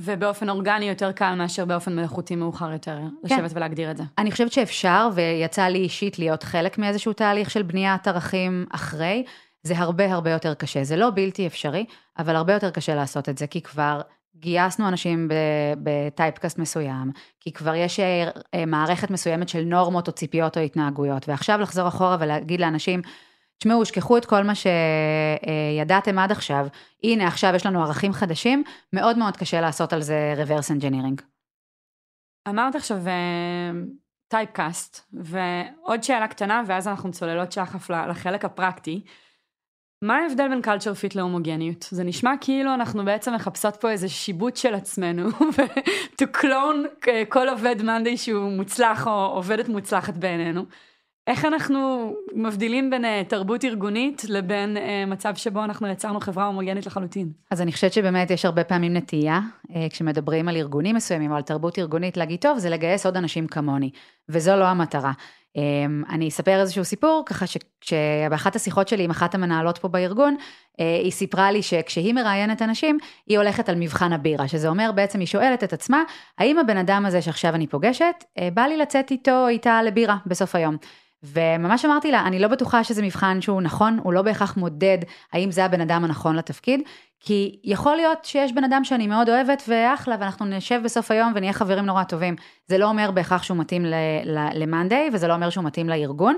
ובאופן 0.00 0.48
אורגני 0.48 0.84
יותר 0.84 1.12
קל 1.12 1.34
מאשר 1.34 1.64
באופן 1.64 1.96
מלאכותי 1.96 2.36
מאוחר 2.36 2.72
יותר, 2.72 2.98
כן. 3.28 3.34
לשבת 3.34 3.50
ולהגדיר 3.54 3.90
את 3.90 3.96
זה. 3.96 4.02
אני 4.18 4.30
חושבת 4.30 4.52
שאפשר, 4.52 5.08
ויצא 5.14 5.62
לי 5.62 5.78
אישית 5.78 6.18
להיות 6.18 6.42
חלק 6.42 6.78
מאיזשהו 6.78 7.12
תהליך 7.12 7.50
של 7.50 7.62
בניית 7.62 8.08
ערכים 8.08 8.66
אחרי, 8.70 9.24
זה 9.62 9.78
הרבה 9.78 10.12
הרבה 10.12 10.30
יותר 10.30 10.54
קשה. 10.54 10.84
זה 10.84 10.96
לא 10.96 11.10
בלתי 11.14 11.46
אפשרי, 11.46 11.84
אבל 12.18 12.36
הרבה 12.36 12.52
יותר 12.52 12.70
קשה 12.70 12.94
לעשות 12.94 13.28
את 13.28 13.38
זה, 13.38 13.46
כי 13.46 13.60
כבר 13.60 14.00
גייסנו 14.36 14.88
אנשים 14.88 15.28
בטייפקאסט 15.82 16.58
מסוים, 16.58 17.10
כי 17.40 17.52
כבר 17.52 17.74
יש 17.74 18.00
אה, 18.00 18.66
מערכת 18.66 19.10
מסוימת 19.10 19.48
של 19.48 19.62
נורמות 19.64 20.08
או 20.08 20.12
ציפיות 20.12 20.56
או 20.56 20.62
התנהגויות, 20.62 21.28
ועכשיו 21.28 21.60
לחזור 21.60 21.88
אחורה 21.88 22.16
ולהגיד 22.20 22.60
לאנשים, 22.60 23.02
תשמעו, 23.60 23.84
שכחו 23.84 24.16
את 24.16 24.24
כל 24.24 24.42
מה 24.42 24.52
שידעתם 24.54 26.18
עד 26.18 26.32
עכשיו, 26.32 26.66
הנה 27.04 27.26
עכשיו 27.26 27.52
יש 27.54 27.66
לנו 27.66 27.82
ערכים 27.82 28.12
חדשים, 28.12 28.64
מאוד 28.92 29.18
מאוד 29.18 29.36
קשה 29.36 29.60
לעשות 29.60 29.92
על 29.92 30.02
זה 30.02 30.34
reverse 30.36 30.70
engineering. 30.80 31.22
אמרת 32.48 32.74
עכשיו 32.74 32.98
טייפקאסט, 34.28 34.96
uh, 34.96 35.16
ועוד 35.20 36.02
שאלה 36.02 36.28
קטנה, 36.28 36.62
ואז 36.66 36.88
אנחנו 36.88 37.10
צוללות 37.10 37.52
שחף 37.52 37.90
לחלק 37.90 38.44
הפרקטי. 38.44 39.02
מה 40.02 40.16
ההבדל 40.16 40.48
בין 40.48 40.60
culture 40.64 40.96
fit 40.96 41.12
להומוגניות? 41.14 41.86
זה 41.90 42.04
נשמע 42.04 42.32
כאילו 42.40 42.74
אנחנו 42.74 43.04
בעצם 43.04 43.34
מחפשות 43.34 43.76
פה 43.76 43.90
איזה 43.90 44.08
שיבוט 44.08 44.56
של 44.56 44.74
עצמנו, 44.74 45.28
to 46.22 46.24
clone 46.42 47.06
כל 47.28 47.48
עובד 47.48 47.82
מאנדי 47.82 48.16
שהוא 48.16 48.52
מוצלח 48.52 49.06
או 49.06 49.26
עובדת 49.26 49.68
מוצלחת 49.68 50.14
בעינינו. 50.14 50.64
איך 51.30 51.44
אנחנו 51.44 52.12
מבדילים 52.34 52.90
בין 52.90 53.04
uh, 53.04 53.08
תרבות 53.28 53.64
ארגונית 53.64 54.22
לבין 54.28 54.76
uh, 54.76 54.80
מצב 55.10 55.34
שבו 55.34 55.64
אנחנו 55.64 55.88
יצרנו 55.88 56.20
חברה 56.20 56.46
הומוגנית 56.46 56.86
לחלוטין? 56.86 57.32
אז 57.50 57.60
אני 57.60 57.72
חושבת 57.72 57.92
שבאמת 57.92 58.30
יש 58.30 58.44
הרבה 58.44 58.64
פעמים 58.64 58.96
נטייה, 58.96 59.40
uh, 59.66 59.74
כשמדברים 59.90 60.48
על 60.48 60.56
ארגונים 60.56 60.96
מסוימים 60.96 61.30
או 61.30 61.36
על 61.36 61.42
תרבות 61.42 61.78
ארגונית, 61.78 62.16
להגיד, 62.16 62.40
טוב, 62.40 62.58
זה 62.58 62.70
לגייס 62.70 63.06
עוד 63.06 63.16
אנשים 63.16 63.46
כמוני, 63.46 63.90
וזו 64.28 64.56
לא 64.56 64.64
המטרה. 64.64 65.12
Um, 65.56 66.12
אני 66.12 66.28
אספר 66.28 66.60
איזשהו 66.60 66.84
סיפור, 66.84 67.22
ככה 67.26 67.44
שבאחת 67.80 68.56
השיחות 68.56 68.88
שלי 68.88 69.04
עם 69.04 69.10
אחת 69.10 69.34
המנהלות 69.34 69.78
פה 69.78 69.88
בארגון, 69.88 70.36
uh, 70.36 70.76
היא 71.02 71.12
סיפרה 71.12 71.52
לי 71.52 71.62
שכשהיא 71.62 72.14
מראיינת 72.14 72.62
אנשים, 72.62 72.98
היא 73.26 73.38
הולכת 73.38 73.68
על 73.68 73.74
מבחן 73.74 74.12
הבירה, 74.12 74.48
שזה 74.48 74.68
אומר 74.68 74.90
בעצם 74.94 75.20
היא 75.20 75.26
שואלת 75.26 75.64
את 75.64 75.72
עצמה, 75.72 76.02
האם 76.38 76.58
הבן 76.58 76.76
אדם 76.76 77.06
הזה 77.06 77.22
שעכשיו 77.22 77.54
אני 77.54 77.66
פוגשת, 77.66 78.14
uh, 78.20 78.42
בא 78.54 78.62
לי 78.62 78.76
לצאת 78.76 79.10
איתו, 79.10 79.48
איתה 79.48 79.82
לבירה 79.82 80.16
בסוף 80.26 80.54
היום. 80.54 80.76
וממש 81.22 81.84
אמרתי 81.84 82.10
לה, 82.10 82.20
אני 82.26 82.38
לא 82.38 82.48
בטוחה 82.48 82.84
שזה 82.84 83.02
מבחן 83.02 83.40
שהוא 83.40 83.62
נכון, 83.62 84.00
הוא 84.02 84.12
לא 84.12 84.22
בהכרח 84.22 84.56
מודד 84.56 84.98
האם 85.32 85.50
זה 85.50 85.64
הבן 85.64 85.80
אדם 85.80 86.04
הנכון 86.04 86.36
לתפקיד, 86.36 86.80
כי 87.20 87.60
יכול 87.64 87.96
להיות 87.96 88.24
שיש 88.24 88.52
בן 88.52 88.64
אדם 88.64 88.84
שאני 88.84 89.06
מאוד 89.06 89.28
אוהבת 89.28 89.62
ואחלה, 89.68 90.16
ואנחנו 90.20 90.46
נשב 90.46 90.80
בסוף 90.84 91.10
היום 91.10 91.32
ונהיה 91.34 91.52
חברים 91.52 91.86
נורא 91.86 92.04
טובים. 92.04 92.36
זה 92.66 92.78
לא 92.78 92.88
אומר 92.88 93.10
בהכרח 93.10 93.42
שהוא 93.42 93.56
מתאים 93.56 93.84
למאנדיי, 94.54 95.10
וזה 95.12 95.28
לא 95.28 95.34
אומר 95.34 95.50
שהוא 95.50 95.64
מתאים 95.64 95.88
לארגון. 95.88 96.36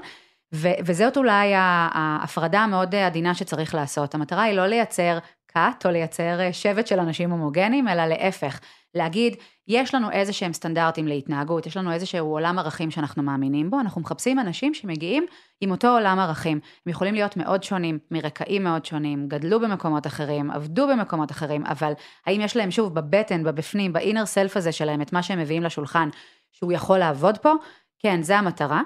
ו- 0.55 0.68
וזאת 0.85 1.16
אולי 1.16 1.53
ההפרדה 1.57 2.61
המאוד 2.61 2.95
עדינה 2.95 3.35
שצריך 3.35 3.75
לעשות. 3.75 4.14
המטרה 4.14 4.42
היא 4.42 4.57
לא 4.57 4.66
לייצר 4.66 5.18
כת 5.49 5.87
או 5.87 5.90
לייצר 5.90 6.38
שבט 6.53 6.87
של 6.87 7.01
אנשים 7.01 7.31
הומוגנים, 7.31 7.88
אלא 7.88 8.07
להפך, 8.07 8.61
להגיד, 8.95 9.37
יש 9.69 9.95
לנו 9.95 10.11
איזה 10.11 10.33
שהם 10.33 10.53
סטנדרטים 10.53 11.09
להתנהגות, 11.09 11.67
יש 11.67 11.77
לנו 11.77 11.93
איזשהו 11.93 12.27
עולם 12.27 12.59
ערכים 12.59 12.91
שאנחנו 12.91 13.23
מאמינים 13.23 13.71
בו, 13.71 13.81
אנחנו 13.81 14.01
מחפשים 14.01 14.39
אנשים 14.39 14.75
שמגיעים 14.75 15.27
עם 15.61 15.71
אותו 15.71 15.89
עולם 15.89 16.19
ערכים. 16.19 16.61
הם 16.87 16.91
יכולים 16.91 17.15
להיות 17.15 17.37
מאוד 17.37 17.63
שונים, 17.63 17.99
מרקעים 18.11 18.65
מאוד 18.65 18.85
שונים, 18.85 19.29
גדלו 19.29 19.61
במקומות 19.61 20.07
אחרים, 20.07 20.51
עבדו 20.51 20.89
במקומות 20.89 21.31
אחרים, 21.31 21.67
אבל 21.67 21.93
האם 22.27 22.41
יש 22.41 22.57
להם 22.57 22.71
שוב 22.71 22.95
בבטן, 22.95 23.45
בבפנים, 23.45 23.93
באינר 23.93 24.27
סלף 24.27 24.57
הזה 24.57 24.73
שלהם, 24.73 25.03
את 25.03 25.13
מה 25.13 25.23
שהם 25.23 25.39
מביאים 25.39 25.63
לשולחן, 25.63 26.09
שהוא 26.53 26.73
יכול 26.73 26.99
לעבוד 26.99 27.39
פה? 27.39 27.53
כן, 27.99 28.23
זה 28.23 28.39
המטרה. 28.39 28.83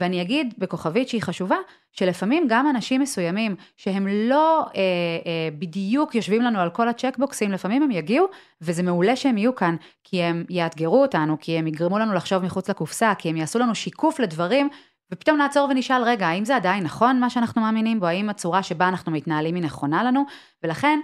ואני 0.00 0.22
אגיד 0.22 0.54
בכוכבית 0.58 1.08
שהיא 1.08 1.22
חשובה, 1.22 1.56
שלפעמים 1.98 2.46
גם 2.48 2.70
אנשים 2.70 3.00
מסוימים 3.00 3.56
שהם 3.76 4.06
לא 4.06 4.60
אה, 4.60 4.80
אה, 5.26 5.48
בדיוק 5.58 6.14
יושבים 6.14 6.42
לנו 6.42 6.58
על 6.58 6.70
כל 6.70 6.88
הצ'קבוקסים, 6.88 7.52
לפעמים 7.52 7.82
הם 7.82 7.90
יגיעו, 7.90 8.26
וזה 8.60 8.82
מעולה 8.82 9.16
שהם 9.16 9.38
יהיו 9.38 9.54
כאן, 9.54 9.76
כי 10.04 10.22
הם 10.22 10.44
יאתגרו 10.50 11.02
אותנו, 11.02 11.36
כי 11.40 11.58
הם 11.58 11.66
יגרמו 11.66 11.98
לנו 11.98 12.14
לחשוב 12.14 12.42
מחוץ 12.42 12.70
לקופסה, 12.70 13.12
כי 13.18 13.28
הם 13.28 13.36
יעשו 13.36 13.58
לנו 13.58 13.74
שיקוף 13.74 14.20
לדברים 14.20 14.68
ופתאום 15.12 15.38
נעצור 15.38 15.68
ונשאל, 15.70 16.02
רגע, 16.02 16.28
האם 16.28 16.44
זה 16.44 16.56
עדיין 16.56 16.84
נכון 16.84 17.20
מה 17.20 17.30
שאנחנו 17.30 17.62
מאמינים 17.62 18.00
בו? 18.00 18.06
האם 18.06 18.30
הצורה 18.30 18.62
שבה 18.62 18.88
אנחנו 18.88 19.12
מתנהלים 19.12 19.54
היא 19.54 19.62
נכונה 19.62 20.02
לנו? 20.04 20.24
ולכן, 20.62 21.00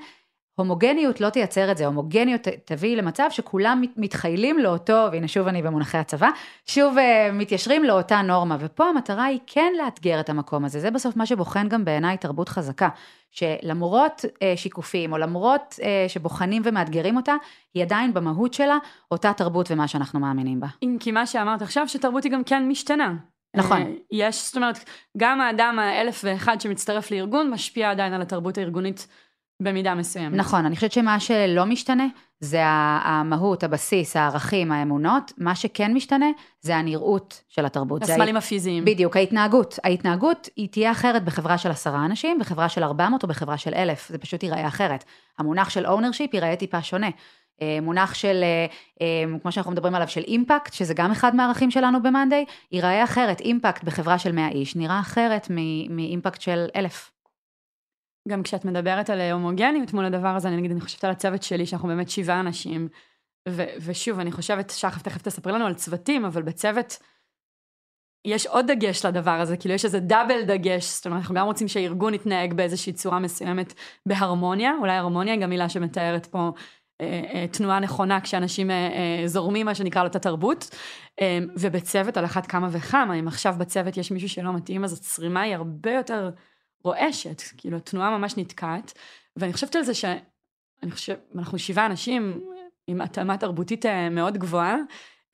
הומוגניות 0.63 1.21
לא 1.21 1.31
תייצר 1.31 1.73
את 1.73 1.77
זה, 1.77 1.87
הומוגניות 1.87 2.49
תביא 2.65 2.97
למצב 2.97 3.27
שכולם 3.31 3.83
מתחיילים 3.97 4.59
לאותו, 4.59 5.09
והנה 5.13 5.29
שוב 5.29 5.47
אני 5.47 5.63
במונחי 5.63 5.99
הצבא, 5.99 6.29
שוב 6.67 6.97
uh, 6.99 7.33
מתיישרים 7.33 7.85
לאותה 7.85 8.23
נורמה, 8.23 8.57
ופה 8.61 8.85
המטרה 8.85 9.25
היא 9.25 9.39
כן 9.47 9.73
לאתגר 9.85 10.21
את 10.21 10.29
המקום 10.29 10.65
הזה, 10.65 10.81
זה 10.81 10.91
בסוף 10.91 11.17
מה 11.17 11.27
שבוחן 11.27 11.69
גם 11.69 11.85
בעיניי 11.85 12.17
תרבות 12.17 12.49
חזקה, 12.49 12.89
שלמרות 13.31 14.25
uh, 14.25 14.57
שיקופים, 14.57 15.13
או 15.13 15.19
למרות 15.19 15.75
uh, 15.79 15.83
שבוחנים 16.09 16.63
ומאתגרים 16.65 17.17
אותה, 17.17 17.35
היא 17.75 17.83
עדיין 17.83 18.15
במהות 18.15 18.55
שלה 18.55 18.79
אותה 19.11 19.33
תרבות 19.33 19.71
ומה 19.71 19.89
שאנחנו 19.89 20.21
מאמינים 20.21 20.61
בה. 20.61 20.69
אם 20.83 20.97
כי 21.01 21.13
מה 21.13 21.27
שאמרת 21.27 21.63
עכשיו, 21.63 21.89
שתרבות 21.89 22.25
היא 22.25 22.33
גם 22.33 22.45
כן 22.45 22.69
משתנה. 22.69 23.15
נכון. 23.57 23.95
יש, 24.13 24.47
זאת 24.47 24.57
אומרת, 24.57 24.85
גם 25.17 25.41
האדם 25.41 25.79
האלף 25.79 26.21
ואחד 26.25 26.61
שמצטרף 26.61 27.11
לארגון 27.11 27.51
משפיע 27.51 27.91
עדיין 27.91 28.13
על 28.13 28.23
התרבות 28.23 28.59
הארגונית 28.59 29.07
במידה 29.63 29.95
מסוימת. 29.95 30.37
נכון, 30.37 30.67
אני 30.67 30.75
חושבת 30.75 30.93
שמה 30.93 31.21
שלא 31.21 31.65
משתנה 31.65 32.07
זה 32.41 32.61
המהות, 32.65 33.65
הבסיס, 33.65 34.17
הערכים, 34.17 34.73
האמונות. 34.73 35.33
מה 35.39 35.55
שכן 35.55 35.95
משתנה 35.95 36.27
זה 36.61 36.77
הנראות 36.77 37.43
של 37.49 37.65
התרבות. 37.65 38.03
הסמלים 38.03 38.37
הפיזיים. 38.37 38.85
בדיוק, 38.85 39.17
ההתנהגות. 39.17 39.79
ההתנהגות 39.85 40.49
היא 40.57 40.69
תהיה 40.69 40.91
אחרת 40.91 41.25
בחברה 41.25 41.59
של 41.59 41.71
עשרה 41.71 42.05
אנשים, 42.05 42.39
בחברה 42.39 42.69
של 42.69 42.83
400 42.83 43.23
או 43.23 43.29
בחברה 43.29 43.59
של 43.59 43.75
אלף. 43.75 44.09
זה 44.09 44.19
פשוט 44.19 44.43
ייראה 44.43 44.67
אחרת. 44.67 45.05
המונח 45.39 45.71
של 45.71 45.87
ownership 45.87 46.29
ייראה 46.33 46.57
טיפה 46.57 46.83
שונה. 46.83 47.09
אה, 47.63 47.79
מונח 47.83 48.15
של, 48.15 48.41
אה, 48.43 48.67
אה, 49.03 49.39
כמו 49.43 49.53
שאנחנו 49.53 49.73
מדברים 49.73 49.95
עליו, 49.95 50.09
של 50.09 50.21
אימפקט, 50.27 50.73
שזה 50.73 50.95
גם 50.95 51.11
אחד 51.11 51.37
מהערכים 51.37 51.71
שלנו 51.71 52.03
ב-Monday, 52.03 52.51
ייראה 52.73 53.05
אחרת. 53.05 53.41
אימפקט 53.41 53.85
בחברה 53.85 54.19
של 54.19 54.33
100 54.33 54.49
איש 54.49 54.77
נראה 54.77 55.01
אחרת 55.01 55.47
מאימפקט 55.91 56.41
של 56.41 56.67
אלף. 56.77 57.11
גם 58.29 58.43
כשאת 58.43 58.65
מדברת 58.65 59.11
על 59.11 59.21
הומוגניות 59.21 59.93
מול 59.93 60.05
הדבר 60.05 60.29
הזה, 60.29 60.49
אני 60.49 60.57
נגיד, 60.57 60.71
אני 60.71 60.81
חושבת 60.81 61.05
על 61.05 61.11
הצוות 61.11 61.43
שלי, 61.43 61.67
שאנחנו 61.67 61.89
באמת 61.89 62.11
שבעה 62.11 62.41
אנשים, 62.41 62.89
ו- 63.49 63.75
ושוב, 63.81 64.21
אני 64.21 64.33
חושבת, 64.33 64.71
שחף 64.71 65.03
תכף 65.03 65.23
תספרי 65.23 65.53
לנו 65.53 65.67
על 65.67 65.75
צוותים, 65.75 66.25
אבל 66.25 66.43
בצוות 66.43 66.99
יש 68.27 68.47
עוד 68.47 68.67
דגש 68.71 69.07
לדבר 69.07 69.31
הזה, 69.31 69.57
כאילו 69.57 69.75
יש 69.75 69.85
איזה 69.85 70.01
דאבל 70.01 70.43
דגש, 70.43 70.85
זאת 70.85 71.07
אומרת, 71.07 71.21
אנחנו 71.21 71.35
גם 71.35 71.47
רוצים 71.47 71.69
שהארגון 71.69 72.15
יתנהג 72.15 72.55
באיזושהי 72.55 72.93
צורה 72.93 73.19
מסוימת 73.19 73.75
בהרמוניה, 74.09 74.73
אולי 74.81 74.93
הרמוניה 74.93 75.35
היא 75.35 75.43
גם 75.43 75.51
מילה 75.51 75.69
שמתארת 75.69 76.27
פה 76.27 76.51
אה, 77.01 77.23
אה, 77.35 77.47
תנועה 77.49 77.81
נכונה 77.81 78.21
כשאנשים 78.21 78.71
אה, 78.71 78.77
אה, 78.77 79.29
זורמים, 79.29 79.67
מה 79.67 79.75
שנקרא 79.75 80.07
התרבות, 80.07 80.71
אה, 81.21 81.39
ובצוות 81.57 82.17
על 82.17 82.25
אחת 82.25 82.47
כמה 82.47 82.69
וכמה, 82.73 83.15
אם 83.15 83.29
עכשיו 83.29 83.55
בצוות 83.59 83.97
יש 83.97 84.11
מישהו 84.11 84.29
שלא 84.29 84.53
מתאים, 84.53 84.85
אז 84.85 84.93
הצרימה 84.93 85.41
היא 85.41 85.55
הרבה 85.55 85.91
יותר... 85.91 86.31
רועשת, 86.85 87.43
כאילו 87.57 87.77
התנועה 87.77 88.19
ממש 88.19 88.37
נתקעת, 88.37 88.93
ואני 89.37 89.53
חושבת 89.53 89.77
על 89.77 89.83
זה 89.83 89.95
שאני 89.95 90.91
חושבת, 90.91 91.21
אנחנו 91.35 91.59
שבעה 91.59 91.87
אנשים 91.87 92.41
עם 92.87 93.01
התאמה 93.01 93.37
תרבותית 93.37 93.87
אה, 93.87 94.09
מאוד 94.11 94.39
גבוהה, 94.39 94.77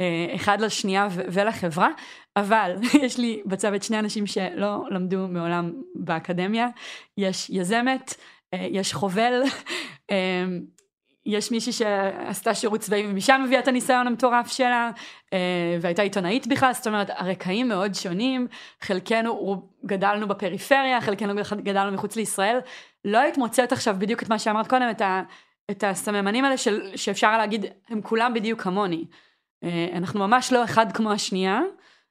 אה, 0.00 0.34
אחד 0.34 0.60
לשנייה 0.60 1.08
ולחברה, 1.10 1.88
אבל 2.36 2.76
יש 3.04 3.18
לי 3.18 3.42
בצוות 3.46 3.82
שני 3.82 3.98
אנשים 3.98 4.26
שלא 4.26 4.84
למדו 4.90 5.28
מעולם 5.28 5.72
באקדמיה, 5.94 6.68
יש 7.18 7.50
יזמת, 7.50 8.14
אה, 8.54 8.66
יש 8.70 8.94
חובל, 8.94 9.42
יש 11.28 11.50
מישהי 11.50 11.72
שעשתה 11.72 12.54
שירות 12.54 12.80
צבאי 12.80 13.06
ומשם 13.06 13.42
הביאה 13.44 13.60
את 13.60 13.68
הניסיון 13.68 14.06
המטורף 14.06 14.52
שלה, 14.52 14.90
אה, 15.32 15.38
והייתה 15.80 16.02
עיתונאית 16.02 16.46
בכלל, 16.46 16.72
זאת 16.72 16.86
אומרת, 16.86 17.10
הרקעים 17.10 17.68
מאוד 17.68 17.94
שונים, 17.94 18.46
חלקנו 18.80 19.62
גדלנו 19.84 20.28
בפריפריה, 20.28 21.00
חלקנו 21.00 21.34
גדלנו 21.62 21.92
מחוץ 21.92 22.16
לישראל, 22.16 22.58
לא 23.04 23.18
היית 23.18 23.38
מוצאת 23.38 23.72
עכשיו 23.72 23.96
בדיוק 23.98 24.22
את 24.22 24.28
מה 24.28 24.38
שאמרת 24.38 24.66
קודם, 24.66 24.90
את, 24.90 25.00
ה, 25.00 25.22
את 25.70 25.84
הסממנים 25.84 26.44
האלה 26.44 26.56
של, 26.56 26.96
שאפשר 26.96 27.38
להגיד, 27.38 27.66
הם 27.88 28.02
כולם 28.02 28.34
בדיוק 28.34 28.62
כמוני. 28.62 29.04
אה, 29.64 29.86
אנחנו 29.92 30.20
ממש 30.20 30.52
לא 30.52 30.64
אחד 30.64 30.92
כמו 30.92 31.12
השנייה. 31.12 31.60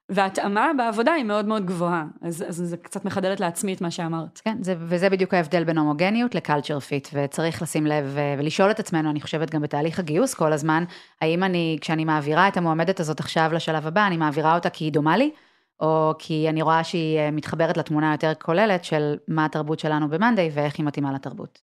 וההתאמה 0.10 0.72
בעבודה 0.78 1.14
היא 1.14 1.24
מאוד 1.24 1.46
מאוד 1.46 1.66
גבוהה, 1.66 2.06
אז, 2.22 2.46
אז 2.48 2.56
זה 2.56 2.78
קצת 2.78 3.06
מחדדת 3.06 3.40
לעצמי 3.40 3.74
את 3.74 3.82
מה 3.82 3.92
שאמרת. 3.92 4.42
כן, 4.44 4.58
זה, 4.62 4.76
וזה 4.80 5.10
בדיוק 5.10 5.34
ההבדל 5.34 5.64
בין 5.64 5.78
הומוגניות 5.78 6.36
ל 6.36 6.41
culture 6.41 6.80
fit, 6.80 7.08
וצריך 7.14 7.62
לשים 7.62 7.88
לב 7.88 8.18
ולשאול 8.38 8.72
את 8.72 8.80
עצמנו, 8.80 9.10
אני 9.10 9.22
חושבת 9.22 9.50
גם 9.50 9.62
בתהליך 9.62 10.00
הגיוס 10.00 10.34
כל 10.34 10.54
הזמן, 10.54 10.84
האם 11.22 11.44
אני, 11.44 11.78
כשאני 11.82 12.06
מעבירה 12.06 12.48
את 12.48 12.58
המועמדת 12.58 13.00
הזאת 13.00 13.20
עכשיו 13.20 13.50
לשלב 13.54 13.88
הבא, 13.88 14.08
אני 14.08 14.18
מעבירה 14.18 14.56
אותה 14.56 14.70
כי 14.70 14.86
היא 14.86 14.92
דומה 14.92 15.18
לי, 15.18 15.32
או 15.80 16.14
כי 16.20 16.50
אני 16.50 16.62
רואה 16.62 16.84
שהיא 16.84 17.20
אה, 17.20 17.32
מתחברת 17.32 17.78
לתמונה 17.78 18.12
היותר 18.12 18.34
כוללת 18.42 18.84
של 18.84 19.16
מה 19.28 19.46
התרבות 19.46 19.80
שלנו 19.80 20.10
ב-Monday 20.10 20.52
ואיך 20.54 20.78
היא 20.78 20.86
מתאימה 20.86 21.14
לתרבות. 21.14 21.60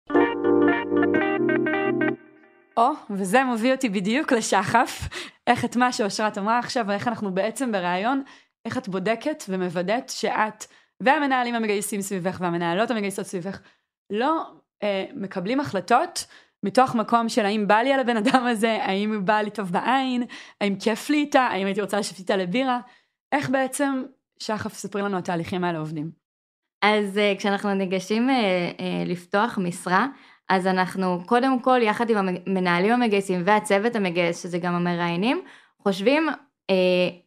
או, 2.80 2.92
וזה 3.10 3.44
מביא 3.44 3.72
אותי 3.72 3.90
בדיוק 3.90 4.34
לשחף, 4.34 5.10
איך 5.48 5.66
את 5.66 5.76
מה 5.76 5.94
שאושרת 5.94 6.38
אמרה 6.38 6.60
עכשיו, 6.60 6.86
ואיך 6.88 7.08
אנחנו 7.08 7.34
בעצם 7.34 7.72
בריאיון, 7.72 8.24
איך 8.66 8.78
את 8.78 8.88
בודקת 8.88 9.44
ומוודאת 9.50 10.10
שאת 10.10 10.66
והמנהלים 11.04 11.56
המגייסים 11.56 12.02
סביבך 12.02 12.38
והמנהלות 12.42 12.92
המגייסות 12.92 13.26
סביבך 13.26 13.60
לא 14.10 14.52
אה, 14.84 15.06
מקבלים 15.14 15.60
החלטות 15.60 16.26
מתוך 16.64 16.96
מקום 16.96 17.30
של 17.30 17.46
האם 17.46 17.68
בא 17.68 17.76
לי 17.76 17.94
על 17.94 18.00
הבן 18.00 18.18
אדם 18.18 18.46
הזה, 18.46 18.84
האם 18.84 19.14
הוא 19.14 19.24
בא 19.24 19.42
לי 19.42 19.50
טוב 19.50 19.72
בעין, 19.72 20.24
האם 20.62 20.76
כיף 20.80 21.10
לי 21.10 21.18
איתה, 21.18 21.42
האם 21.42 21.66
הייתי 21.66 21.82
רוצה 21.82 22.00
לשבת 22.00 22.20
איתה 22.20 22.38
לבירה, 22.38 22.80
איך 23.32 23.50
בעצם, 23.50 24.04
שחף, 24.40 24.74
ספרי 24.74 25.02
לנו 25.02 25.18
התהליכים 25.18 25.64
האלה 25.64 25.80
עובדים. 25.80 26.12
אז 26.82 27.18
uh, 27.18 27.40
כשאנחנו 27.40 27.74
ניגשים 27.74 28.30
uh, 28.30 28.34
uh, 28.34 29.10
לפתוח 29.10 29.58
משרה, 29.58 30.08
אז 30.50 30.68
אנחנו 30.68 31.22
קודם 31.26 31.60
כל 31.60 31.80
יחד 31.84 32.10
עם 32.10 32.18
המנהלים 32.18 32.92
המגייסים 32.92 33.42
והצוות 33.46 33.96
המגייס, 33.96 34.44
שזה 34.44 34.58
גם 34.58 34.74
המראיינים, 34.74 35.42
חושבים 35.80 36.30
אה, 36.70 36.76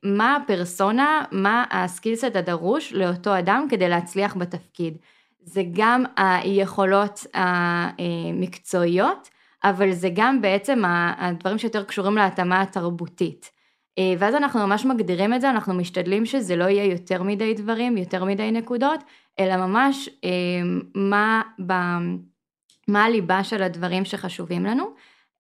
מה 0.03 0.37
הפרסונה, 0.37 1.25
מה 1.33 1.65
הסקילסט 1.71 2.37
הדרוש 2.37 2.93
לאותו 2.93 3.39
אדם 3.39 3.67
כדי 3.71 3.89
להצליח 3.89 4.37
בתפקיד. 4.37 4.97
זה 5.43 5.63
גם 5.73 6.05
היכולות 6.17 7.27
המקצועיות, 7.35 9.29
אבל 9.65 9.93
זה 9.93 10.09
גם 10.15 10.41
בעצם 10.41 10.83
הדברים 11.19 11.59
שיותר 11.59 11.85
קשורים 11.85 12.17
להתאמה 12.17 12.63
התרבותית. 12.63 13.51
אה, 13.99 14.15
ואז 14.19 14.35
אנחנו 14.35 14.67
ממש 14.67 14.85
מגדירים 14.85 15.35
את 15.35 15.41
זה, 15.41 15.51
אנחנו 15.51 15.75
משתדלים 15.75 16.27
שזה 16.27 16.57
לא 16.57 16.65
יהיה 16.65 16.85
יותר 16.85 17.23
מדי 17.23 17.55
דברים, 17.55 17.97
יותר 17.97 18.25
מדי 18.25 18.51
נקודות, 18.51 19.01
אלא 19.39 19.57
ממש 19.57 20.09
אה, 20.25 20.31
מה 20.95 21.43
ב... 21.67 21.73
מה 22.93 23.05
הליבה 23.05 23.45
של 23.45 23.63
הדברים 23.63 24.05
שחשובים 24.05 24.65
לנו. 24.65 24.85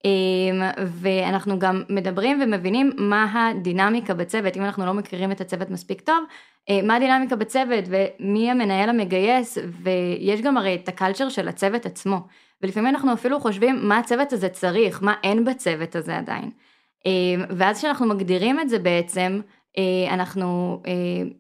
אמ, 0.05 0.63
ואנחנו 0.87 1.59
גם 1.59 1.83
מדברים 1.89 2.41
ומבינים 2.43 2.91
מה 2.99 3.33
הדינמיקה 3.35 4.15
בצוות, 4.15 4.57
אם 4.57 4.65
אנחנו 4.65 4.87
לא 4.87 4.95
מכירים 4.95 5.33
את 5.33 5.41
הצוות 5.41 5.71
מספיק 5.71 6.01
טוב, 6.01 6.25
אה, 6.71 6.81
מה 6.83 6.97
הדינמיקה 6.97 7.37
בצוות 7.37 7.85
ומי 7.89 8.51
המנהל 8.51 8.89
המגייס, 8.89 9.59
ויש 9.83 10.41
גם 10.41 10.57
הרי 10.57 10.75
את 10.75 10.89
הקלצ'ר 10.89 11.29
של 11.29 11.49
הצוות 11.49 11.87
עצמו, 11.87 12.27
ולפעמים 12.63 12.89
אנחנו 12.89 13.13
אפילו 13.13 13.41
חושבים 13.41 13.89
מה 13.89 13.99
הצוות 13.99 14.33
הזה 14.33 14.49
צריך, 14.49 15.03
מה 15.03 15.15
אין 15.23 15.45
בצוות 15.45 15.97
הזה 15.97 16.19
עדיין. 16.19 16.51
אמ, 17.07 17.45
ואז 17.57 17.79
כשאנחנו 17.79 18.07
מגדירים 18.07 18.61
את 18.61 18.69
זה 18.69 18.79
בעצם, 18.79 19.41
אה, 19.79 20.15
אנחנו 20.15 20.83
אה, 20.87 21.31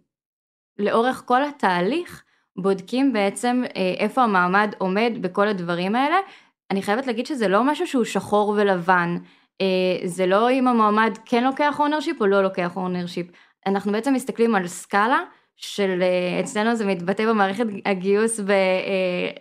לאורך 0.78 1.22
כל 1.26 1.44
התהליך, 1.44 2.24
בודקים 2.56 3.12
בעצם 3.12 3.62
אה, 3.76 3.94
איפה 3.98 4.22
המועמד 4.22 4.74
עומד 4.78 5.12
בכל 5.20 5.48
הדברים 5.48 5.94
האלה. 5.94 6.16
אני 6.70 6.82
חייבת 6.82 7.06
להגיד 7.06 7.26
שזה 7.26 7.48
לא 7.48 7.64
משהו 7.64 7.86
שהוא 7.86 8.04
שחור 8.04 8.54
ולבן, 8.56 9.16
אה, 9.60 9.66
זה 10.04 10.26
לא 10.26 10.50
אם 10.50 10.68
המועמד 10.68 11.18
כן 11.24 11.44
לוקח 11.44 11.80
ownership 11.80 12.20
או 12.20 12.26
לא 12.26 12.42
לוקח 12.42 12.76
ownership. 12.76 13.26
אנחנו 13.66 13.92
בעצם 13.92 14.14
מסתכלים 14.14 14.54
על 14.54 14.66
סקאלה 14.66 15.20
של, 15.56 16.02
אה, 16.02 16.40
אצלנו 16.40 16.74
זה 16.74 16.86
מתבטא 16.86 17.26
במערכת 17.26 17.64
הגיוס 17.86 18.40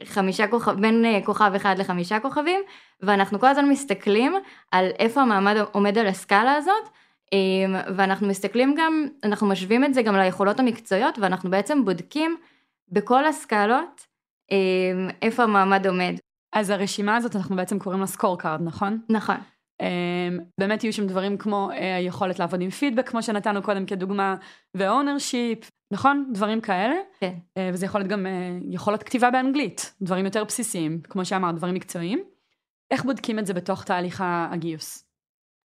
בחמישה 0.03 0.47
כוכב, 0.47 0.71
בין 0.71 1.05
כוכב 1.25 1.51
אחד 1.55 1.75
לחמישה 1.79 2.19
כוכבים, 2.19 2.61
ואנחנו 3.01 3.39
כל 3.39 3.47
הזמן 3.47 3.69
מסתכלים 3.69 4.33
על 4.71 4.89
איפה 4.99 5.21
המועמד 5.21 5.55
עומד 5.71 5.97
על 5.97 6.07
הסקאלה 6.07 6.53
הזאת, 6.53 6.89
ואנחנו 7.95 8.27
מסתכלים 8.27 8.75
גם, 8.77 9.07
אנחנו 9.23 9.47
משווים 9.47 9.83
את 9.83 9.93
זה 9.93 10.01
גם 10.01 10.15
ליכולות 10.15 10.59
המקצועיות, 10.59 11.19
ואנחנו 11.19 11.49
בעצם 11.49 11.85
בודקים 11.85 12.37
בכל 12.91 13.25
הסקלות 13.25 14.07
אמ, 14.51 15.09
איפה 15.21 15.43
המועמד 15.43 15.87
עומד. 15.87 16.13
אז 16.53 16.69
הרשימה 16.69 17.15
הזאת 17.15 17.35
אנחנו 17.35 17.55
בעצם 17.55 17.79
קוראים 17.79 18.01
לה 18.01 18.07
score 18.07 18.39
card, 18.39 18.61
נכון? 18.61 19.01
נכון. 19.09 19.35
אמ, 19.81 20.39
באמת 20.59 20.83
יהיו 20.83 20.93
שם 20.93 21.07
דברים 21.07 21.37
כמו 21.37 21.69
אה, 21.71 21.95
היכולת 21.95 22.39
לעבוד 22.39 22.61
עם 22.61 22.69
פידבק, 22.69 23.09
כמו 23.09 23.23
שנתנו 23.23 23.61
קודם 23.61 23.85
כדוגמה, 23.85 24.35
ו 24.77 24.86
ownership, 24.86 25.69
נכון? 25.91 26.29
דברים 26.33 26.61
כאלה. 26.61 26.95
כן. 27.19 27.33
אה, 27.57 27.69
וזה 27.73 27.85
יכול 27.85 28.01
להיות 28.01 28.11
גם 28.11 28.25
אה, 28.25 28.57
יכולת 28.69 29.03
כתיבה 29.03 29.31
באנגלית, 29.31 29.93
דברים 30.01 30.25
יותר 30.25 30.43
בסיסיים, 30.43 31.01
כמו 31.09 31.25
שאמרת, 31.25 31.55
דברים 31.55 31.75
מקצועיים. 31.75 32.23
איך 32.91 33.05
בודקים 33.05 33.39
את 33.39 33.45
זה 33.45 33.53
בתוך 33.53 33.83
תהליך 33.83 34.23
הגיוס? 34.25 35.05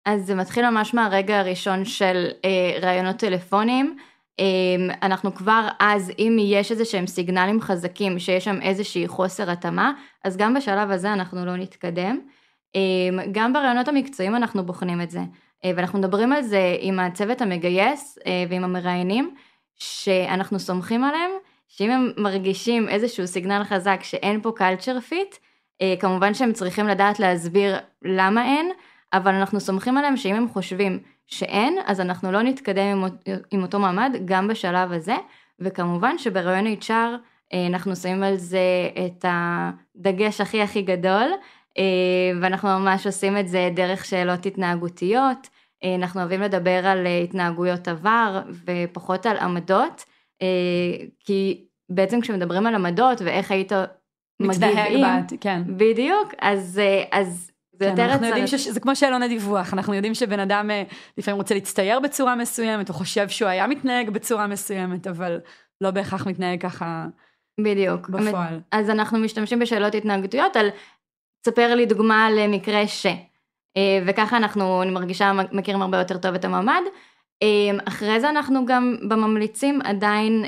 אז 0.05 0.25
זה 0.25 0.35
מתחיל 0.35 0.69
ממש 0.69 0.93
מהרגע 0.93 1.39
הראשון 1.39 1.85
של 1.85 2.27
אה, 2.45 2.79
ראיונות 2.81 3.15
טלפונים. 3.15 3.97
אנחנו 5.01 5.35
כבר 5.35 5.67
אז, 5.79 6.11
אם 6.19 6.37
יש 6.39 6.71
איזה 6.71 6.85
שהם 6.85 7.07
סיגנלים 7.07 7.61
חזקים, 7.61 8.19
שיש 8.19 8.43
שם 8.43 8.61
איזושהי 8.61 9.07
חוסר 9.07 9.51
התאמה, 9.51 9.91
אז 10.23 10.37
גם 10.37 10.53
בשלב 10.53 10.91
הזה 10.91 11.13
אנחנו 11.13 11.45
לא 11.45 11.55
נתקדם. 11.55 12.19
גם 13.31 13.53
ברעיונות 13.53 13.87
המקצועיים 13.87 14.35
אנחנו 14.35 14.65
בוחנים 14.65 15.01
את 15.01 15.11
זה, 15.11 15.19
ואנחנו 15.65 15.99
מדברים 15.99 16.33
על 16.33 16.41
זה 16.41 16.75
עם 16.79 16.99
הצוות 16.99 17.41
המגייס 17.41 18.19
ועם 18.49 18.63
המראיינים, 18.63 19.35
שאנחנו 19.75 20.59
סומכים 20.59 21.03
עליהם, 21.03 21.31
שאם 21.67 21.91
הם 21.91 22.11
מרגישים 22.17 22.89
איזשהו 22.89 23.27
סיגנל 23.27 23.63
חזק 23.63 23.99
שאין 24.03 24.41
פה 24.41 24.51
culture 24.57 25.11
fit, 25.11 25.37
כמובן 25.99 26.33
שהם 26.33 26.53
צריכים 26.53 26.87
לדעת 26.87 27.19
להסביר 27.19 27.75
למה 28.01 28.45
אין, 28.45 28.71
אבל 29.13 29.33
אנחנו 29.33 29.59
סומכים 29.59 29.97
עליהם 29.97 30.17
שאם 30.17 30.35
הם 30.35 30.49
חושבים 30.49 30.99
שאין, 31.27 31.77
אז 31.85 32.01
אנחנו 32.01 32.31
לא 32.31 32.41
נתקדם 32.41 33.03
עם, 33.03 33.05
עם 33.51 33.61
אותו 33.61 33.79
מעמד 33.79 34.15
גם 34.25 34.47
בשלב 34.47 34.91
הזה, 34.91 35.15
וכמובן 35.59 36.17
שברעיון 36.17 36.73
HR 36.81 36.91
אה, 37.53 37.67
אנחנו 37.67 37.95
שמים 37.95 38.23
על 38.23 38.35
זה 38.35 38.89
את 39.05 39.25
הדגש 39.27 40.41
הכי 40.41 40.61
הכי 40.61 40.81
גדול, 40.81 41.31
אה, 41.77 41.83
ואנחנו 42.41 42.69
ממש 42.69 43.05
עושים 43.05 43.37
את 43.37 43.47
זה 43.47 43.69
דרך 43.75 44.05
שאלות 44.05 44.45
התנהגותיות, 44.45 45.47
אה, 45.83 45.95
אנחנו 45.95 46.19
אוהבים 46.19 46.41
לדבר 46.41 46.87
על 46.87 47.07
התנהגויות 47.23 47.87
עבר 47.87 48.41
ופחות 48.65 49.25
על 49.25 49.37
עמדות, 49.37 50.05
כי 51.19 51.65
בעצם 51.89 52.21
כשמדברים 52.21 52.67
על 52.67 52.75
עמדות 52.75 53.21
ואיך 53.21 53.51
היית 53.51 53.71
מגיב 54.39 54.63
עם, 54.63 55.25
כן. 55.41 55.61
בדיוק, 55.67 56.33
אז, 56.41 56.81
אז 57.11 57.51
זה 57.79 57.85
כן, 57.85 57.91
יותר 57.91 58.05
אנחנו. 58.05 58.25
יודעים 58.25 58.47
שזה 58.47 58.79
כמו 58.79 58.95
שאלון 58.95 59.23
הדיווח, 59.23 59.73
אנחנו 59.73 59.93
יודעים 59.93 60.13
שבן 60.13 60.39
אדם 60.39 60.71
אה, 60.71 60.83
לפעמים 61.17 61.37
רוצה 61.37 61.53
להצטייר 61.53 61.99
בצורה 61.99 62.35
מסוימת, 62.35 62.89
הוא 62.89 62.95
חושב 62.95 63.29
שהוא 63.29 63.49
היה 63.49 63.67
מתנהג 63.67 64.09
בצורה 64.09 64.47
מסוימת, 64.47 65.07
אבל 65.07 65.39
לא 65.81 65.91
בהכרח 65.91 66.27
מתנהג 66.27 66.61
ככה 66.61 67.05
בדיוק. 67.59 68.09
בפועל. 68.09 68.59
אז 68.71 68.89
אנחנו 68.89 69.19
משתמשים 69.19 69.59
בשאלות 69.59 69.95
התנהגותיות 69.95 70.55
על, 70.55 70.69
תספר 71.41 71.75
לי 71.75 71.85
דוגמה 71.85 72.29
למקרה 72.31 72.87
ש. 72.87 73.05
אה, 73.77 73.99
וככה 74.05 74.37
אנחנו, 74.37 74.83
אני 74.83 74.91
מרגישה, 74.91 75.31
מכירים 75.51 75.81
הרבה 75.81 75.97
יותר 75.97 76.17
טוב 76.17 76.35
את 76.35 76.45
המעמד. 76.45 76.81
אה, 77.43 77.77
אחרי 77.87 78.19
זה 78.19 78.29
אנחנו 78.29 78.65
גם 78.65 78.95
בממליצים 79.09 79.79
עדיין 79.83 80.45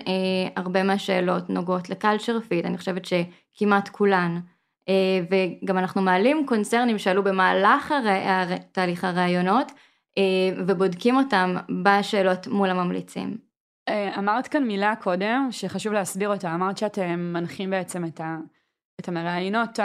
הרבה 0.55 0.83
מהשאלות 0.83 1.49
נוגעות 1.49 1.89
לקלצ'ר 1.89 2.39
פיד, 2.39 2.65
אני 2.65 2.77
חושבת 2.77 3.01
שכמעט 3.05 3.89
כולן. 3.89 4.39
אה, 4.89 5.19
וגם 5.29 5.77
אנחנו 5.77 6.01
מעלים 6.01 6.45
קונצרנים 6.45 6.97
שעלו 6.97 7.23
במהלך 7.23 7.91
הר... 7.91 8.57
תהליך 8.71 9.03
הראיונות 9.03 9.71
אה, 10.17 10.23
ובודקים 10.67 11.15
אותם 11.15 11.55
בשאלות 11.83 12.47
מול 12.47 12.69
הממליצים. 12.69 13.37
אה, 13.89 14.19
אמרת 14.19 14.47
כאן 14.47 14.63
מילה 14.63 14.95
קודם 14.95 15.47
שחשוב 15.51 15.93
להסביר 15.93 16.29
אותה, 16.29 16.55
אמרת 16.55 16.77
שאתם 16.77 17.19
מנחים 17.33 17.69
בעצם 17.69 18.05
את, 18.05 18.21
ה, 18.21 18.37
את 18.99 19.07
המראיינות, 19.07 19.79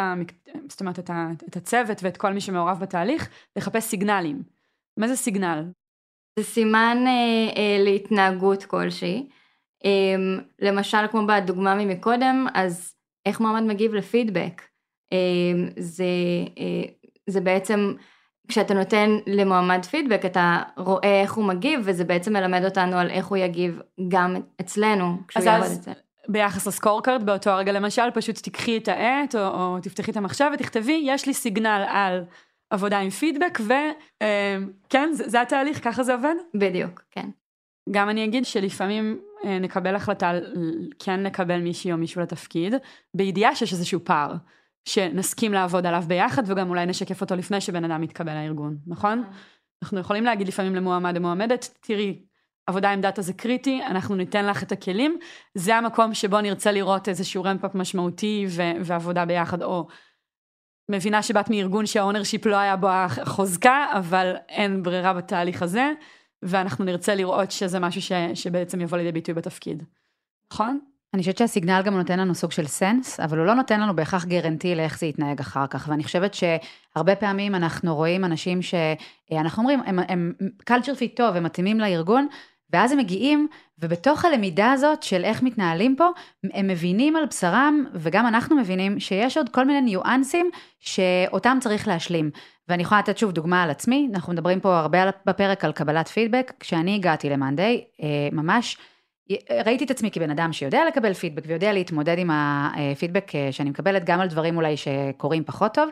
זאת 0.68 0.80
אומרת 0.80 0.98
את, 0.98 1.10
ה, 1.10 1.28
את 1.48 1.56
הצוות 1.56 2.02
ואת 2.02 2.16
כל 2.16 2.32
מי 2.32 2.40
שמעורב 2.40 2.78
בתהליך, 2.80 3.28
לחפש 3.56 3.84
סיגנלים. 3.84 4.42
מה 4.96 5.08
זה 5.08 5.16
סיגנל? 5.16 5.64
זה 6.38 6.44
סימן 6.44 7.04
אה, 7.06 7.12
אה, 7.56 7.76
להתנהגות 7.84 8.64
כלשהי. 8.64 9.28
אה, 9.84 10.16
למשל 10.58 11.06
כמו 11.10 11.26
בדוגמה 11.26 11.74
ממקודם, 11.74 12.46
אז 12.54 12.94
איך 13.26 13.40
מועמד 13.40 13.62
מגיב 13.62 13.94
לפידבק. 13.94 14.62
אמ, 15.14 15.68
זה, 15.76 16.04
אה, 16.58 16.92
זה 17.26 17.40
בעצם, 17.40 17.92
כשאתה 18.48 18.74
נותן 18.74 19.10
למועמד 19.26 19.84
פידבק, 19.84 20.24
אתה 20.24 20.62
רואה 20.76 21.20
איך 21.20 21.32
הוא 21.32 21.44
מגיב, 21.44 21.80
וזה 21.84 22.04
בעצם 22.04 22.32
מלמד 22.32 22.64
אותנו 22.64 22.96
על 22.96 23.10
איך 23.10 23.26
הוא 23.26 23.36
יגיב 23.36 23.80
גם 24.08 24.36
אצלנו, 24.60 25.16
כשהוא 25.28 25.44
יעבוד 25.44 25.70
אצלנו. 25.70 25.96
ביחס 26.28 26.66
לסקורקארד 26.66 27.26
באותו 27.26 27.50
הרגע 27.50 27.72
למשל, 27.72 28.10
פשוט 28.14 28.38
תיקחי 28.38 28.76
את 28.76 28.88
העט, 28.88 29.34
או, 29.34 29.40
או 29.40 29.78
תפתחי 29.82 30.10
את 30.10 30.16
המחשב 30.16 30.50
ותכתבי, 30.54 31.02
יש 31.04 31.26
לי 31.26 31.34
סיגנל 31.34 31.84
על 31.88 32.24
עבודה 32.70 32.98
עם 32.98 33.10
פידבק, 33.10 33.58
וכן, 33.60 35.08
זה, 35.12 35.28
זה 35.28 35.40
התהליך, 35.40 35.84
ככה 35.84 36.02
זה 36.02 36.14
עובד? 36.14 36.34
בדיוק, 36.54 37.02
כן. 37.10 37.28
גם 37.90 38.08
אני 38.08 38.24
אגיד 38.24 38.44
שלפעמים 38.44 39.20
אה, 39.44 39.58
נקבל 39.58 39.94
החלטה 39.94 40.32
כן 40.98 41.20
לקבל 41.22 41.60
מישהי 41.60 41.92
או 41.92 41.96
מישהו 41.96 42.22
לתפקיד, 42.22 42.74
בידיעה 43.14 43.54
שיש 43.54 43.72
איזשהו 43.72 44.00
פער. 44.04 44.34
שנסכים 44.88 45.52
לעבוד 45.52 45.86
עליו 45.86 46.04
ביחד 46.06 46.42
וגם 46.46 46.70
אולי 46.70 46.86
נשקף 46.86 47.20
אותו 47.20 47.36
לפני 47.36 47.60
שבן 47.60 47.84
אדם 47.84 48.00
מתקבל 48.00 48.34
לארגון, 48.34 48.76
נכון? 48.86 49.18
נכון? 49.18 49.32
אנחנו 49.84 50.00
יכולים 50.00 50.24
להגיד 50.24 50.48
לפעמים 50.48 50.74
למועמד 50.74 51.16
או 51.16 51.22
מועמדת, 51.22 51.78
תראי, 51.80 52.22
עבודה 52.66 52.90
עם 52.90 53.00
דאטה 53.00 53.22
זה 53.22 53.32
קריטי, 53.32 53.82
אנחנו 53.86 54.14
ניתן 54.14 54.46
לך 54.46 54.62
את 54.62 54.72
הכלים, 54.72 55.18
זה 55.54 55.76
המקום 55.76 56.14
שבו 56.14 56.40
נרצה 56.40 56.72
לראות 56.72 57.08
איזשהו 57.08 57.44
רמפאפ 57.44 57.74
משמעותי 57.74 58.46
ו- 58.48 58.84
ועבודה 58.84 59.24
ביחד, 59.24 59.62
או 59.62 59.86
מבינה 60.90 61.22
שבאת 61.22 61.50
מארגון 61.50 61.86
שה 61.86 62.01
ownership 62.01 62.46
לא 62.46 62.56
היה 62.56 62.76
בו 62.76 62.88
החוזקה, 62.88 63.86
אבל 63.98 64.36
אין 64.48 64.82
ברירה 64.82 65.12
בתהליך 65.12 65.62
הזה, 65.62 65.92
ואנחנו 66.42 66.84
נרצה 66.84 67.14
לראות 67.14 67.50
שזה 67.50 67.80
משהו 67.80 68.02
ש- 68.02 68.12
שבעצם 68.34 68.80
יבוא 68.80 68.98
לידי 68.98 69.12
ביטוי 69.12 69.34
בתפקיד, 69.34 69.82
נכון? 70.52 70.80
אני 71.14 71.22
חושבת 71.22 71.38
שה 71.38 71.53
signal 71.53 71.82
גם 71.84 71.96
נותן 71.96 72.18
לנו 72.20 72.34
סוג 72.34 72.52
של 72.52 72.66
sense, 72.66 73.20
אבל 73.20 73.38
הוא 73.38 73.46
לא 73.46 73.54
נותן 73.54 73.80
לנו 73.80 73.96
בהכרח 73.96 74.24
guarantee 74.24 74.74
לאיך 74.74 74.98
זה 74.98 75.06
יתנהג 75.06 75.40
אחר 75.40 75.66
כך. 75.66 75.88
ואני 75.88 76.04
חושבת 76.04 76.34
שהרבה 76.34 77.16
פעמים 77.16 77.54
אנחנו 77.54 77.94
רואים 77.94 78.24
אנשים 78.24 78.60
שאנחנו 78.62 79.62
אומרים, 79.62 79.80
הם, 79.86 79.98
הם 80.08 80.32
culture 80.70 80.96
fit 80.96 81.16
טוב, 81.16 81.36
הם 81.36 81.42
מתאימים 81.42 81.80
לארגון, 81.80 82.26
ואז 82.72 82.92
הם 82.92 82.98
מגיעים, 82.98 83.48
ובתוך 83.78 84.24
הלמידה 84.24 84.72
הזאת 84.72 85.02
של 85.02 85.24
איך 85.24 85.42
מתנהלים 85.42 85.96
פה, 85.96 86.08
הם 86.52 86.66
מבינים 86.66 87.16
על 87.16 87.26
בשרם, 87.26 87.84
וגם 87.94 88.26
אנחנו 88.26 88.56
מבינים 88.56 89.00
שיש 89.00 89.36
עוד 89.36 89.48
כל 89.48 89.64
מיני 89.64 89.80
ניואנסים 89.80 90.50
שאותם 90.80 91.58
צריך 91.60 91.88
להשלים. 91.88 92.30
ואני 92.68 92.82
יכולה 92.82 93.00
לתת 93.00 93.18
שוב 93.18 93.32
דוגמה 93.32 93.62
על 93.62 93.70
עצמי, 93.70 94.08
אנחנו 94.14 94.32
מדברים 94.32 94.60
פה 94.60 94.78
הרבה 94.78 94.98
בפרק 95.26 95.64
על 95.64 95.72
קבלת 95.72 96.08
פידבק, 96.08 96.52
כשאני 96.60 96.94
הגעתי 96.94 97.30
למאנדיי, 97.30 97.84
אה, 98.02 98.28
ממש, 98.32 98.76
ראיתי 99.66 99.84
את 99.84 99.90
עצמי 99.90 100.10
כבן 100.10 100.30
אדם 100.30 100.52
שיודע 100.52 100.84
לקבל 100.88 101.14
פידבק 101.14 101.42
ויודע 101.46 101.72
להתמודד 101.72 102.18
עם 102.18 102.30
הפידבק 102.32 103.34
אה, 103.34 103.52
שאני 103.52 103.70
מקבלת 103.70 104.04
גם 104.04 104.20
על 104.20 104.28
דברים 104.28 104.56
אולי 104.56 104.76
שקורים 104.76 105.44
פחות 105.44 105.74
טוב, 105.74 105.88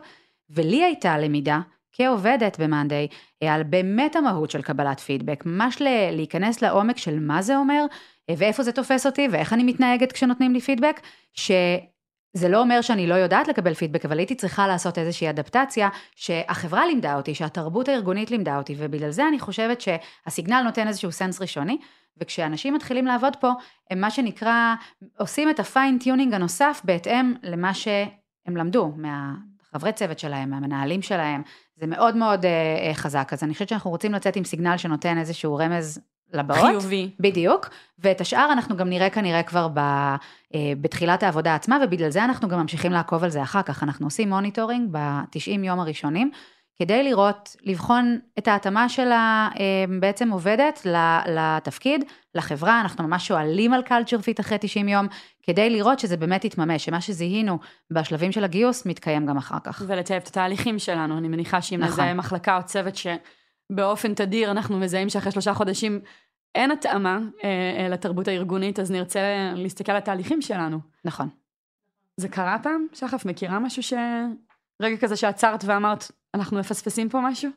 ולי 0.51 0.85
הייתה 0.85 1.19
למידה 1.19 1.61
כעובדת 1.93 2.61
במאנדיי 2.61 3.09
אה, 3.43 3.55
על 3.55 3.63
באמת 3.63 4.17
המהות 4.17 4.51
של 4.51 4.63
קבלת 4.63 5.01
פידבק, 5.01 5.43
ממש 5.47 5.83
להיכנס 6.13 6.63
לעומק 6.63 6.97
של 6.97 7.21
מה 7.21 7.43
זה 7.43 7.57
אומר 7.57 7.85
אה, 8.31 8.35
ואיפה 8.39 8.63
זה 8.63 8.73
תופס 8.73 9.07
אותי 9.07 9.29
ואיך 9.31 9.53
אני 9.53 9.65
מתנהגת 9.65 10.13
כשנותנים 10.13 10.53
לי 10.53 10.61
פידבק, 10.61 11.01
שזה 11.35 12.49
לא 12.49 12.61
אומר 12.61 12.81
שאני 12.81 13.07
לא 13.07 13.15
יודעת 13.15 13.49
לקבל 13.49 13.75
פידבק, 13.75 14.05
אבל 14.05 14.19
הייתי 14.19 14.35
צריכה 14.35 14.67
לעשות 14.67 14.99
איזושהי 14.99 15.31
אדפטציה 15.31 15.89
שהחברה 16.17 16.87
לימדה 16.87 17.17
אותי, 17.17 17.35
שהתרבות 17.35 17.89
הארגונית 17.89 18.31
לימדה 18.31 18.59
אותי, 18.59 18.75
ובגלל 18.79 19.11
זה 19.11 19.29
אני 19.29 19.41
חושבת 19.41 19.81
שה 19.81 20.08
signal 20.08 20.63
נותן 20.63 20.89
איזשהו 20.89 21.13
sense 21.13 21.41
ראשוני, 21.41 21.79
וכשאנשים 22.21 22.75
מתחילים 22.75 23.07
לעבוד 23.07 23.37
פה, 23.37 23.53
הם 23.91 24.01
מה 24.01 24.11
שנקרא, 24.11 24.75
עושים 25.19 25.51
את 25.51 25.61
ה 25.61 25.68
fine 25.68 25.94
tuning 25.94 26.35
הנוסף 26.35 26.81
בהתאם 26.85 27.35
למה 27.43 27.75
שהם 27.75 28.57
למדו 28.57 28.93
מהחברי 28.97 29.93
צוות 29.93 30.19
שלהם, 30.19 30.51
מהמנהלים 30.51 31.03
שלהם, 31.03 31.43
זה 31.77 31.87
מאוד 31.87 32.17
מאוד 32.17 32.45
אה, 32.45 32.95
חזק. 32.95 33.29
אז 33.33 33.45
אני 33.45 33.53
חושבת 33.53 33.69
שאנחנו 33.69 33.91
רוצים 33.91 34.13
לצאת 34.13 34.37
עם 34.37 34.45
signal 34.45 34.77
שנותן 34.77 35.19
איזשהו 35.19 35.57
רמז 35.57 36.01
לבאות. 36.33 36.69
חיובי. 36.71 37.11
בדיוק, 37.21 37.69
ואת 37.99 38.21
השאר 38.21 38.53
אנחנו 38.53 38.77
גם 38.77 38.89
נראה 38.89 39.11
כנראה 39.11 39.43
כבר 39.43 39.69
ב, 39.69 39.79
אה, 39.79 40.57
בתחילת 40.81 41.23
העבודה 41.23 41.55
עצמה, 41.55 41.79
ובגלל 41.85 42.11
זה 42.11 42.25
אנחנו 42.25 42.49
גם 42.49 42.61
ממשיכים 42.61 42.93
לעקוב 42.93 43.25
על 43.25 43.31
זה 43.31 43.43
אחר 43.43 43.63
כך. 43.63 43.83
אנחנו 43.83 44.07
עושים 44.07 44.29
monitoring 44.29 44.89
ב-90 44.93 45.65
יום 45.65 45.81
הראשונים. 45.81 46.31
כדי 46.83 47.03
לראות, 47.03 47.57
לבחון 47.63 48.19
את 48.39 48.49
ההתאמה 48.49 48.89
שלה 48.89 49.49
אה, 49.61 49.85
בעצם 50.01 50.31
עובדת 50.31 50.87
לתפקיד, 51.27 52.05
לחברה, 52.35 52.81
אנחנו 52.81 53.09
ממש 53.09 53.29
שואלים 53.29 53.73
על 53.73 53.83
culture 53.87 54.21
fit 54.23 54.41
אחרי 54.41 54.59
90 54.61 54.89
יום, 54.89 55.07
כדי 55.43 55.71
לראות 55.71 55.99
שזה 55.99 56.17
באמת 56.17 56.45
יתממש, 56.45 56.85
שמה 56.85 57.01
שזיהינו 57.01 57.59
בשלבים 57.91 58.33
של 58.33 58.45
הגיוס 58.45 58.87
מתקיים 58.87 59.27
גם 59.27 59.37
אחר 59.37 59.57
כך. 59.65 59.83
ולטייב 59.87 60.23
את 60.23 60.29
התהליכים 60.29 60.79
שלנו, 60.79 61.19
אני 61.19 61.29
מניחה 61.29 61.63
שאם 61.63 61.79
נכון. 61.81 61.93
נזהה 61.93 62.15
מחלקה 62.15 62.57
או 62.57 62.63
צוות 62.63 62.95
שבאופן 62.97 64.15
תדיר 64.15 64.51
אנחנו 64.51 64.79
מזהים 64.79 65.09
שאחרי 65.09 65.33
שלושה 65.33 65.55
חודשים 65.55 66.01
אין 66.55 66.71
התאמה 66.71 67.19
אה, 67.45 67.49
אה, 67.79 67.89
לתרבות 67.89 68.29
הארגונית, 68.29 68.79
אז 68.79 68.91
נרצה 68.91 69.53
להסתכל 69.55 69.93
על 69.93 69.99
התהליכים 69.99 70.43
שלנו. 70.43 70.79
נכון. 71.05 71.29
זה 72.17 72.29
קרה 72.29 72.57
פעם? 72.63 72.87
שחף, 72.93 73.25
מכירה 73.25 73.59
משהו 73.59 73.83
ש... 73.83 73.93
רגע 74.83 74.97
כזה 74.97 75.17
שעצרת 75.17 75.65
ואמרת, 75.65 76.11
אנחנו 76.35 76.59
מפספסים 76.59 77.09
פה 77.09 77.21
משהו? 77.21 77.51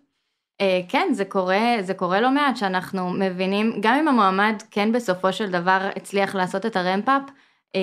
Uh, 0.62 0.66
כן, 0.90 1.08
זה 1.12 1.26
קורה, 1.26 1.76
זה 1.82 1.94
קורה 1.94 2.22
לא 2.22 2.32
מעט 2.32 2.58
שאנחנו 2.58 3.10
מבינים, 3.10 3.74
גם 3.80 3.96
אם 3.96 4.08
המועמד 4.08 4.56
כן 4.72 4.92
בסופו 4.92 5.34
של 5.34 5.52
דבר 5.52 5.90
הצליח 5.96 6.36
לעשות 6.36 6.66
את 6.66 6.76
הרמפאפ 6.76 7.22
uh, 7.28 7.80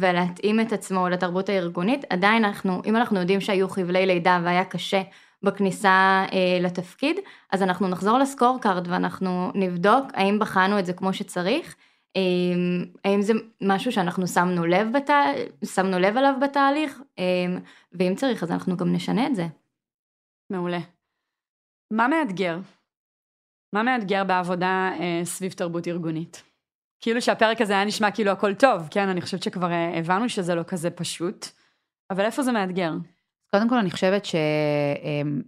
ולהתאים 0.00 0.60
את 0.60 0.72
עצמו 0.72 1.08
לתרבות 1.08 1.48
הארגונית, 1.48 2.04
עדיין 2.10 2.44
אנחנו, 2.44 2.82
אם 2.86 2.96
אנחנו 2.96 3.20
יודעים 3.20 3.40
שהיו 3.40 3.68
חבלי 3.68 4.06
לידה 4.06 4.40
והיה 4.44 4.64
קשה 4.64 5.02
בכניסה 5.42 6.24
אה, 6.28 6.32
לתפקיד, 6.62 7.16
אז 7.52 7.62
אנחנו 7.62 7.88
נחזור 7.88 8.18
ל 8.18 8.25
score 8.25 8.58
card 8.60 8.88
ואנחנו 8.88 9.52
נבדוק 9.54 10.06
האם 10.14 10.38
בחנו 10.38 10.78
את 10.78 10.86
זה 10.86 10.92
כמו 10.92 11.12
שצריך, 11.12 11.76
האם 13.04 13.22
זה 13.22 13.32
משהו 13.62 13.92
שאנחנו 13.92 14.26
שמנו 14.26 14.66
לב, 14.66 14.88
בת... 14.92 15.10
שמנו 15.64 15.98
לב 15.98 16.16
עליו 16.16 16.34
בתהליך, 16.42 17.02
ואם 17.92 18.14
צריך 18.16 18.42
אז 18.42 18.50
אנחנו 18.50 18.76
גם 18.76 18.92
נשנה 18.92 19.26
את 19.26 19.34
זה. 19.34 19.46
מעולה. 20.50 20.78
מה 21.92 22.08
מאתגר? 22.08 22.58
מה 23.72 23.82
מאתגר 23.82 24.24
בעבודה 24.24 24.90
אה, 25.00 25.20
סביב 25.24 25.52
תרבות 25.52 25.88
ארגונית? 25.88 26.42
כאילו 27.00 27.22
שהפרק 27.22 27.60
הזה 27.60 27.72
היה 27.72 27.84
נשמע 27.84 28.10
כאילו 28.10 28.30
הכל 28.30 28.54
טוב, 28.54 28.88
כן? 28.90 29.08
אני 29.08 29.20
חושבת 29.20 29.42
שכבר 29.42 29.70
אה, 29.70 29.98
הבנו 29.98 30.28
שזה 30.28 30.54
לא 30.54 30.62
כזה 30.62 30.90
פשוט, 30.90 31.46
אבל 32.10 32.24
איפה 32.24 32.42
זה 32.42 32.52
מאתגר? 32.52 32.92
קודם 33.50 33.68
כל 33.68 33.78
אני 33.78 33.90
חושבת 33.90 34.24
ש... 34.24 34.34
אמ, 35.02 35.42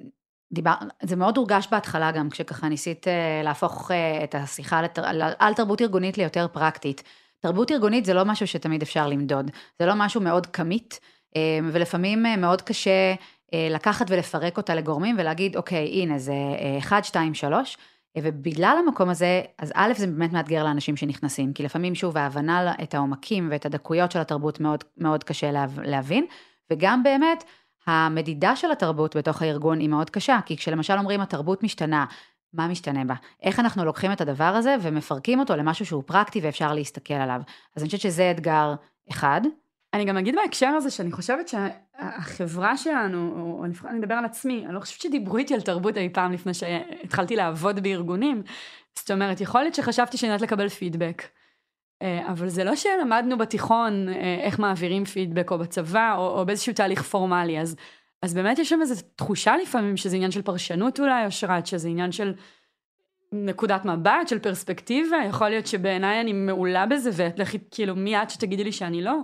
דיבר, 0.53 0.75
זה 1.03 1.17
מאוד 1.17 1.37
הורגש 1.37 1.69
בהתחלה 1.71 2.13
גם, 2.13 2.31
כשככה 2.31 2.69
ניסית 2.69 3.09
אה, 3.09 3.41
להפוך 3.45 3.91
אה, 3.91 4.25
את 4.25 4.35
השיחה 4.35 4.83
לתר, 4.83 5.03
על 5.39 5.55
תרבות 5.55 5.83
ארגונית 5.83 6.19
ליותר 6.19 6.47
פרקטית. 6.53 7.03
תרבות 7.41 7.71
ארגונית 7.71 8.05
זה 8.05 8.15
לא 8.15 8.25
משהו 8.25 8.47
שתמיד 8.47 8.83
אפשר 8.83 9.09
למדוד, 9.09 9.51
זה 9.79 9.87
לא 9.87 9.93
משהו 9.97 10.21
מאוד 10.21 10.47
כמית, 10.47 11.01
אה, 11.37 11.59
ולפעמים 11.73 12.23
מאוד 12.39 12.63
קשה 12.63 13.15
לקחת 13.55 14.11
ולפרק 14.11 14.57
אותה 14.57 14.75
לגורמים 14.75 15.17
ולהגיד, 15.19 15.57
אוקיי, 15.57 16.03
הנה 16.03 16.19
זה 16.19 16.35
1, 16.79 17.05
2, 17.05 17.35
3, 17.35 17.77
ובגלל 18.19 18.77
המקום 18.87 19.09
הזה, 19.09 19.43
אז 19.59 19.73
א', 19.75 19.93
זה 19.97 20.07
באמת 20.07 20.33
מאתגר 20.33 20.65
לאנשים 20.65 20.97
שנכנסים, 20.97 21.53
כי 21.53 21.63
לפעמים, 21.63 21.95
שוב, 21.95 22.17
ההבנה 22.17 22.73
את 22.83 22.95
העומקים 22.95 23.49
ואת 23.51 23.67
הדקויות 23.67 24.13
של 24.13 24.19
התרבות 24.21 24.61
מאוד, 24.61 24.85
מאוד 24.97 25.25
קשה 25.25 25.51
להבין, 25.83 26.27
וגם 26.73 27.03
באמת, 27.03 27.45
המדידה 27.87 28.57
של 28.57 28.71
התרבות 28.71 29.17
בתוך 29.17 29.43
הארגון 29.43 29.79
היא 29.81 29.89
מאוד 29.89 30.11
קשה, 30.11 30.39
כי 30.47 30.57
כשלמשל 30.57 30.99
אומרים 30.99 31.21
התרבות 31.21 31.63
משתנה, 31.63 32.05
מה 32.53 32.69
משתנה 32.69 33.05
בה? 33.05 33.15
איך 33.43 33.61
אנחנו 33.61 33.85
לוקחים 33.85 34.13
את 34.13 34.21
הדבר 34.21 34.45
הזה 34.45 34.77
ומפרקים 34.83 35.41
אותו 35.41 35.57
למשהו 35.57 35.87
שהוא 35.87 36.03
פרקטי 36.07 36.41
ואפשר 36.41 36.73
להסתכל 36.73 37.15
עליו. 37.15 37.41
אז 37.77 37.83
אני 37.83 37.87
חושבת 37.87 38.01
שזה 38.01 38.31
אתגר 38.31 38.75
אחד. 39.11 39.41
אני 39.95 40.05
גם 40.05 40.17
אגיד 40.17 40.35
בהקשר 40.35 40.67
הזה 40.67 40.91
שאני 40.91 41.13
חושבת 41.13 41.49
שהחברה 41.49 42.77
שלנו, 42.77 43.33
או 43.59 43.65
לפחות 43.67 43.91
אני 43.91 43.99
אדבר 43.99 44.15
על 44.15 44.25
עצמי, 44.25 44.65
אני 44.67 44.75
לא 44.75 44.81
חושבת 44.81 45.01
שדיברו 45.01 45.37
איתי 45.37 45.55
על 45.55 45.61
תרבות 45.61 45.97
אי 45.97 46.09
פעם 46.13 46.33
לפני 46.33 46.55
שהתחלתי 46.55 47.37
לעבוד 47.37 47.81
בארגונים. 47.81 48.43
זאת 48.99 49.11
אומרת, 49.11 49.41
יכול 49.41 49.61
להיות 49.61 49.75
שחשבתי 49.75 50.17
שאני 50.17 50.33
יודעת 50.33 50.43
לקבל 50.43 50.69
פידבק. 50.69 51.23
אה, 52.03 52.33
אבל 52.33 52.49
זה 52.49 52.65
לא 52.65 52.77
שלמדנו 52.77 53.39
בתיכון 53.39 54.09
אה, 54.09 54.39
איך 54.41 54.59
מעבירים 54.59 55.05
פידבק 55.05 55.51
או 55.51 55.59
בצבא 55.59 56.15
או, 56.17 56.39
או 56.39 56.47
באיזשהו 56.47 56.73
תהליך 56.73 57.03
פורמלי, 57.03 57.61
אז, 57.61 57.77
אז 58.23 58.35
באמת 58.35 58.59
יש 58.59 58.69
שם 58.69 58.81
איזו 58.81 59.05
תחושה 59.17 59.57
לפעמים 59.57 59.97
שזה 59.97 60.17
עניין 60.17 60.31
של 60.31 60.43
פרשנות 60.43 61.01
אולי, 61.01 61.27
אושרת, 61.27 61.67
שזה 61.67 61.89
עניין 61.89 62.13
של 62.13 62.35
נקודת 63.33 63.85
מבט, 63.85 64.29
של 64.29 64.39
פרספקטיבה, 64.39 65.17
יכול 65.29 65.49
להיות 65.49 65.67
שבעיניי 65.67 66.21
אני 66.21 66.33
מעולה 66.33 66.87
בזה, 66.87 67.11
ואת 67.13 67.39
לכי 67.39 67.59
כאילו 67.71 67.97
מי 67.97 68.23
את 68.23 68.31
שתגידי 68.31 68.65
לי 68.65 68.73
שאני 68.73 69.03
לא. 69.03 69.19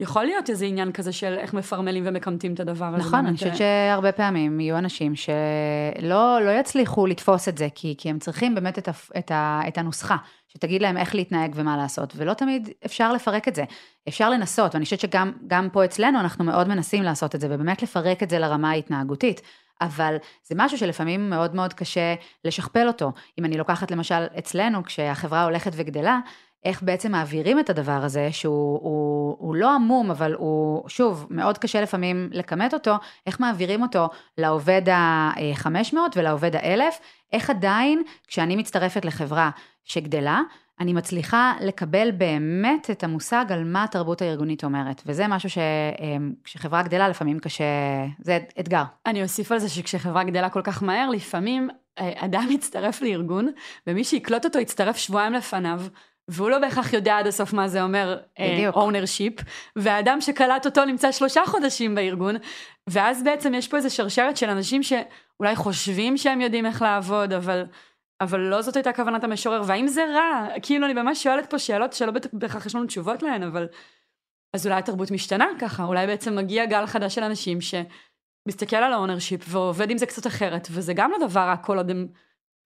יכול 0.00 0.24
להיות 0.24 0.50
איזה 0.50 0.66
עניין 0.66 0.92
כזה 0.92 1.12
של 1.12 1.36
איך 1.38 1.54
מפרמלים 1.54 2.02
ומקמטים 2.06 2.54
את 2.54 2.60
הדבר 2.60 2.84
הזה. 2.84 2.96
נכון, 2.96 3.26
אני 3.26 3.36
חושבת 3.36 3.56
שהרבה 3.56 4.12
פעמים 4.12 4.60
יהיו 4.60 4.78
אנשים 4.78 5.12
שלא 5.16 6.40
לא 6.44 6.50
יצליחו 6.50 7.06
לתפוס 7.06 7.48
את 7.48 7.58
זה, 7.58 7.68
כי, 7.74 7.94
כי 7.98 8.10
הם 8.10 8.18
צריכים 8.18 8.54
באמת 8.54 8.78
את, 8.78 8.88
ה, 8.88 8.92
את, 9.18 9.30
ה, 9.30 9.60
את 9.68 9.78
הנוסחה, 9.78 10.16
שתגיד 10.48 10.82
להם 10.82 10.96
איך 10.96 11.14
להתנהג 11.14 11.52
ומה 11.54 11.76
לעשות, 11.76 12.12
ולא 12.16 12.34
תמיד 12.34 12.68
אפשר 12.86 13.12
לפרק 13.12 13.48
את 13.48 13.54
זה. 13.54 13.64
אפשר 14.08 14.30
לנסות, 14.30 14.74
ואני 14.74 14.84
חושבת 14.84 15.00
שגם 15.00 15.68
פה 15.72 15.84
אצלנו 15.84 16.20
אנחנו 16.20 16.44
מאוד 16.44 16.68
מנסים 16.68 17.02
לעשות 17.02 17.34
את 17.34 17.40
זה, 17.40 17.46
ובאמת 17.50 17.82
לפרק 17.82 18.22
את 18.22 18.30
זה 18.30 18.38
לרמה 18.38 18.70
ההתנהגותית. 18.70 19.40
אבל 19.80 20.16
זה 20.44 20.54
משהו 20.58 20.78
שלפעמים 20.78 21.30
מאוד 21.30 21.54
מאוד 21.54 21.74
קשה 21.74 22.14
לשכפל 22.44 22.88
אותו. 22.88 23.12
אם 23.38 23.44
אני 23.44 23.56
לוקחת 23.58 23.90
למשל 23.90 24.26
אצלנו, 24.38 24.84
כשהחברה 24.84 25.44
הולכת 25.44 25.72
וגדלה, 25.74 26.18
איך 26.64 26.82
בעצם 26.82 27.12
מעבירים 27.12 27.60
את 27.60 27.70
הדבר 27.70 28.00
הזה, 28.02 28.28
שהוא 28.32 28.80
הוא, 28.82 29.36
הוא 29.38 29.54
לא 29.54 29.74
עמום, 29.74 30.10
אבל 30.10 30.34
הוא, 30.34 30.88
שוב, 30.88 31.26
מאוד 31.30 31.58
קשה 31.58 31.80
לפעמים 31.80 32.28
לכמת 32.32 32.74
אותו, 32.74 32.94
איך 33.26 33.40
מעבירים 33.40 33.82
אותו 33.82 34.08
לעובד 34.38 34.88
ה-500 34.88 35.96
ולעובד 36.16 36.56
ה-1000, 36.56 36.94
איך 37.32 37.50
עדיין, 37.50 38.02
כשאני 38.26 38.56
מצטרפת 38.56 39.04
לחברה 39.04 39.50
שגדלה, 39.84 40.40
אני 40.80 40.92
מצליחה 40.92 41.54
לקבל 41.60 42.10
באמת 42.10 42.90
את 42.90 43.04
המושג 43.04 43.44
על 43.48 43.64
מה 43.64 43.84
התרבות 43.84 44.22
הארגונית 44.22 44.64
אומרת, 44.64 45.02
וזה 45.06 45.28
משהו 45.28 45.48
שכשחברה 45.50 46.82
גדלה 46.82 47.08
לפעמים 47.08 47.38
קשה, 47.38 47.64
זה 48.18 48.38
אתגר. 48.60 48.82
אני 49.06 49.22
אוסיף 49.22 49.52
על 49.52 49.58
זה 49.58 49.68
שכשחברה 49.68 50.24
גדלה 50.24 50.50
כל 50.50 50.62
כך 50.62 50.82
מהר, 50.82 51.10
לפעמים 51.10 51.68
אה, 51.98 52.12
אדם 52.16 52.46
מצטרף 52.54 53.02
לארגון, 53.02 53.48
ומי 53.86 54.04
שיקלוט 54.04 54.44
אותו 54.44 54.58
יצטרף 54.58 54.96
שבועיים 54.96 55.32
לפניו. 55.32 55.80
והוא 56.30 56.50
לא 56.50 56.58
בהכרח 56.58 56.92
יודע 56.92 57.18
עד 57.18 57.26
הסוף 57.26 57.52
מה 57.52 57.68
זה 57.68 57.82
אומר 57.82 58.18
ownership, 58.74 59.40
אה, 59.40 59.44
והאדם 59.76 60.20
שקלט 60.20 60.66
אותו 60.66 60.84
נמצא 60.84 61.12
שלושה 61.12 61.40
חודשים 61.46 61.94
בארגון, 61.94 62.36
ואז 62.90 63.22
בעצם 63.22 63.54
יש 63.54 63.68
פה 63.68 63.76
איזה 63.76 63.90
שרשרת 63.90 64.36
של 64.36 64.50
אנשים 64.50 64.82
שאולי 64.82 65.56
חושבים 65.56 66.16
שהם 66.16 66.40
יודעים 66.40 66.66
איך 66.66 66.82
לעבוד, 66.82 67.32
אבל, 67.32 67.64
אבל 68.20 68.40
לא 68.40 68.62
זאת 68.62 68.76
הייתה 68.76 68.92
כוונת 68.92 69.24
המשורר, 69.24 69.62
והאם 69.66 69.86
זה 69.86 70.04
רע? 70.14 70.46
כאילו 70.62 70.86
אני 70.86 70.94
ממש 70.94 71.22
שואלת 71.22 71.50
פה 71.50 71.58
שאלות 71.58 71.92
שלא 71.92 72.12
בהכרח 72.32 72.66
יש 72.66 72.74
לנו 72.74 72.86
תשובות 72.86 73.22
להן, 73.22 73.42
אבל... 73.42 73.66
אז 74.54 74.66
אולי 74.66 74.78
התרבות 74.78 75.10
משתנה 75.10 75.46
ככה, 75.58 75.84
אולי 75.84 76.06
בעצם 76.06 76.36
מגיע 76.36 76.66
גל 76.66 76.86
חדש 76.86 77.14
של 77.14 77.22
אנשים 77.22 77.58
שמסתכל 77.60 78.76
על 78.76 78.92
ה 78.92 78.97
ownership 78.97 79.40
ועובד 79.48 79.90
עם 79.90 79.98
זה 79.98 80.06
קצת 80.06 80.26
אחרת, 80.26 80.68
וזה 80.70 80.94
גם 80.94 81.10
לא 81.10 81.26
דבר 81.26 81.40
רע 81.40 81.56
כל 81.56 81.76
עוד 81.76 81.90
הם... 81.90 82.06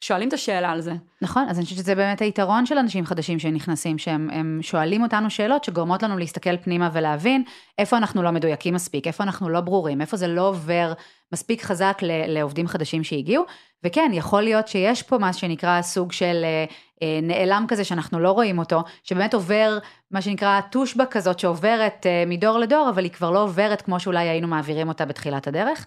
שואלים 0.06 0.28
את 0.28 0.32
השאלה 0.32 0.70
על 0.70 0.80
זה. 0.80 0.92
נכון, 1.22 1.46
אז 1.48 1.58
אני 1.58 1.64
חושבת 1.64 1.78
שזה 1.78 1.94
באמת 1.94 2.20
היתרון 2.20 2.66
של 2.66 2.78
אנשים 2.78 3.06
חדשים 3.06 3.38
שנכנסים, 3.38 3.98
שהם 3.98 4.58
שואלים 4.62 5.02
אותנו 5.02 5.30
שאלות 5.30 5.64
שגורמות 5.64 6.02
לנו 6.02 6.18
להסתכל 6.18 6.56
פנימה 6.56 6.90
ולהבין 6.92 7.44
איפה 7.78 7.96
אנחנו 7.96 8.22
לא 8.22 8.30
מדויקים 8.30 8.74
מספיק, 8.74 9.06
איפה 9.06 9.24
אנחנו 9.24 9.48
לא 9.48 9.60
ברורים, 9.60 10.00
איפה 10.00 10.16
זה 10.16 10.28
לא 10.28 10.48
עובר 10.48 10.92
מספיק 11.32 11.62
חזק 11.62 11.98
לעובדים 12.28 12.66
חדשים 12.66 13.04
שהגיעו, 13.04 13.44
וכן, 13.84 14.10
יכול 14.12 14.42
להיות 14.42 14.68
שיש 14.68 15.02
פה 15.02 15.18
מה 15.18 15.32
שנקרא 15.32 15.82
סוג 15.82 16.12
של 16.12 16.44
אה, 16.44 16.64
אה, 17.02 17.20
נעלם 17.22 17.64
כזה 17.68 17.84
שאנחנו 17.84 18.20
לא 18.20 18.30
רואים 18.30 18.58
אותו, 18.58 18.82
שבאמת 19.02 19.34
עובר 19.34 19.78
מה 20.10 20.22
שנקרא 20.22 20.60
טושבה 20.60 21.06
כזאת 21.06 21.38
שעוברת 21.38 22.06
אה, 22.06 22.24
מדור 22.26 22.58
לדור, 22.58 22.88
אבל 22.90 23.04
היא 23.04 23.12
כבר 23.12 23.30
לא 23.30 23.42
עוברת 23.42 23.82
כמו 23.82 24.00
שאולי 24.00 24.28
היינו 24.28 24.48
מעבירים 24.48 24.88
אותה 24.88 25.04
בתחילת 25.04 25.46
הדרך. 25.46 25.86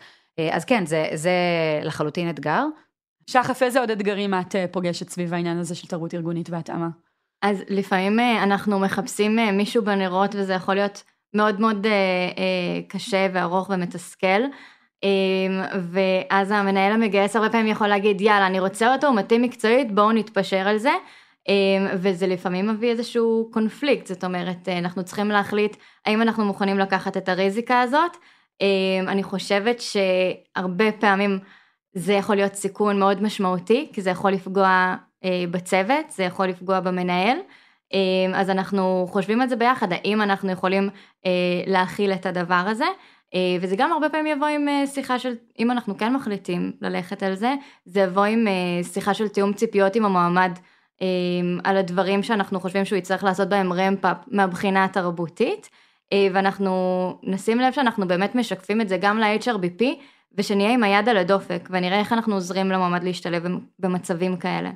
אז 0.52 0.66
כן, 0.66 0.86
זה, 0.86 1.08
זה 1.14 1.32
לחלוטין 1.84 2.30
אתגר. 2.30 2.64
שחף, 3.30 3.64
איזה 3.64 3.80
עוד 3.80 3.92
אתגרים 3.92 4.34
את 4.34 4.56
אה, 4.56 4.66
פוגשת 4.72 5.10
סביב 5.10 5.34
העניין 5.34 5.58
הזה 5.58 5.76
של 5.76 5.88
תרבות 5.88 6.14
ארגונית 6.14 6.50
והתאמה? 6.50 6.88
אז 7.42 7.64
לפעמים 7.70 8.20
אה, 8.20 8.44
אנחנו 8.44 8.80
מחפשים 8.80 9.40
אה, 9.40 9.52
מישהו 9.52 9.84
בנרות 9.84 10.36
וזה 10.36 10.54
יכול 10.54 10.76
להיות 10.76 11.04
מאוד 11.34 11.60
מאוד 11.60 11.88
קשה 12.88 13.28
וארוך 13.34 13.70
ומתסכל. 13.70 14.42
ואז 15.92 16.52
המנהל 16.52 16.92
המגייס 16.92 17.36
הרבה 17.36 17.50
פעמים 17.50 17.68
יכול 17.68 17.88
להגיד 17.88 18.22
יאללה 18.22 18.48
אני 18.48 18.60
רוצה 18.60 18.94
אותו 18.94 19.08
הוא 19.08 19.16
מתאים 19.16 19.42
מקצועית 19.42 19.92
בואו 19.92 20.12
נתפשר 20.12 20.68
על 20.68 20.78
זה 20.78 20.92
וזה 21.94 22.28
לפעמים 22.28 22.68
מביא 22.68 22.90
איזשהו 22.90 23.50
קונפליקט 23.54 24.08
זאת 24.08 24.24
אומרת 24.24 24.70
אנחנו 24.70 25.04
צריכים 25.04 25.28
להחליט 25.28 25.78
האם 26.06 26.22
אנחנו 26.22 26.46
מוכנים 26.46 26.80
לקחת 26.80 27.18
את 27.18 27.30
הריזיקה 27.30 27.82
הזאת 27.82 28.18
אני 29.08 29.24
חושבת 29.24 29.82
שהרבה 29.82 30.92
פעמים 30.92 31.40
זה 31.94 32.14
יכול 32.14 32.36
להיות 32.36 32.54
סיכון 32.54 33.00
מאוד 33.00 33.24
משמעותי, 33.24 33.90
כי 33.94 34.02
זה 34.02 34.10
יכול 34.10 34.32
לפגוע 34.32 34.96
אה, 35.24 35.44
בצוות, 35.52 36.12
זה 36.12 36.24
יכול 36.24 36.48
לפגוע 36.48 36.80
במנהל. 36.80 37.38
אה, 37.94 38.40
אז 38.40 38.50
אנחנו 38.50 39.08
חושבים 39.10 39.42
על 39.42 39.50
זה 39.50 39.56
ביחד, 39.56 39.94
האם 39.94 40.22
אנחנו 40.22 40.52
יכולים 40.52 40.90
אה, 41.26 41.32
להכיל 41.68 42.12
את 42.12 42.26
הדבר 42.26 42.64
הזה. 42.68 42.86
אה, 43.34 43.58
וזה 43.62 43.76
גם 43.76 43.92
הרבה 43.92 44.10
פעמים 44.10 44.38
יבוא 44.38 44.48
עם 44.48 44.68
אה, 44.70 44.88
שיחה 44.88 45.20
של, 45.20 45.36
אם 45.60 45.72
אנחנו 45.72 45.98
כן 45.98 46.14
מחליטים 46.14 46.72
ללכת 46.82 47.24
על 47.24 47.36
זה, 47.36 47.54
זה 47.86 48.00
יבוא 48.00 48.26
עם 48.26 48.48
אה, 48.48 48.84
שיחה 48.84 49.14
של 49.14 49.28
תיאום 49.28 49.54
ציפיות 49.54 49.96
עם 49.96 50.06
המועמד 50.06 50.52
אה, 51.02 51.08
על 51.64 51.78
הדברים 51.78 52.24
שאנחנו 52.24 52.60
חושבים 52.60 52.86
שהוא 52.86 52.98
יצטרך 52.98 53.24
לעשות 53.24 53.50
בהם 53.50 53.74
רמפאפ 53.74 54.18
מהבחינה 54.28 54.84
התרבותית. 54.84 55.70
אה, 56.14 56.28
ואנחנו 56.34 57.20
נשים 57.24 57.60
לב 57.60 57.74
שאנחנו 57.74 58.08
באמת 58.08 58.36
משקפים 58.36 58.82
את 58.82 58.90
זה 58.90 58.98
גם 58.98 59.20
ל-HRBP 59.20 59.84
ושנהיה 60.38 60.72
עם 60.72 60.84
היד 60.84 61.10
על 61.10 61.18
הדופק 61.18 61.70
ונראה 61.72 62.00
איך 62.00 62.14
אנחנו 62.14 62.34
עוזרים 62.34 62.72
למועמד 62.72 63.04
להשתלב 63.04 63.46
במצבים 63.80 64.38
כאלה. 64.38 64.72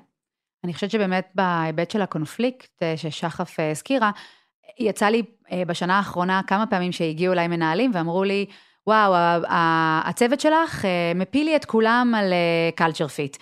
אני 0.64 0.74
חושבת 0.74 0.92
שבאמת 0.92 1.32
בהיבט 1.36 1.92
של 1.92 2.02
הקונפליקט 2.02 2.84
אה, 2.84 2.94
ששחף 2.98 3.60
אה, 3.60 3.72
הזכירה, 3.72 4.12
יצא 4.80 5.06
לי 5.06 5.24
אה, 5.52 5.64
בשנה 5.68 5.98
האחרונה 5.98 6.42
כמה 6.48 6.66
פעמים 6.66 6.92
שהגיעו 6.92 7.34
אליי 7.34 7.48
מנהלים 7.48 7.92
ואמרו 7.94 8.24
לי, 8.24 8.46
וואו, 8.88 9.14
הצוות 10.04 10.40
שלך 10.40 10.86
מפיל 11.16 11.46
לי 11.46 11.56
את 11.56 11.66
כולם 11.66 12.14
על 12.18 12.34
culture 12.78 13.10
fit. 13.10 13.38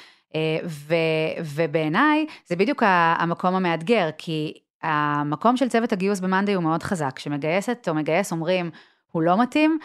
ובעיניי 1.56 2.26
זה 2.46 2.56
בדיוק 2.56 2.84
המקום 2.86 3.56
המאתגר, 3.56 4.10
כי 4.18 4.54
המקום 4.84 5.58
של 5.58 5.70
צוות 5.70 5.94
הגיוס 5.94 6.20
במאנדי 6.20 6.54
הוא 6.54 6.64
מאוד 6.64 6.84
חזק. 6.84 7.12
כשמגייסת 7.16 7.88
או 7.90 7.94
מגייס 7.94 8.32
אומרים, 8.32 8.72
הוא 9.12 9.22
לא 9.22 9.42
מתאים, 9.42 9.80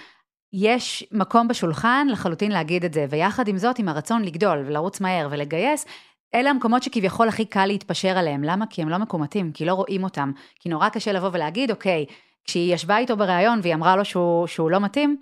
יש 0.57 1.05
מקום 1.13 1.49
בשולחן 1.49 2.07
לחלוטין 2.11 2.53
להגיד 2.53 2.85
את 2.85 2.93
זה, 2.93 3.07
ויחד 3.11 3.49
עם 3.49 3.59
זאת, 3.59 3.79
עם 3.79 3.89
הרצון 3.89 4.25
לגדול 4.25 4.63
ולרוץ 4.67 5.01
מהר 5.01 5.29
ולגייס, 5.31 5.87
אלה 6.35 6.51
המקומות 6.51 6.83
שכביכול 6.83 7.29
הכי 7.29 7.45
קל 7.45 7.67
להתפשר 7.67 8.19
עליהם. 8.19 8.45
למה? 8.45 8.67
כי 8.71 8.83
הם 8.83 8.89
לא 8.89 8.99
מקומטים, 8.99 9.53
כי 9.53 9.65
לא 9.65 9.75
רואים 9.75 10.05
אותם. 10.05 10.33
כי 10.61 10.69
נורא 10.69 10.89
קשה 10.89 11.13
לבוא 11.13 11.31
ולהגיד, 11.33 11.71
אוקיי, 11.71 12.07
כשהיא 12.45 12.75
ישבה 12.75 12.99
איתו 12.99 13.17
בריאיון 13.17 13.61
והיא 13.63 13.75
אמרה 13.75 13.97
לו 13.97 14.05
שהוא, 14.05 14.47
שהוא 14.47 14.71
לא 14.71 14.81
מתאים, 14.81 15.17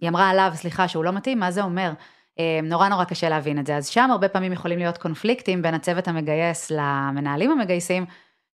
היא 0.00 0.08
אמרה 0.08 0.30
עליו, 0.30 0.52
סליחה, 0.54 0.88
שהוא 0.88 1.04
לא 1.04 1.12
מתאים, 1.12 1.40
מה 1.40 1.50
זה 1.50 1.62
אומר? 1.62 1.92
אה, 2.38 2.60
נורא 2.62 2.88
נורא 2.88 3.04
קשה 3.04 3.28
להבין 3.28 3.58
את 3.58 3.66
זה. 3.66 3.76
אז 3.76 3.88
שם 3.88 4.10
הרבה 4.10 4.28
פעמים 4.28 4.52
יכולים 4.52 4.78
להיות 4.78 4.98
קונפליקטים 4.98 5.62
בין 5.62 5.74
הצוות 5.74 6.08
המגייס 6.08 6.70
למנהלים 6.70 7.50
המגייסים, 7.50 8.06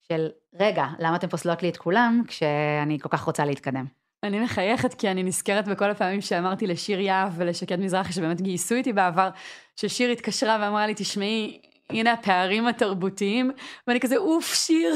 של 0.08 0.28
רגע, 0.54 0.86
למה 0.98 1.16
אתם 1.16 1.28
פוסלות 1.28 1.62
לי 1.62 1.68
את 1.68 1.76
כולם 1.76 2.22
כשאני 2.26 2.98
כל 3.00 3.08
כך 3.08 3.22
רוצה 3.22 3.44
להתקדם? 3.44 3.84
אני 4.22 4.40
מחייכת 4.40 4.94
כי 4.94 5.10
אני 5.10 5.22
נזכרת 5.22 5.68
בכל 5.68 5.90
הפעמים 5.90 6.20
שאמרתי 6.20 6.66
לשיר 6.66 7.00
יהב 7.00 7.32
ולשקד 7.36 7.80
מזרחי 7.80 8.12
שבאמת 8.12 8.40
גייסו 8.40 8.74
איתי 8.74 8.92
בעבר, 8.92 9.28
ששיר 9.76 10.10
התקשרה 10.10 10.58
ואמרה 10.60 10.86
לי, 10.86 10.94
תשמעי, 10.96 11.60
הנה 11.92 12.12
הפערים 12.12 12.66
התרבותיים, 12.66 13.50
ואני 13.86 14.00
כזה, 14.00 14.16
אוף, 14.16 14.54
שיר, 14.54 14.94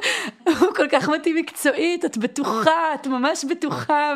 הוא 0.60 0.74
כל 0.76 0.88
כך 0.92 1.08
מתאים 1.08 1.36
מקצועית, 1.36 2.04
את 2.04 2.18
בטוחה, 2.18 2.94
את 2.94 3.06
ממש 3.06 3.44
בטוחה, 3.44 4.14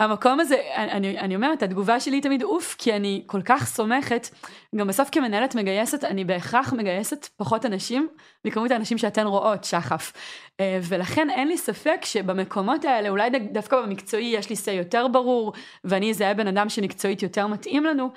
והמקום 0.00 0.40
הזה, 0.40 0.56
אני, 0.76 1.18
אני 1.18 1.36
אומרת, 1.36 1.62
התגובה 1.62 2.00
שלי 2.00 2.20
תמיד 2.20 2.42
אוף, 2.42 2.74
כי 2.78 2.92
אני 2.92 3.22
כל 3.26 3.42
כך 3.42 3.66
סומכת, 3.66 4.28
גם 4.76 4.86
בסוף 4.86 5.08
כמנהלת 5.12 5.54
מגייסת, 5.54 6.04
אני 6.04 6.24
בהכרח 6.24 6.72
מגייסת 6.72 7.28
פחות 7.36 7.66
אנשים 7.66 8.08
מכמות 8.44 8.70
האנשים 8.70 8.98
שאתן 8.98 9.26
רואות, 9.26 9.64
שחף. 9.64 10.12
אה, 10.60 10.78
ולכן 10.82 11.30
אין 11.30 11.48
לי 11.48 11.58
ספק 11.58 12.00
שבמקומות 12.04 12.84
האלה, 12.84 13.08
אולי 13.08 13.30
דווקא 13.52 13.82
במקצועי 13.82 14.24
יש 14.24 14.50
לי 14.50 14.56
say 14.56 14.70
יותר 14.70 15.08
ברור, 15.08 15.52
ואני 15.84 16.10
אזהה 16.10 16.34
בן 16.34 16.46
אדם 16.46 16.68
שמקצועית 16.68 17.22
יותר 17.22 17.46
מתאים 17.46 17.84
לנו, 17.84 18.10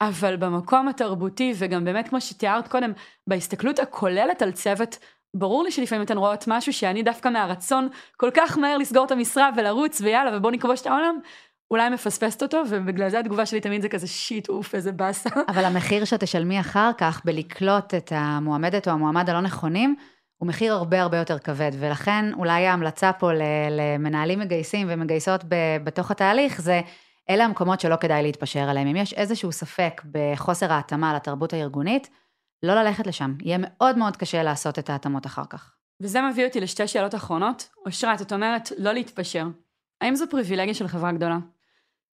אבל 0.00 0.36
במקום 0.36 0.88
התרבותי, 0.88 1.52
וגם 1.58 1.84
באמת 1.84 2.08
כמו 2.08 2.20
שתיארת 2.20 2.68
קודם, 2.68 2.92
בהסתכלות 3.26 3.78
הכוללת 3.78 4.42
על 4.42 4.52
צוות, 4.52 4.98
ברור 5.34 5.64
לי 5.64 5.70
שלפעמים 5.70 6.04
אתן 6.04 6.18
רואות 6.18 6.44
משהו 6.48 6.72
שאני 6.72 7.02
דווקא 7.02 7.28
מהרצון 7.28 7.88
כל 8.16 8.30
כך 8.34 8.58
מהר 8.58 8.78
לסגור 8.78 9.04
את 9.04 9.10
המשרה 9.10 9.50
ולרוץ 9.56 10.00
ויאללה 10.00 10.36
ובוא 10.36 10.50
נכבוש 10.50 10.80
את 10.80 10.86
העולם, 10.86 11.18
אולי 11.70 11.88
מפספסת 11.88 12.42
אותו, 12.42 12.62
ובגלל 12.68 13.08
זה 13.08 13.18
התגובה 13.18 13.46
שלי 13.46 13.60
תמיד 13.60 13.82
זה 13.82 13.88
כזה 13.88 14.06
שיט, 14.06 14.48
אוף, 14.48 14.74
איזה 14.74 14.92
באסה. 14.92 15.30
אבל 15.48 15.64
המחיר 15.64 16.04
שתשלמי 16.04 16.60
אחר 16.60 16.90
כך 16.98 17.22
בלקלוט 17.24 17.94
את 17.94 18.12
המועמדת 18.14 18.88
או 18.88 18.92
המועמד 18.92 19.30
הלא 19.30 19.40
נכונים, 19.40 19.96
הוא 20.36 20.48
מחיר 20.48 20.72
הרבה 20.72 21.02
הרבה 21.02 21.16
יותר 21.16 21.38
כבד, 21.38 21.70
ולכן 21.78 22.24
אולי 22.34 22.66
ההמלצה 22.66 23.12
פה 23.12 23.30
למנהלים 23.70 24.38
מגייסים 24.38 24.86
ומגייסות 24.90 25.44
בתוך 25.84 26.10
התהליך 26.10 26.60
זה 26.60 26.80
אלה 27.30 27.44
המקומות 27.44 27.80
שלא 27.80 27.96
כדאי 27.96 28.22
להתפשר 28.22 28.60
עליהם. 28.68 28.86
אם 28.86 28.96
יש 28.96 29.12
איזשהו 29.12 29.52
ספק 29.52 30.02
בחוסר 30.10 30.72
ההתאמה 30.72 31.14
לתרבות 31.14 31.52
הארגונית, 31.52 32.10
לא 32.62 32.74
ללכת 32.74 33.06
לשם. 33.06 33.34
יהיה 33.42 33.58
מאוד 33.60 33.98
מאוד 33.98 34.16
קשה 34.16 34.42
לעשות 34.42 34.78
את 34.78 34.90
ההתאמות 34.90 35.26
אחר 35.26 35.44
כך. 35.50 35.74
וזה 36.02 36.20
מביא 36.22 36.46
אותי 36.46 36.60
לשתי 36.60 36.88
שאלות 36.88 37.14
אחרונות. 37.14 37.68
אושרת, 37.86 38.22
את 38.22 38.32
אומרת 38.32 38.72
לא 38.78 38.92
להתפשר. 38.92 39.46
האם 40.00 40.14
זו 40.14 40.24
פריבילגיה 40.30 40.74
של 40.74 40.88
חברה 40.88 41.12
גדולה? 41.12 41.38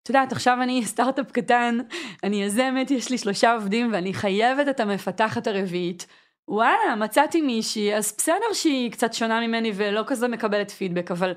את 0.03 0.09
יודעת, 0.09 0.33
עכשיו 0.33 0.59
אני 0.63 0.85
סטארט-אפ 0.85 1.31
קטן, 1.31 1.79
אני 2.25 2.43
יזמת, 2.43 2.91
יש 2.91 3.11
לי 3.11 3.19
שלושה 3.19 3.55
עובדים 3.55 3.93
ואני 3.93 4.15
חייבת 4.15 4.69
את 4.69 4.81
המפתחת 4.81 5.47
הרביעית. 5.47 6.07
וואלה, 6.49 6.97
מצאתי 6.97 7.41
מישהי, 7.41 7.95
אז 7.95 8.15
בסדר 8.19 8.53
שהיא 8.53 8.93
קצת 8.93 9.13
שונה 9.13 9.41
ממני 9.41 9.73
ולא 9.75 10.03
כזה 10.07 10.29
מקבלת 10.29 10.71
פידבק, 10.71 11.11
אבל 11.11 11.35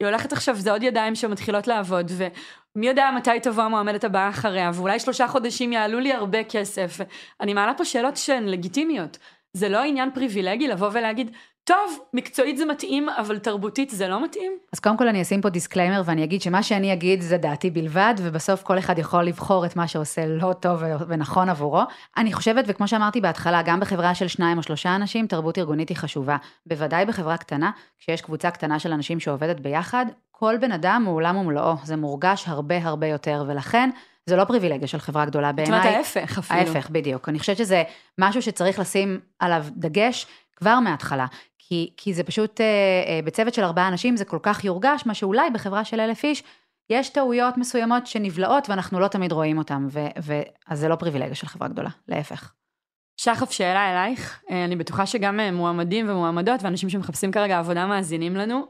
היא 0.00 0.08
הולכת 0.08 0.32
עכשיו, 0.32 0.56
זה 0.56 0.72
עוד 0.72 0.82
ידיים 0.82 1.14
שמתחילות 1.14 1.66
לעבוד, 1.66 2.10
ומי 2.76 2.86
יודע 2.86 3.10
מתי 3.16 3.40
תבוא 3.42 3.62
המועמדת 3.62 4.04
הבאה 4.04 4.28
אחריה, 4.28 4.70
ואולי 4.74 4.98
שלושה 4.98 5.28
חודשים 5.28 5.72
יעלו 5.72 6.00
לי 6.00 6.12
הרבה 6.12 6.44
כסף. 6.44 7.00
אני 7.40 7.54
מעלה 7.54 7.74
פה 7.74 7.84
שאלות 7.84 8.16
שהן 8.16 8.44
לגיטימיות. 8.44 9.18
זה 9.52 9.68
לא 9.68 9.82
עניין 9.82 10.10
פריבילגי 10.14 10.68
לבוא 10.68 10.90
ולהגיד, 10.92 11.30
טוב, 11.64 11.98
מקצועית 12.14 12.56
זה 12.56 12.64
מתאים, 12.64 13.08
אבל 13.08 13.38
תרבותית 13.38 13.90
זה 13.90 14.08
לא 14.08 14.24
מתאים? 14.24 14.52
אז 14.72 14.80
קודם 14.80 14.96
כל 14.96 15.08
אני 15.08 15.22
אשים 15.22 15.40
פה 15.40 15.48
disclaimer 15.48 16.02
ואני 16.04 16.24
אגיד 16.24 16.42
שמה 16.42 16.62
שאני 16.62 16.92
אגיד 16.92 17.20
זה 17.20 17.36
דעתי 17.36 17.70
בלבד, 17.70 18.14
ובסוף 18.18 18.62
כל 18.62 18.78
אחד 18.78 18.98
יכול 18.98 19.24
לבחור 19.24 19.66
את 19.66 19.76
מה 19.76 19.88
שעושה 19.88 20.26
לו 20.26 20.52
טוב 20.52 20.82
ונכון 21.08 21.48
עבורו. 21.48 21.82
אני 22.16 22.32
חושבת, 22.32 22.64
וכמו 22.68 22.88
שאמרתי 22.88 23.20
בהתחלה, 23.20 23.62
גם 23.62 23.80
בחברה 23.80 24.14
של 24.14 24.28
שניים 24.28 24.58
או 24.58 24.62
שלושה 24.62 24.96
אנשים, 24.96 25.26
תרבות 25.26 25.58
ארגונית 25.58 25.88
היא 25.88 25.96
חשובה. 25.96 26.36
בוודאי 26.66 27.06
בחברה 27.06 27.36
קטנה, 27.36 27.70
כשיש 27.98 28.22
קבוצה 28.22 28.50
קטנה 28.50 28.78
של 28.78 28.92
אנשים 28.92 29.20
שעובדת 29.20 29.60
ביחד, 29.60 30.06
כל 30.44 30.56
בן 30.60 30.72
אדם 30.72 31.04
הוא 31.06 31.16
עולם 31.16 31.36
ומלואו, 31.36 31.74
זה 31.84 31.96
מורגש 31.96 32.44
הרבה 32.48 32.78
הרבה 32.82 33.06
יותר, 33.06 33.44
ולכן... 33.46 33.90
זה 34.26 34.36
לא 34.36 34.44
פריבילגיה 34.44 34.88
של 34.88 34.98
חברה 34.98 35.24
גדולה 35.24 35.52
בעיניי. 35.52 35.80
זאת 35.80 35.86
אומרת 35.86 35.96
ההפך 35.96 36.38
אפילו. 36.38 36.60
ההפך, 36.60 36.90
בדיוק. 36.90 37.28
אני 37.28 37.38
חושבת 37.38 37.56
שזה 37.56 37.82
משהו 38.18 38.42
שצריך 38.42 38.78
לשים 38.78 39.20
עליו 39.38 39.64
דגש 39.76 40.26
כבר 40.56 40.80
מההתחלה. 40.80 41.26
כי, 41.58 41.90
כי 41.96 42.14
זה 42.14 42.24
פשוט, 42.24 42.60
אה, 42.60 42.66
אה, 42.66 43.20
בצוות 43.24 43.54
של 43.54 43.64
ארבעה 43.64 43.88
אנשים 43.88 44.16
זה 44.16 44.24
כל 44.24 44.38
כך 44.42 44.64
יורגש, 44.64 45.02
מה 45.06 45.14
שאולי 45.14 45.50
בחברה 45.50 45.84
של 45.84 46.00
אלף 46.00 46.24
איש, 46.24 46.42
יש 46.90 47.08
טעויות 47.08 47.56
מסוימות 47.56 48.06
שנבלעות 48.06 48.70
ואנחנו 48.70 49.00
לא 49.00 49.08
תמיד 49.08 49.32
רואים 49.32 49.58
אותן, 49.58 49.86
ו, 49.90 50.06
ו, 50.22 50.40
אז 50.68 50.80
זה 50.80 50.88
לא 50.88 50.96
פריבילגיה 50.96 51.34
של 51.34 51.46
חברה 51.46 51.68
גדולה, 51.68 51.90
להפך. 52.08 52.52
שחף, 53.16 53.50
שאלה 53.50 53.92
אלייך, 53.92 54.42
אה, 54.50 54.64
אני 54.64 54.76
בטוחה 54.76 55.06
שגם 55.06 55.40
אה, 55.40 55.50
מועמדים 55.50 56.10
ומועמדות 56.10 56.62
ואנשים 56.62 56.88
שמחפשים 56.88 57.32
כרגע 57.32 57.58
עבודה 57.58 57.86
מאזינים 57.86 58.36
לנו. 58.36 58.66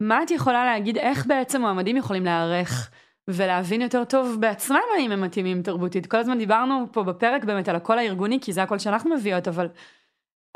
מה 0.00 0.22
את 0.22 0.30
יכולה 0.30 0.64
להגיד, 0.64 0.98
איך 0.98 1.26
בעצם 1.26 1.60
מועמדים 1.60 1.96
יכולים 1.96 2.24
להיערך 2.24 2.90
ולהבין 3.28 3.80
יותר 3.80 4.04
טוב 4.04 4.36
בעצמם 4.40 4.80
האם 4.96 5.12
הם 5.12 5.20
מתאימים 5.20 5.62
תרבותית? 5.62 6.06
כל 6.06 6.16
הזמן 6.16 6.38
דיברנו 6.38 6.86
פה 6.92 7.02
בפרק 7.02 7.44
באמת 7.44 7.68
על 7.68 7.76
הקול 7.76 7.98
הארגוני, 7.98 8.38
כי 8.40 8.52
זה 8.52 8.62
הקול 8.62 8.78
שאנחנו 8.78 9.14
מביאות, 9.14 9.48
אבל 9.48 9.68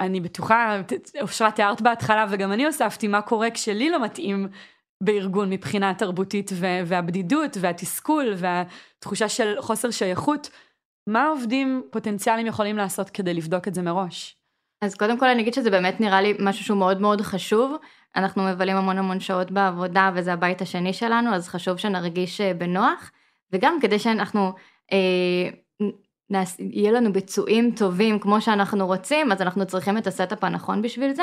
אני 0.01 0.21
בטוחה, 0.21 0.81
אושרת 1.21 1.55
תיארת 1.55 1.83
בהתחלה 1.83 2.27
וגם 2.31 2.53
אני 2.53 2.67
הוספתי 2.67 3.09
מה 3.09 3.23
קורה 3.23 3.51
כשלי 3.51 3.91
לא 3.91 4.05
מתאים 4.05 4.49
בארגון 5.03 5.51
מבחינה 5.51 5.95
תרבותית 5.95 6.51
והבדידות 6.87 7.57
והתסכול 7.61 8.35
והתחושה 8.37 9.29
של 9.29 9.55
חוסר 9.61 9.91
שייכות. 9.91 10.51
מה 11.09 11.27
עובדים 11.27 11.83
פוטנציאליים 11.91 12.47
יכולים 12.47 12.77
לעשות 12.77 13.11
כדי 13.11 13.35
לבדוק 13.35 13.69
את 13.69 13.75
זה 13.75 13.83
מראש? 13.83 14.37
אז 14.85 14.95
קודם 14.95 15.19
כל 15.19 15.27
אני 15.27 15.43
אגיד 15.43 15.55
שזה 15.55 15.71
באמת 15.71 16.01
נראה 16.01 16.21
לי 16.21 16.35
משהו 16.41 16.65
שהוא 16.65 16.79
מאוד 16.79 17.01
מאוד 17.01 17.21
חשוב. 17.21 17.77
אנחנו 18.17 18.43
מבלים 18.43 18.77
המון 18.77 18.99
המון 18.99 19.21
שעות 19.21 19.51
בעבודה 19.51 20.11
וזה 20.15 20.33
הבית 20.33 20.63
השני 20.63 20.93
שלנו, 20.93 21.35
אז 21.35 21.49
חשוב 21.49 21.77
שנרגיש 21.77 22.41
אה, 22.41 22.55
בנוח. 22.55 23.11
וגם 23.53 23.79
כדי 23.81 23.99
שאנחנו 23.99 24.53
אה, 24.93 25.51
יהיה 26.59 26.93
לנו 26.93 27.13
ביצועים 27.13 27.71
טובים 27.77 28.19
כמו 28.19 28.41
שאנחנו 28.41 28.87
רוצים, 28.87 29.33
אז 29.33 29.43
אנחנו 29.43 29.67
צריכים 29.67 29.99
את 29.99 30.07
ה 30.07 30.13
setup 30.13 30.45
הנכון 30.45 30.83
בשביל 30.83 31.13
זה. 31.13 31.23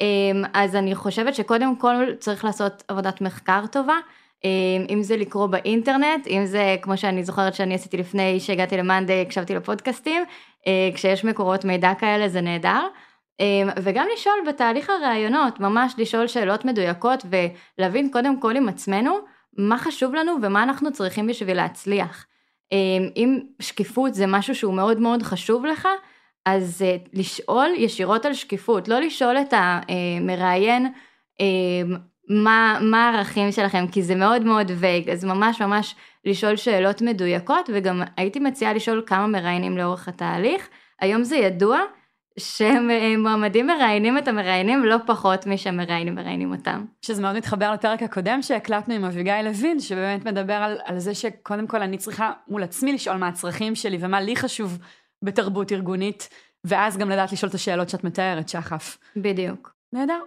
אמ, 0.00 0.44
אז 0.54 0.76
אני 0.76 0.94
חושבת 0.94 1.34
שקודם 1.34 1.76
כל 1.76 2.04
צריך 2.18 2.44
לעשות 2.44 2.82
עבודת 2.88 3.20
מחקר 3.20 3.64
טובה, 3.72 3.94
אמ, 4.44 4.50
אם 4.90 5.02
זה 5.02 5.16
לקרוא 5.16 5.46
באינטרנט, 5.46 6.26
אם 6.26 6.42
זה 6.46 6.76
כמו 6.82 6.96
שאני 6.96 7.24
זוכרת 7.24 7.54
שאני 7.54 7.74
עשיתי 7.74 7.96
לפני 7.96 8.40
שהגעתי 8.40 8.76
ל 8.76 8.82
monday, 8.82 9.22
הקשבתי 9.22 9.54
לפודקאסטים, 9.54 10.24
אה, 10.66 10.90
כשיש 10.94 11.24
מקורות 11.24 11.64
מידע 11.64 11.92
כאלה 11.98 12.28
זה 12.28 12.40
נהדר. 12.40 12.86
אמ, 13.40 13.68
וגם 13.82 14.06
לשאול 14.14 14.34
בתהליך 14.48 14.90
הראיונות, 14.90 15.60
ממש 15.60 15.94
לשאול 15.98 16.26
שאלות 16.26 16.64
מדויקות 16.64 17.24
ולהבין 17.78 18.10
קודם 18.12 18.40
כל 18.40 18.56
עם 18.56 18.68
עצמנו 18.68 19.18
מה 19.58 19.78
חשוב 19.78 20.14
לנו 20.14 20.32
ומה 20.42 20.62
אנחנו 20.62 20.92
צריכים 20.92 21.26
בשביל 21.26 21.56
להצליח. 21.56 22.26
אמ, 22.72 23.08
אם 23.16 23.40
שקיפות 23.60 24.14
זה 24.14 24.26
משהו 24.26 24.54
שהוא 24.54 24.74
מאוד 24.74 25.00
מאוד 25.00 25.22
חשוב 25.22 25.66
לך, 25.66 25.88
אז 26.46 26.82
אה, 26.82 26.96
לשאול 27.12 27.70
ישירות 27.76 28.26
על 28.26 28.34
שקיפות, 28.34 28.88
לא 28.88 29.00
לשאול 29.00 29.36
את 29.38 29.54
המראיין 29.56 30.92
אמ, 31.40 31.96
מה, 32.28 32.78
מה 32.80 33.08
הערכים 33.08 33.52
שלכם, 33.52 33.86
כי 33.92 34.02
זה 34.02 34.14
מאוד 34.14 34.42
מאוד 34.42 34.70
וייג, 34.74 35.10
אז 35.10 35.24
ממש 35.24 35.62
ממש 35.62 35.94
לשאול 36.24 36.56
שאלות 36.56 37.02
מדויקות, 37.02 37.70
וגם 37.72 38.02
הייתי 38.16 38.40
מציעה 38.40 38.72
לשאול 38.72 39.02
כמה 39.06 39.26
מראיינים 39.26 39.78
לאורך 39.78 40.08
התהליך. 40.08 40.68
היום 41.00 41.24
זה 41.24 41.36
ידוע 41.36 41.80
שמועמדים 42.38 43.66
מראיינים 43.66 44.18
את 44.18 44.28
המראיינים 44.28 44.84
לא 44.84 44.96
פחות 45.06 45.46
משהמראיינים 45.46 46.14
מראיינים 46.14 46.52
אותם. 46.52 46.84
שזה 47.02 47.22
מאוד 47.22 47.36
מתחבר 47.36 47.72
לפרק 47.72 48.02
הקודם 48.02 48.42
שהקלטנו 48.42 48.94
עם 48.94 49.04
אביגיל 49.04 49.42
לוין, 49.42 49.80
שבאמת 49.80 50.24
מדבר 50.24 50.54
על, 50.54 50.78
על 50.84 50.98
זה 50.98 51.14
שקודם 51.14 51.66
כל 51.66 51.82
אני 51.82 51.98
צריכה 51.98 52.32
מול 52.48 52.62
עצמי 52.62 52.92
לשאול 52.92 53.16
מה 53.16 53.28
הצרכים 53.28 53.74
שלי 53.74 53.98
ומה 54.00 54.20
לי 54.20 54.36
חשוב 54.36 54.78
בתרבות 55.22 55.72
ארגונית, 55.72 56.28
ואז 56.64 56.96
גם 56.98 57.10
לדעת 57.10 57.32
לשאול 57.32 57.50
את 57.50 57.54
השאלות 57.54 57.88
שאת 57.88 58.04
מתארת, 58.04 58.48
שחף. 58.48 58.98
בדיוק. 59.16 59.74
נהדר. 59.92 60.20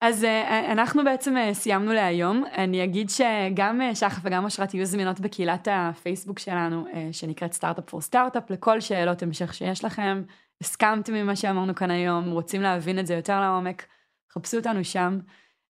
אז 0.00 0.24
uh, 0.24 0.52
אנחנו 0.72 1.04
בעצם 1.04 1.36
סיימנו 1.52 1.92
להיום. 1.92 2.44
אני 2.56 2.84
אגיד 2.84 3.10
שגם 3.10 3.80
שחף 3.94 4.20
וגם 4.22 4.44
אושרת 4.44 4.74
יהיו 4.74 4.86
זמינות 4.86 5.20
בקהילת 5.20 5.68
הפייסבוק 5.70 6.38
שלנו, 6.38 6.84
שנקראת 7.12 7.52
סטארט-אפ 7.52 7.84
פור 7.90 8.00
סטארט-אפ, 8.00 8.50
לכל 8.50 8.80
שאלות 8.80 9.22
המשך 9.22 9.54
שיש 9.54 9.84
לכם. 9.84 10.22
הסכמתם 10.60 11.14
ממה 11.14 11.36
שאמרנו 11.36 11.74
כאן 11.74 11.90
היום, 11.90 12.30
רוצים 12.30 12.62
להבין 12.62 12.98
את 12.98 13.06
זה 13.06 13.14
יותר 13.14 13.40
לעומק, 13.40 13.86
חפשו 14.32 14.56
אותנו 14.56 14.84
שם. 14.84 15.18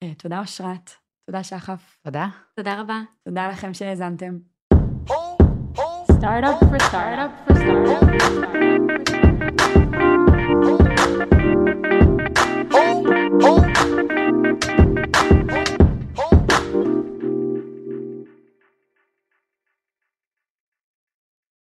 אה, 0.04 0.14
תודה 0.14 0.40
אושרת, 0.40 0.92
תודה 1.26 1.44
שחף. 1.44 1.98
תודה. 2.04 2.28
תודה 2.56 2.82
רבה. 2.82 3.02
תודה 3.26 3.48
לכם 3.48 3.74
שהאזנתם. 3.74 4.38
Startup 6.20 6.60